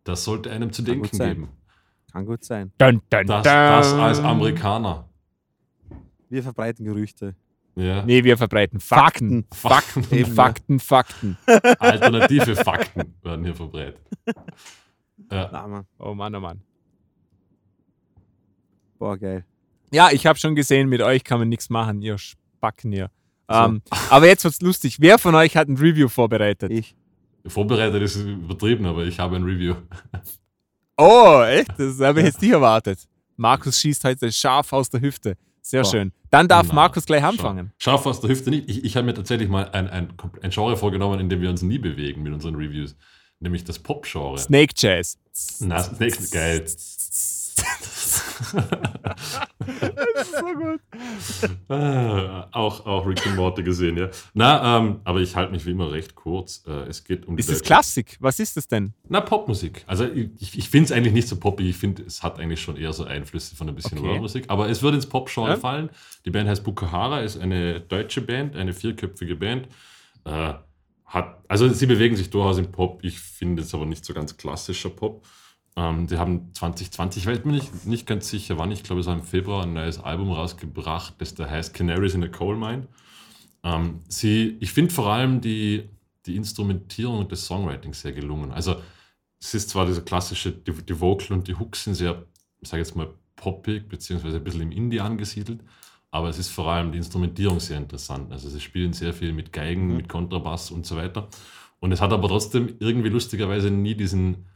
[0.04, 1.48] Das sollte einem zu Kann denken geben.
[2.12, 2.72] Kann gut sein.
[2.78, 3.42] Dun, dun, Das, dun.
[3.42, 5.08] das als Amerikaner.
[6.28, 7.34] Wir verbreiten Gerüchte.
[7.74, 8.02] Ja.
[8.04, 9.44] Nee, wir verbreiten Fakten.
[9.52, 10.02] Fakten.
[10.02, 10.34] Fakten, Eben, ja.
[10.34, 11.36] Fakten, Fakten.
[11.78, 14.00] Alternative Fakten werden hier verbreitet.
[15.32, 15.48] Ja.
[15.50, 15.86] Na, Mann.
[15.98, 16.60] Oh Mann, oh Mann.
[18.98, 19.44] Boah, geil.
[19.92, 23.10] Ja, ich habe schon gesehen, mit euch kann man nichts machen, ihr Spacken hier.
[23.48, 23.54] So.
[23.54, 24.96] Ähm, aber jetzt wird's lustig.
[25.00, 26.70] Wer von euch hat ein Review vorbereitet?
[26.72, 26.96] Ich.
[27.46, 29.76] Vorbereitet ist übertrieben, aber ich habe ein Review.
[30.96, 31.70] Oh, echt?
[31.78, 32.98] Das habe ich jetzt nicht erwartet.
[33.36, 35.36] Markus schießt heute scharf aus der Hüfte.
[35.60, 35.90] Sehr Boah.
[35.90, 36.12] schön.
[36.30, 37.72] Dann darf Na, Markus gleich anfangen.
[37.78, 38.68] Scharf aus der Hüfte nicht.
[38.68, 40.12] Ich, ich habe mir tatsächlich mal ein, ein,
[40.42, 42.96] ein Genre vorgenommen, in dem wir uns nie bewegen mit unseren Reviews.
[43.40, 44.38] Nämlich das Pop-Genre.
[44.38, 45.18] Snake Jazz.
[45.60, 46.64] Na, Snake, geil.
[50.40, 50.80] So gut.
[51.68, 54.08] Ah, auch, auch Rick and Morty gesehen, ja.
[54.34, 56.62] Na, ähm, aber ich halte mich wie immer recht kurz.
[56.66, 58.16] Äh, es geht um die Ist das deutsche- Klassik?
[58.20, 58.92] Was ist das denn?
[59.08, 59.84] Na, Popmusik.
[59.86, 61.66] Also ich, ich finde es eigentlich nicht so poppig.
[61.68, 64.08] Ich finde, es hat eigentlich schon eher so Einflüsse von ein bisschen Okay.
[64.08, 64.44] Worldmusik.
[64.48, 65.56] Aber es wird ins Pop-Genre Ja.
[65.56, 65.90] fallen.
[66.24, 69.68] Die Band heißt Bukahara, ist eine deutsche Band, eine vierköpfige Band.
[70.24, 70.54] Äh,
[71.04, 72.98] hat, also sie bewegen sich durchaus im Pop.
[73.02, 75.24] Ich finde es aber nicht so ganz klassischer Pop.
[75.76, 79.06] Ähm, die haben 2020, ich weiß mir nicht, nicht ganz sicher wann, ich glaube es
[79.06, 82.88] war im Februar ein neues Album rausgebracht, das da heißt Canaries in a Coal Mine.
[83.62, 85.90] Ähm, sie, ich finde vor allem die,
[86.24, 88.52] die Instrumentierung und das Songwriting sehr gelungen.
[88.52, 88.76] Also
[89.40, 92.24] es ist zwar dieser klassische, die, die Vocal und die Hooks sind sehr,
[92.60, 95.60] ich sage jetzt mal, poppig, beziehungsweise ein bisschen im Indie angesiedelt,
[96.10, 98.32] aber es ist vor allem die Instrumentierung sehr interessant.
[98.32, 101.28] Also sie spielen sehr viel mit Geigen, mit Kontrabass und so weiter.
[101.80, 104.46] Und es hat aber trotzdem irgendwie lustigerweise nie diesen.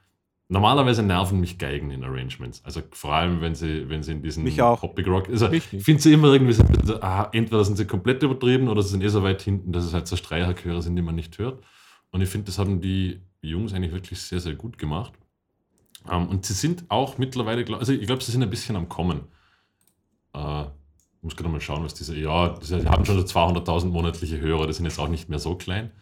[0.53, 2.61] Normalerweise nerven mich Geigen in Arrangements.
[2.65, 4.81] Also vor allem, wenn sie, wenn sie in diesen Mich auch.
[4.81, 5.29] Poppig Rock.
[5.29, 6.65] Also Mich ich finde sie immer irgendwie so,
[7.01, 9.95] ah, entweder sind sie komplett übertrieben oder sie sind eh so weit hinten, dass es
[9.95, 11.63] halt so Streicherchöre sind, die man nicht hört.
[12.11, 15.13] Und ich finde, das haben die Jungs eigentlich wirklich sehr, sehr gut gemacht.
[16.11, 19.21] Ähm, und sie sind auch mittlerweile, also ich glaube, sie sind ein bisschen am Kommen.
[20.35, 24.41] Äh, ich muss gerade mal schauen, was diese, ja, sie haben schon so 200.000 monatliche
[24.41, 25.93] Hörer, die sind jetzt auch nicht mehr so klein.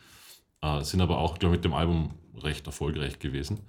[0.63, 3.61] Äh, sind aber auch, glaube ich, mit dem Album recht erfolgreich gewesen.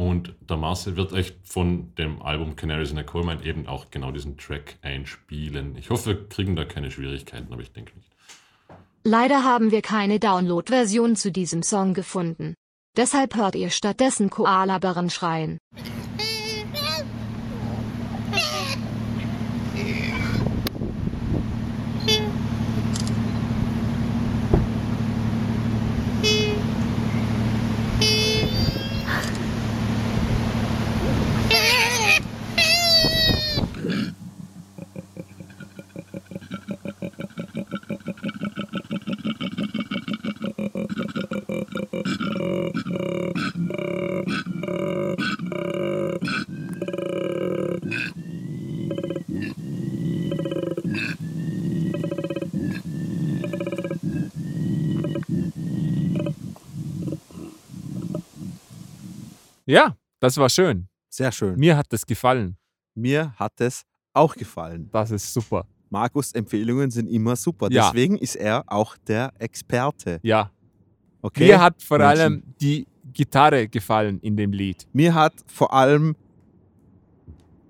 [0.00, 3.90] Und der Marcel wird euch von dem Album Canaries in a Coal Mine eben auch
[3.90, 5.76] genau diesen Track einspielen.
[5.76, 8.10] Ich hoffe, wir kriegen da keine Schwierigkeiten, aber ich denke nicht.
[9.04, 12.54] Leider haben wir keine Download-Version zu diesem Song gefunden.
[12.96, 15.58] Deshalb hört ihr stattdessen Koalabären schreien.
[59.70, 60.88] Ja, das war schön.
[61.08, 61.56] Sehr schön.
[61.56, 62.56] Mir hat das gefallen.
[62.96, 63.82] Mir hat es
[64.12, 64.88] auch gefallen.
[64.90, 65.64] Das ist super.
[65.90, 67.68] Markus' Empfehlungen sind immer super.
[67.70, 67.86] Ja.
[67.86, 70.18] Deswegen ist er auch der Experte.
[70.22, 70.50] Ja.
[71.22, 71.46] Okay?
[71.46, 72.20] Mir hat vor Menschen.
[72.20, 74.86] allem die Gitarre gefallen in dem Lied.
[74.92, 76.14] Mir hat vor allem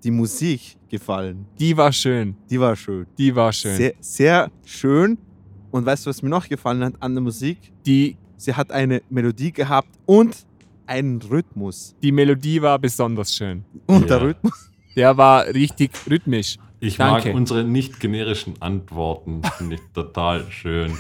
[0.05, 1.47] die Musik gefallen.
[1.59, 2.37] Die war schön.
[2.49, 3.07] Die war schön.
[3.19, 3.77] Die war schön.
[3.77, 5.19] Sehr, sehr schön.
[5.71, 7.59] Und weißt du, was mir noch gefallen hat an der Musik?
[7.87, 10.35] die, Sie hat eine Melodie gehabt und
[10.87, 11.95] einen Rhythmus.
[12.03, 13.65] die Melodie war besonders schön.
[13.87, 14.07] Und Ja.
[14.19, 14.71] der Rhythmus.
[14.97, 16.57] Der war richtig rhythmisch.
[16.81, 17.29] Ich Danke.
[17.29, 19.43] mag unsere nicht generischen Antworten.
[19.59, 20.93] Finde ich total schön.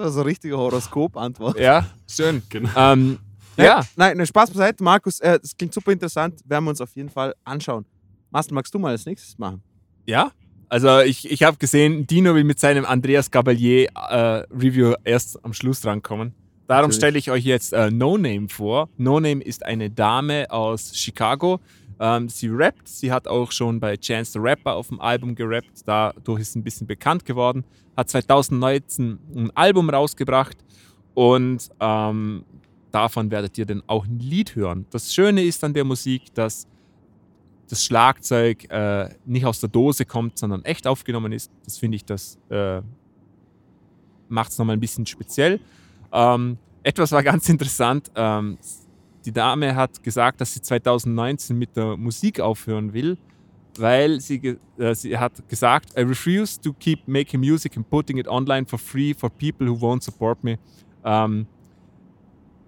[0.00, 1.58] Das ist eine richtige Horoskop-Antwort.
[1.60, 2.42] Ja, schön.
[2.48, 2.70] Genau.
[2.74, 3.18] Ähm,
[3.56, 4.82] Nein, ja, Nein, ne, Spaß beiseite.
[4.82, 6.40] Markus, äh, das klingt super interessant.
[6.46, 7.84] Werden wir uns auf jeden Fall anschauen.
[8.30, 9.62] Marcel, magst du mal als nächstes machen?
[10.06, 10.32] ja.
[10.72, 15.52] Also ich, ich habe gesehen, Dino will mit seinem Andreas Gabalier äh, Review erst am
[15.52, 16.32] Schluss drankommen.
[16.68, 18.88] Darum stelle ich euch jetzt äh, No Name vor.
[18.96, 21.58] No Name ist eine Dame aus Chicago.
[22.00, 22.88] Ähm, sie rappt.
[22.88, 25.82] Sie hat auch schon bei Chance the Rapper auf dem Album gerappt.
[25.84, 27.64] Dadurch ist sie ein bisschen bekannt geworden.
[27.96, 30.56] Hat 2019 ein Album rausgebracht
[31.12, 32.44] und ähm,
[32.90, 34.86] davon werdet ihr dann auch ein Lied hören.
[34.90, 36.66] Das Schöne ist an der Musik, dass
[37.68, 41.52] das Schlagzeug äh, nicht aus der Dose kommt, sondern echt aufgenommen ist.
[41.64, 42.80] Das finde ich, das äh,
[44.28, 45.60] macht es nochmal ein bisschen speziell.
[46.12, 48.10] Ähm, etwas war ganz interessant.
[48.14, 48.58] Ähm,
[49.24, 53.18] die Dame hat gesagt, dass sie 2019 mit der Musik aufhören will,
[53.78, 58.28] weil sie, äh, sie hat gesagt, I refuse to keep making music and putting it
[58.28, 60.58] online for free for people who won't support me.
[61.04, 61.46] Um,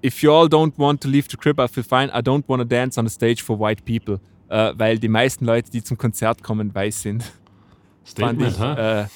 [0.03, 2.11] if you all don't want to leave the crib, I feel fine.
[2.11, 4.20] I don't want to dance on the stage for white people.
[4.49, 7.23] Äh, weil die meisten Leute, die zum Konzert kommen, weiß sind.
[7.23, 9.07] Fand Statement, ich äh,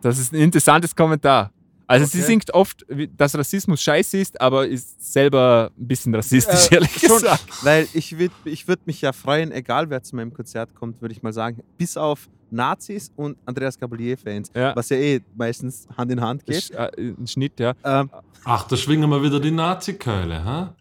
[0.00, 1.50] Das ist ein interessantes Kommentar.
[1.88, 2.26] Also sie Okay.
[2.26, 6.92] singt oft, wie- dass Rassismus scheiße ist, aber ist selber ein bisschen rassistisch, Äh, ehrlich
[7.00, 7.44] schon, gesagt.
[7.64, 11.12] Weil ich würde ich würd mich ja freuen, egal wer zu meinem Konzert kommt, würde
[11.14, 14.74] ich mal sagen, bis auf Nazis und Andreas Gabalier-Fans, Ja.
[14.76, 16.56] was ja eh meistens Hand in Hand geht.
[16.62, 17.72] Sch- äh, Ein Schnitt, ja.
[17.84, 18.10] Ähm,
[18.44, 20.74] Ach, da schwingen wir wieder die Nazi-Keule, ha?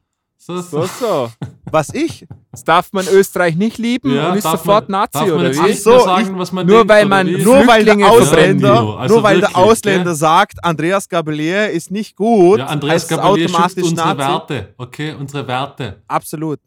[0.47, 1.29] So, So, so.
[1.69, 5.27] was ich, Das darf man Österreich nicht lieben Ja, und ist sofort man, Nazi, darf
[5.27, 5.73] man oder wie?
[5.73, 8.97] So, ich- sagen, was man nur denkt, weil man- nur weil der Ausländer, verbrennen.
[8.97, 10.15] Also nur weil der wirklich, Ausländer gell?
[10.15, 14.19] sagt, Andreas Gabalier ist nicht gut, Ja, Andreas heißt es Gabalier schützt automatisch unsere Nazi.
[14.53, 15.13] Werte, okay?
[15.19, 16.01] Unsere Werte.
[16.07, 16.59] Absolut.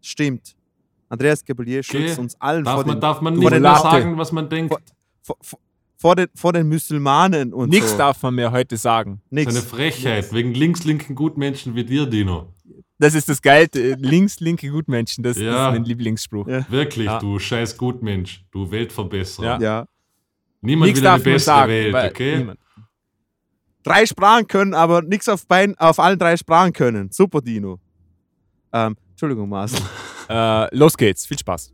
[0.00, 0.56] Stimmt.
[1.10, 2.20] Andreas Gabalier schützt Okay.
[2.22, 3.82] uns allen vor Darf man, den, darf man vor nicht den mehr Latte.
[3.82, 4.74] sagen, was man denkt.
[5.22, 5.58] vor, vor,
[5.98, 7.98] vor, den, vor den Musulmanen und Nichts so.
[7.98, 9.20] darf man mehr heute sagen.
[9.30, 9.52] Nix.
[9.52, 12.54] Seine Frechheit, wegen links-linken Gutmenschen wie dir, Dino.
[12.98, 13.68] Das ist das Geile.
[13.98, 15.68] Links, linke Gutmenschen, das Ja.
[15.68, 16.48] ist mein Lieblingsspruch.
[16.48, 16.64] Ja.
[16.70, 17.18] Wirklich, Ja.
[17.18, 19.44] du scheiß Gutmensch, du Weltverbesserer.
[19.44, 19.60] Ja.
[19.60, 19.86] Ja.
[20.62, 21.70] Niemand Nichts will eine bessere sagen.
[21.70, 22.36] Welt, okay?
[22.38, 22.58] niemand.
[23.82, 27.10] Drei Sprachen können, aber nichts auf, beiden- auf allen drei Sprachen können.
[27.12, 27.78] Super, Dino.
[28.72, 29.80] Ähm, Entschuldigung, Marcel.
[30.28, 31.24] Äh, los geht's.
[31.24, 31.70] Viel Spaß.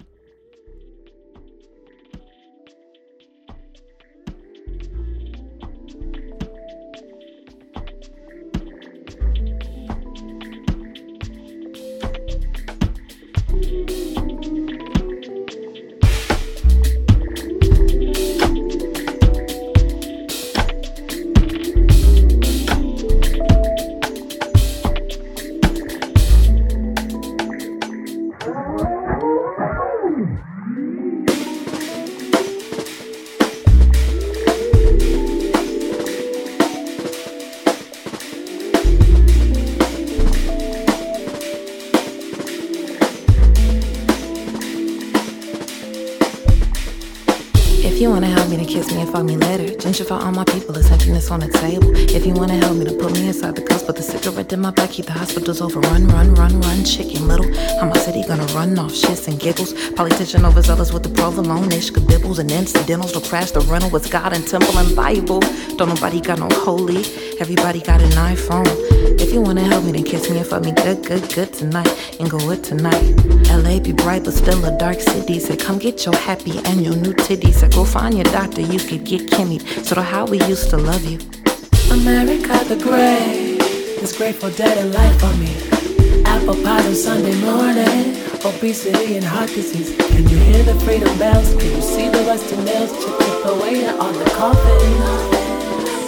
[54.93, 55.81] Keep the hospitals over.
[55.81, 57.49] Run, run, run, run, chicken little.
[57.81, 59.73] How my city gonna run off shits and giggles?
[59.93, 63.13] Politician overzealous with the provolone ish, kabibbles and incidentals.
[63.13, 65.41] To crash the rental with God and temple and Bible.
[65.79, 67.05] Don't nobody got no holy.
[67.41, 68.69] Everybody got an iPhone.
[69.19, 71.93] If you wanna help me, then kiss me and fuck me good, good, good tonight.
[72.21, 73.03] And go with tonight.
[73.49, 75.39] LA be bright, but still a dark city.
[75.39, 77.55] Say, come get your happy and your new titties.
[77.55, 79.59] Say, go find your doctor, you could get Kimmy.
[79.87, 81.19] So the how we used to love you.
[81.91, 83.42] America the Great
[84.03, 85.55] is grateful dead and life for me.
[86.25, 89.95] Apple pies on Sunday morning, obesity and heart disease.
[89.97, 91.55] Can you hear the freedom bells?
[91.55, 92.91] Can you see the rusty nails?
[92.93, 94.93] Chip chip away on the coffin.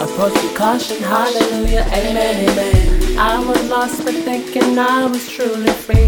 [0.01, 3.17] Approach with caution, hallelujah, amen, amen.
[3.17, 6.07] I was lost but thinking I was truly free.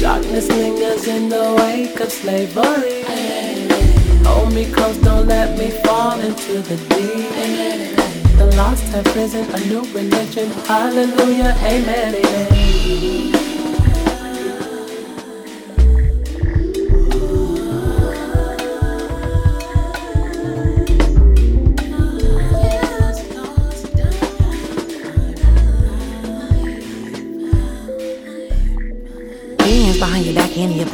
[0.00, 3.04] Darkness lingers in the wake of slavery.
[4.24, 8.03] Hold me close, don't let me fall into the deep.
[8.36, 10.50] The lost have risen, a new religion.
[10.66, 13.43] Hallelujah, amen, amen.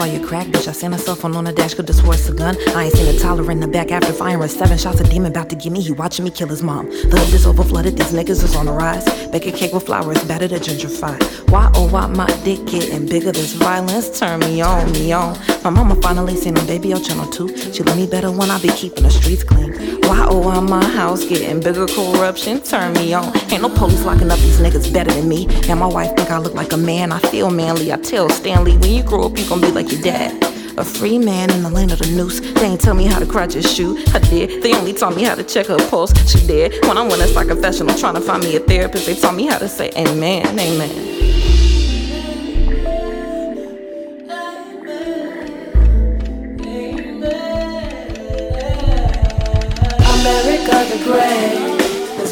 [0.06, 0.68] Your back, handy up all your crack, bitch.
[0.68, 2.56] I seen cell phone on the dash, could've swore a gun.
[2.76, 5.00] I ain't seen a toddler in the back after firing seven shots.
[5.00, 6.86] A demon about to get me, he watching me kill his mom.
[6.86, 9.04] The hood is over flooded, these niggas is on the rise.
[9.28, 11.16] Bake a cake with flowers, better to gentrify.
[11.50, 13.32] Why oh why my dick getting bigger?
[13.32, 15.36] This violence turn me on, me on.
[15.62, 17.48] My mama finally seen a baby on channel two.
[17.72, 19.89] She love me better when I be keeping the streets clean.
[20.10, 21.86] Why oh why my house getting bigger?
[21.86, 23.26] Corruption turn me on.
[23.52, 25.46] Ain't no police locking up these niggas better than me.
[25.68, 27.12] And my wife think I look like a man.
[27.12, 27.92] I feel manly.
[27.92, 30.42] I tell Stanley when you grow up you gon' be like your dad.
[30.78, 32.40] A free man in the land of the noose.
[32.40, 34.02] They ain't tell me how to cry, just shoe.
[34.12, 34.64] I did.
[34.64, 36.12] They only taught me how to check her pulse.
[36.28, 36.84] She did.
[36.88, 39.58] When I went a professional trying to find me a therapist, they taught me how
[39.58, 41.19] to say amen, amen.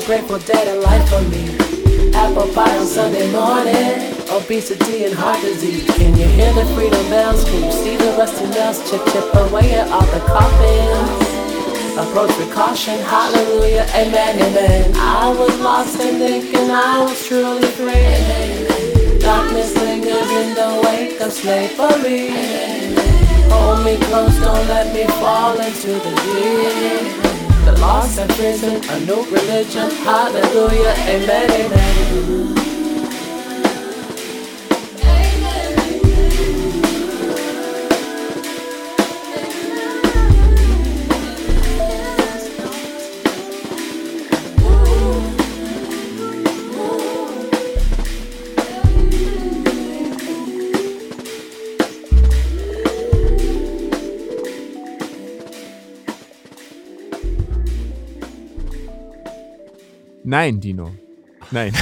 [0.09, 1.45] Grateful dead and life for me.
[2.15, 5.85] Apple pie on Sunday morning, obesity and heart disease.
[5.99, 7.45] Can you hear the freedom bells?
[7.45, 8.79] Can you see the rusty nails?
[8.91, 11.29] Chip chip away at all the coffins.
[12.01, 14.93] Approach with caution, hallelujah, amen, amen.
[14.97, 19.21] I was lost and thinking I was truly free.
[19.21, 22.33] Darkness lingers in the wake of slavery.
[23.53, 27.28] Hold me close, don't let me fall into the deep.
[27.69, 32.58] The lost and risen, a new religion, hallelujah, amen, amen.
[60.29, 60.95] Nein, Dino.
[61.51, 61.73] Nein.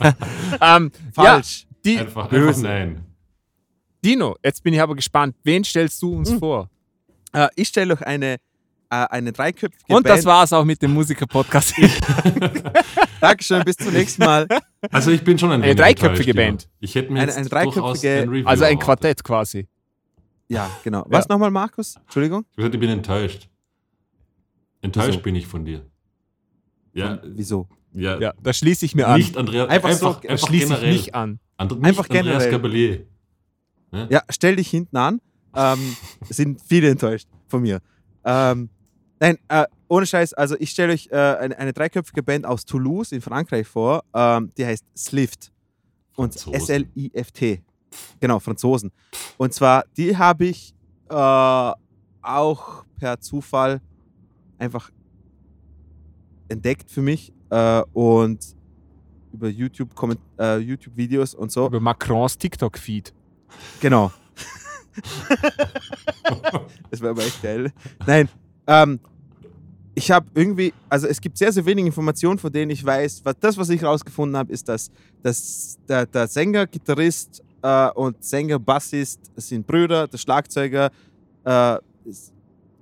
[0.60, 1.62] ähm, Falsch.
[1.62, 2.62] Ja, die, Einfach, einfach Böse.
[2.62, 3.04] nein.
[4.04, 5.34] Dino, jetzt bin ich aber gespannt.
[5.44, 6.18] Wen stellst du Hm.
[6.18, 6.68] uns vor?
[7.32, 8.36] Äh, ich stelle euch eine, äh,
[8.90, 10.26] eine dreiköpfige Und das Band.
[10.26, 11.74] war's auch mit dem Musiker-Podcast.
[13.22, 14.46] Dankeschön, bis zum nächsten Mal.
[14.90, 16.36] Also ich bin schon ein Eine dreiköpfige ja.
[16.36, 16.68] Band.
[16.80, 18.84] Ich hätte mir Eine- eine durchaus dreiköpfige- ein also ein erwartet.
[18.84, 19.66] Quartett quasi.
[20.48, 21.04] Ja, genau.
[21.08, 21.32] Was Ja.
[21.34, 21.96] nochmal, Markus?
[21.96, 22.44] Entschuldigung?
[22.50, 23.48] Ich, gesagt, ich bin enttäuscht.
[24.82, 25.20] Enttäuscht Wieso?
[25.22, 25.86] bin ich von dir.
[26.92, 27.68] Ja, Wieso?
[27.96, 29.18] Ja, Ja, da schließe ich mir an.
[29.18, 30.92] nicht Andrea, Einfach einfach, einfach schließe ich generell.
[30.92, 31.40] mich an.
[31.56, 32.50] And, nicht Einfach Andreas generell.
[32.50, 33.06] Gabalier.
[34.10, 35.20] Ja, stell dich hinten an.
[35.54, 35.96] Ähm,
[36.28, 37.80] es sind viele enttäuscht von mir.
[38.24, 38.68] Ähm,
[39.20, 43.12] nein, äh, ohne Scheiß, also ich stelle euch äh, eine, eine dreiköpfige Band aus Toulouse
[43.12, 45.52] in Frankreich vor, ähm, die heißt Slift.
[46.16, 46.34] Und.
[46.34, 47.62] S-L-I-F-T.
[48.20, 48.90] Genau, Franzosen.
[49.38, 50.74] Und zwar, die habe ich
[51.08, 51.14] äh,
[52.22, 53.80] auch per Zufall
[54.58, 54.90] einfach
[56.48, 58.56] entdeckt für mich äh, und
[59.32, 61.66] über YouTube, Komment- äh, YouTube-Videos und so.
[61.66, 63.12] Über Macrons TikTok-Feed.
[63.80, 64.12] Genau.
[66.90, 67.72] das wäre aber echt geil.
[68.06, 68.28] Nein,
[68.66, 68.98] ähm,
[69.94, 73.22] ich habe irgendwie, also es gibt sehr, sehr wenige Informationen, von denen ich weiß.
[73.24, 74.90] Was, das, was ich rausgefunden habe, ist, dass,
[75.22, 80.06] dass der, der Sänger, Gitarrist äh, und Sänger, Bassist sind Brüder.
[80.06, 80.90] Der Schlagzeuger
[81.44, 82.32] äh, ist,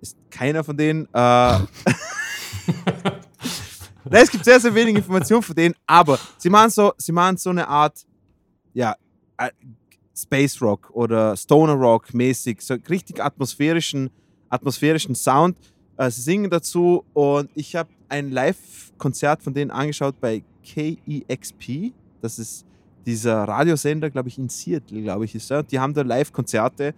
[0.00, 1.06] ist keiner von denen.
[1.12, 1.58] Äh,
[4.10, 7.36] Nein, es gibt sehr, sehr wenige Informationen von denen, aber sie machen so, sie machen
[7.36, 8.04] so eine Art,
[8.74, 8.94] ja,
[9.38, 9.50] äh,
[10.16, 14.10] Space Rock oder Stoner Rock mäßig, so richtig atmosphärischen,
[14.48, 15.56] atmosphärischen Sound.
[15.96, 21.92] Äh, sie singen dazu und ich habe ein Live-Konzert von denen angeschaut bei KEXP.
[22.20, 22.64] Das ist
[23.06, 25.62] dieser Radiosender, glaube ich, in Seattle, glaube ich, ist er.
[25.62, 26.94] Die haben da Live-Konzerte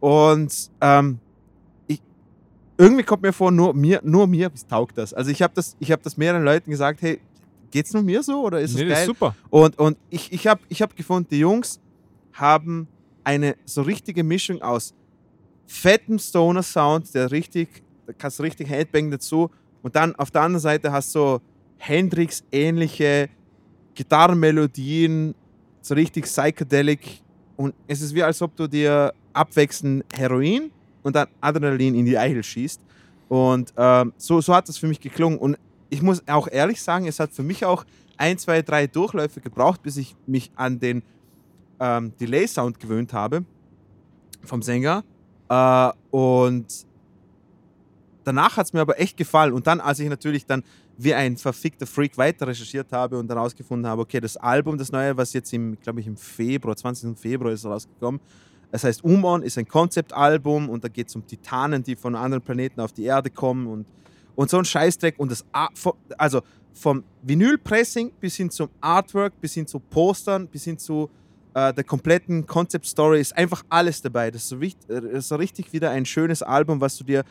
[0.00, 1.18] und ähm,
[2.78, 5.12] irgendwie kommt mir vor, nur mir, nur mir taugt das.
[5.14, 7.20] Also ich habe das, ich hab das mehreren Leuten gesagt, hey,
[7.70, 9.00] geht's nur mir so oder ist es Nee, das geil?
[9.02, 9.36] ist super.
[9.50, 11.80] Und, und ich, ich habe ich hab gefunden, die Jungs
[12.32, 12.88] haben
[13.24, 14.94] eine so richtige Mischung aus
[15.66, 19.50] fettem Stoner-Sound, der richtig, da kannst du richtig Headbang dazu.
[19.82, 21.40] Und dann auf der anderen Seite hast du so
[21.78, 23.28] Hendrix-ähnliche
[23.94, 25.34] Gitarrenmelodien,
[25.80, 27.22] so richtig psychedelic.
[27.56, 30.70] Und es ist wie, als ob du dir abwechselnd Heroin
[31.02, 32.80] und dann Adrenalin in die Eichel schießt.
[33.28, 35.38] Und ähm, so, so hat das für mich geklungen.
[35.38, 35.56] Und
[35.90, 37.84] ich muss auch ehrlich sagen, es hat für mich auch
[38.16, 41.02] ein, zwei, drei Durchläufe gebraucht, bis ich mich an den
[41.80, 43.44] ähm, Delay-Sound gewöhnt habe
[44.44, 45.04] vom Sänger.
[45.48, 46.66] Äh, und
[48.24, 49.52] danach hat es mir aber echt gefallen.
[49.52, 50.62] Und dann, als ich natürlich dann
[50.98, 54.92] wie ein verfickter Freak weiter recherchiert habe und dann rausgefunden habe, okay, das Album, das
[54.92, 57.18] neue, was jetzt glaube ich, im Februar, 20.
[57.18, 58.20] Februar ist rausgekommen,
[58.72, 62.42] es heißt Umon, ist ein Konzeptalbum und da geht es um Titanen, die von anderen
[62.42, 63.86] Planeten auf die Erde kommen und,
[64.34, 65.18] und so ein Scheißdreck.
[65.18, 65.44] Und das,
[66.16, 66.40] also
[66.72, 71.10] vom Vinylpressing bis hin zum Artwork, bis hin zu Postern, bis hin zu
[71.52, 74.30] äh, der kompletten Concept Story ist einfach alles dabei.
[74.30, 77.04] Das ist, so wichtig, äh, das ist so richtig wieder ein schönes Album, was du
[77.04, 77.24] dir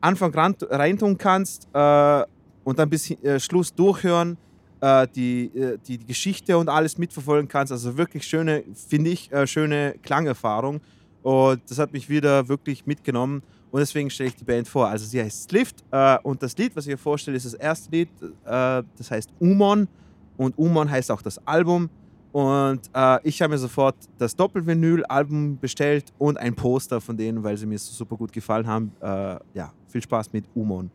[0.00, 2.24] Anfang reintun kannst äh,
[2.62, 4.36] und dann bis äh, Schluss durchhören,
[4.84, 7.72] äh, die, äh, die, die Geschichte und alles mitverfolgen kannst.
[7.72, 10.80] Also wirklich schöne, finde ich, äh, schöne Klangerfahrung.
[11.22, 13.42] Und das hat mich wieder wirklich mitgenommen.
[13.70, 14.88] Und deswegen stelle ich die Band vor.
[14.88, 17.90] Also sie heißt Slift äh, und das Lied, was ich hier vorstelle, ist das erste
[17.90, 18.08] Lied.
[18.44, 19.88] Das heißt Umon
[20.36, 21.88] und Umon heißt auch das Album.
[22.30, 27.56] Und äh, ich habe mir sofort das Doppelvinyl-Album bestellt und ein Poster von denen, weil
[27.56, 28.92] sie mir so super gut gefallen haben.
[29.00, 30.90] Äh, ja, viel Spaß mit Umon.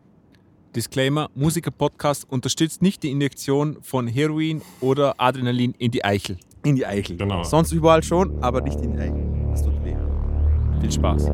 [0.75, 6.37] Disclaimer: Musiker-Podcast unterstützt nicht die Injektion von Heroin oder Adrenalin in die Eichel.
[6.63, 7.17] In die Eichel.
[7.17, 7.43] Genau.
[7.43, 9.47] Sonst überall schon, aber nicht in die Eichel.
[9.51, 9.95] Das tut weh.
[10.81, 11.29] Viel Spaß.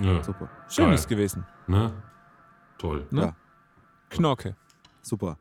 [0.00, 0.22] Ja.
[0.22, 0.48] Super.
[0.68, 0.94] schön Geil.
[0.94, 1.44] ist gewesen.
[1.66, 1.92] Ne?
[2.78, 3.06] Toll.
[3.10, 3.20] Ne?
[3.20, 3.36] Ja.
[4.10, 4.56] Knorke.
[5.02, 5.38] Super.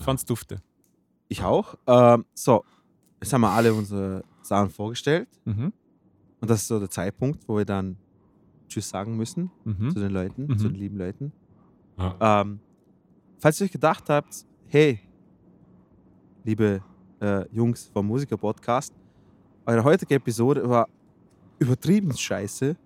[0.00, 0.62] Fand's dufte.
[1.28, 1.74] Ich auch.
[1.86, 2.64] Ähm, so,
[3.20, 5.28] jetzt haben wir alle unsere Sachen vorgestellt.
[5.44, 5.72] Mhm.
[6.40, 7.96] Und das ist so der Zeitpunkt, wo wir dann
[8.68, 9.90] Tschüss sagen müssen Mhm.
[9.90, 10.58] zu den Leuten, Mhm.
[10.58, 11.32] zu den lieben Leuten.
[11.98, 12.40] Ja.
[12.42, 12.60] Ähm,
[13.38, 15.00] falls ihr euch gedacht habt, hey,
[16.44, 16.82] liebe
[17.20, 18.94] äh, Jungs vom Musiker-Podcast,
[19.66, 20.88] eure heutige Episode war
[21.58, 22.76] übertrieben scheiße,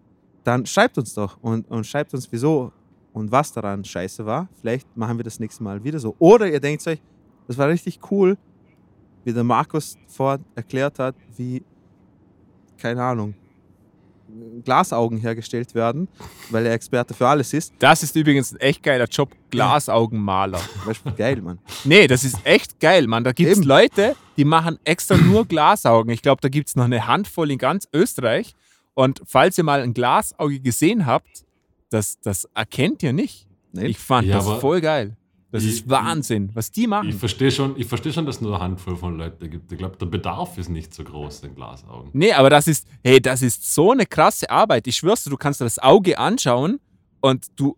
[0.44, 2.72] dann schreibt uns doch und, und schreibt uns, wieso
[3.12, 4.48] und was daran scheiße war.
[4.60, 6.14] Vielleicht machen wir das nächste Mal wieder so.
[6.18, 7.00] Oder ihr denkt euch,
[7.46, 8.36] das war richtig cool,
[9.24, 11.62] wie der Markus vor erklärt hat, wie,
[12.78, 13.34] keine Ahnung,
[14.64, 16.08] Glasaugen hergestellt werden,
[16.50, 17.72] weil er Experte für alles ist.
[17.78, 20.60] Das ist übrigens ein echt geiler Job, Glasaugenmaler.
[20.84, 21.58] Beispiel geil, Mann.
[21.84, 23.22] Nee, das ist echt geil, Mann.
[23.22, 23.62] Da gibt es.
[23.64, 26.12] Leute, die machen extra nur Glasaugen.
[26.12, 28.56] Ich glaube, da gibt es noch eine Handvoll in ganz Österreich.
[28.94, 31.44] Und falls ihr mal ein Glasauge gesehen habt,
[31.90, 33.46] das, das erkennt ihr nicht.
[33.72, 33.86] Nee.
[33.86, 35.16] Ich fand Ja, das voll geil.
[35.50, 37.08] Das ich- ist Wahnsinn, was die machen.
[37.08, 39.70] Ich verstehe schon, ich versteh schon, dass es nur eine Handvoll von Leuten gibt.
[39.70, 42.10] Ich glaube, der Bedarf ist nicht so groß, den Glasaugen.
[42.12, 44.86] Nee, aber das ist, hey, das ist so eine krasse Arbeit.
[44.88, 46.80] Ich schwör's dir, du kannst dir das Auge anschauen
[47.20, 47.76] und du,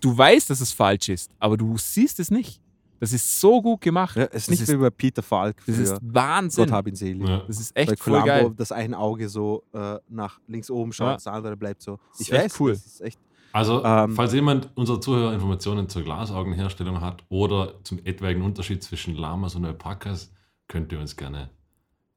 [0.00, 2.59] du weißt, dass es falsch ist, aber du siehst es nicht.
[3.00, 4.14] Das ist so gut gemacht.
[4.14, 6.70] Ja, es ist nicht ist, wie bei Peter Falk das für ist Gott Wahnsinn.
[6.70, 7.26] hab ihn selig.
[7.28, 7.42] Ja.
[7.46, 8.52] Das ist Bei echt voll Columbo, geil.
[8.56, 11.14] das ein Auge so äh, nach links oben schaut, Ja.
[11.14, 11.98] das andere bleibt so.
[12.12, 12.72] ist Ich echt weiß, cool.
[12.72, 13.18] Das ist echt,
[13.52, 19.16] Also, Ähm, falls jemand unserer Zuhörer Informationen zur Glasaugenherstellung hat oder zum etwaigen Unterschied zwischen
[19.16, 20.30] Lamas und Alpakas,
[20.68, 21.50] könnt ihr uns gerne.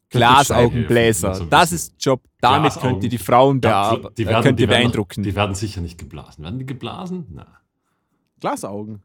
[0.09, 1.33] Glasaugenbläser.
[1.33, 2.21] so Das ist Job.
[2.41, 5.23] Damit könnt ihr die Frauen Ja, bear- die werden, könnt ihr die, werden, beeindrucken.
[5.23, 6.43] die werden sicher nicht geblasen.
[6.43, 7.25] Werden die geblasen?
[7.31, 7.47] Na.
[8.39, 9.01] Glasaugen.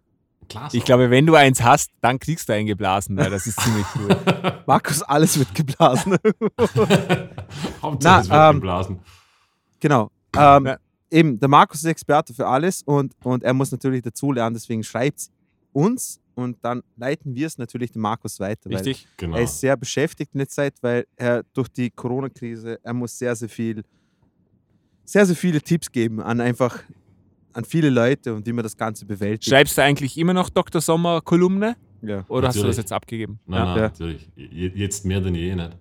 [0.48, 0.78] Glasaugen.
[0.78, 3.86] ich glaube, wenn du eins hast, dann kriegst du einen geblasen, weil das ist ziemlich
[3.96, 4.16] cool.
[4.66, 6.16] Markus, alles wird geblasen.
[7.82, 8.98] Hauptsache, Na, es wird ähm, geblasen.
[9.80, 10.10] genau.
[10.36, 10.76] Ähm, Ja.
[11.10, 15.18] Eben, der Markus ist Experte für alles und, und er muss natürlich dazulernen, deswegen schreibt
[15.20, 15.30] es
[15.72, 18.68] uns und dann leiten wir es natürlich dem Markus weiter.
[18.68, 19.08] Weil Richtig?
[19.16, 19.36] Genau.
[19.36, 23.34] Er ist sehr beschäftigt in der Zeit, weil er durch die Corona-Krise, er muss sehr,
[23.34, 23.82] sehr viel,
[25.04, 26.78] sehr, sehr viele Tipps geben an einfach
[27.52, 29.44] an viele Leute und wie man das Ganze bewältigt.
[29.50, 30.80] Schreibst du eigentlich immer noch Dr.
[30.80, 32.24] Sommer Kolumne Ja.
[32.28, 32.76] oder hast du das Natürlich.
[32.78, 33.40] jetzt abgegeben?
[33.46, 33.82] Nein, nein, Ja.
[33.82, 34.28] natürlich.
[34.36, 35.78] Je- Jetzt mehr denn je nicht.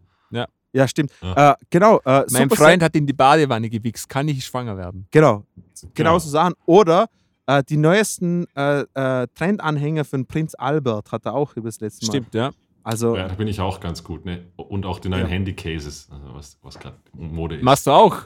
[0.74, 1.12] ja, stimmt.
[1.22, 1.52] Ja.
[1.52, 2.00] Äh, genau.
[2.06, 4.08] Äh, Mein super Freund hat in die Badewanne gewichst.
[4.10, 5.08] Kann ich schwanger werden?
[5.12, 6.20] Genau, genau Genau.
[6.20, 6.54] so Sachen.
[6.66, 7.08] Oder
[7.48, 12.06] äh, die neuesten äh, äh, Trendanhänger von Prinz Albert hat er auch über das letzte
[12.06, 12.12] Mal.
[12.12, 12.52] Stimmt, ja.
[12.84, 14.24] Also, Ja, da bin ich auch ganz gut.
[14.26, 14.46] Ne?
[14.56, 15.28] Und auch die neuen Ja.
[15.30, 17.64] Handy-Cases, also was, was gerade Mode ist.
[17.64, 18.18] Machst du auch?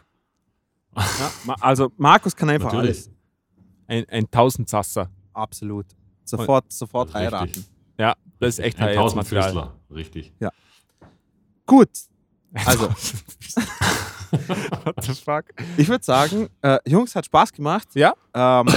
[0.97, 2.97] ja, also Markus kann einfach Natürlich.
[2.97, 3.11] alles.
[3.91, 5.09] Ein, ein Tausendsasser.
[5.33, 5.85] Absolut.
[6.23, 7.21] Sofort, sofort Richtig.
[7.21, 7.65] heiraten.
[7.99, 8.95] Ja, das ist echt Ein.
[8.95, 10.31] Tausendfüßler, richtig.
[11.65, 11.89] Gut.
[12.65, 12.89] Also,
[14.85, 15.43] What the fuck?
[15.77, 17.89] ich würde sagen, äh, Jungs, hat Spaß gemacht.
[17.95, 18.13] Ja.
[18.33, 18.67] Ähm,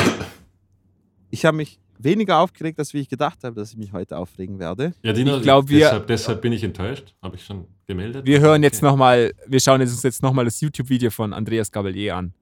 [1.30, 4.58] ich habe mich weniger aufgeregt, als wie ich gedacht habe, dass ich mich heute aufregen
[4.58, 4.94] werde.
[5.02, 7.14] Ja, Dino, Ich glaub, wir- deshalb, deshalb bin ich enttäuscht.
[7.22, 8.26] Habe ich schon gemeldet.
[8.26, 8.86] Wir hören jetzt Okay.
[8.86, 12.34] nochmal, wir schauen uns jetzt nochmal das YouTube-Video von Andreas Gabalier an.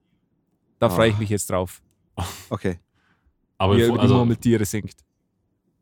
[0.79, 1.19] Da freue ich Ah.
[1.19, 1.81] mich jetzt drauf,
[2.49, 2.79] Okay.
[3.57, 4.93] Aber wie er bevor- über die also, Murmeltiere singt.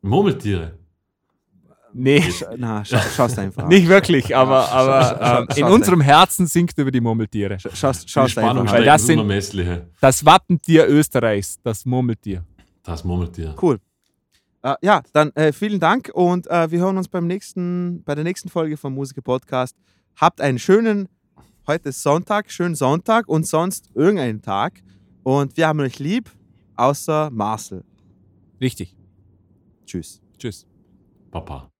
[0.02, 0.78] Murmeltiere.
[1.94, 3.64] Nee, Sch- Na, scha schaust einfach.
[3.64, 3.68] an.
[3.68, 7.56] nicht wirklich, aber, aber ähm, schau- in unserem Herzen singt er über die Murmeltiere.
[7.56, 8.72] Sch- Schaust, Die schaust einfach.
[8.72, 9.88] Weil das sind- unermessliche.
[10.00, 12.44] Das Wappentier Österreichs, das Murmeltier.
[12.82, 13.54] Das Murmeltier.
[13.60, 13.78] Cool.
[14.62, 18.24] Äh, ja, dann äh, vielen Dank und äh, wir hören uns beim nächsten, bei der
[18.24, 19.76] nächsten Folge vom Musiker Podcast.
[20.16, 21.08] Habt einen schönen,
[21.66, 24.80] heute ist Sonntag, schönen Sonntag und sonst irgendeinen Tag.
[25.22, 26.30] Und wir haben euch lieb,
[26.76, 27.84] außer Marcel.
[28.60, 28.96] Richtig.
[29.86, 30.20] Tschüss.
[30.38, 30.66] Tschüss.
[31.30, 31.71] Papa.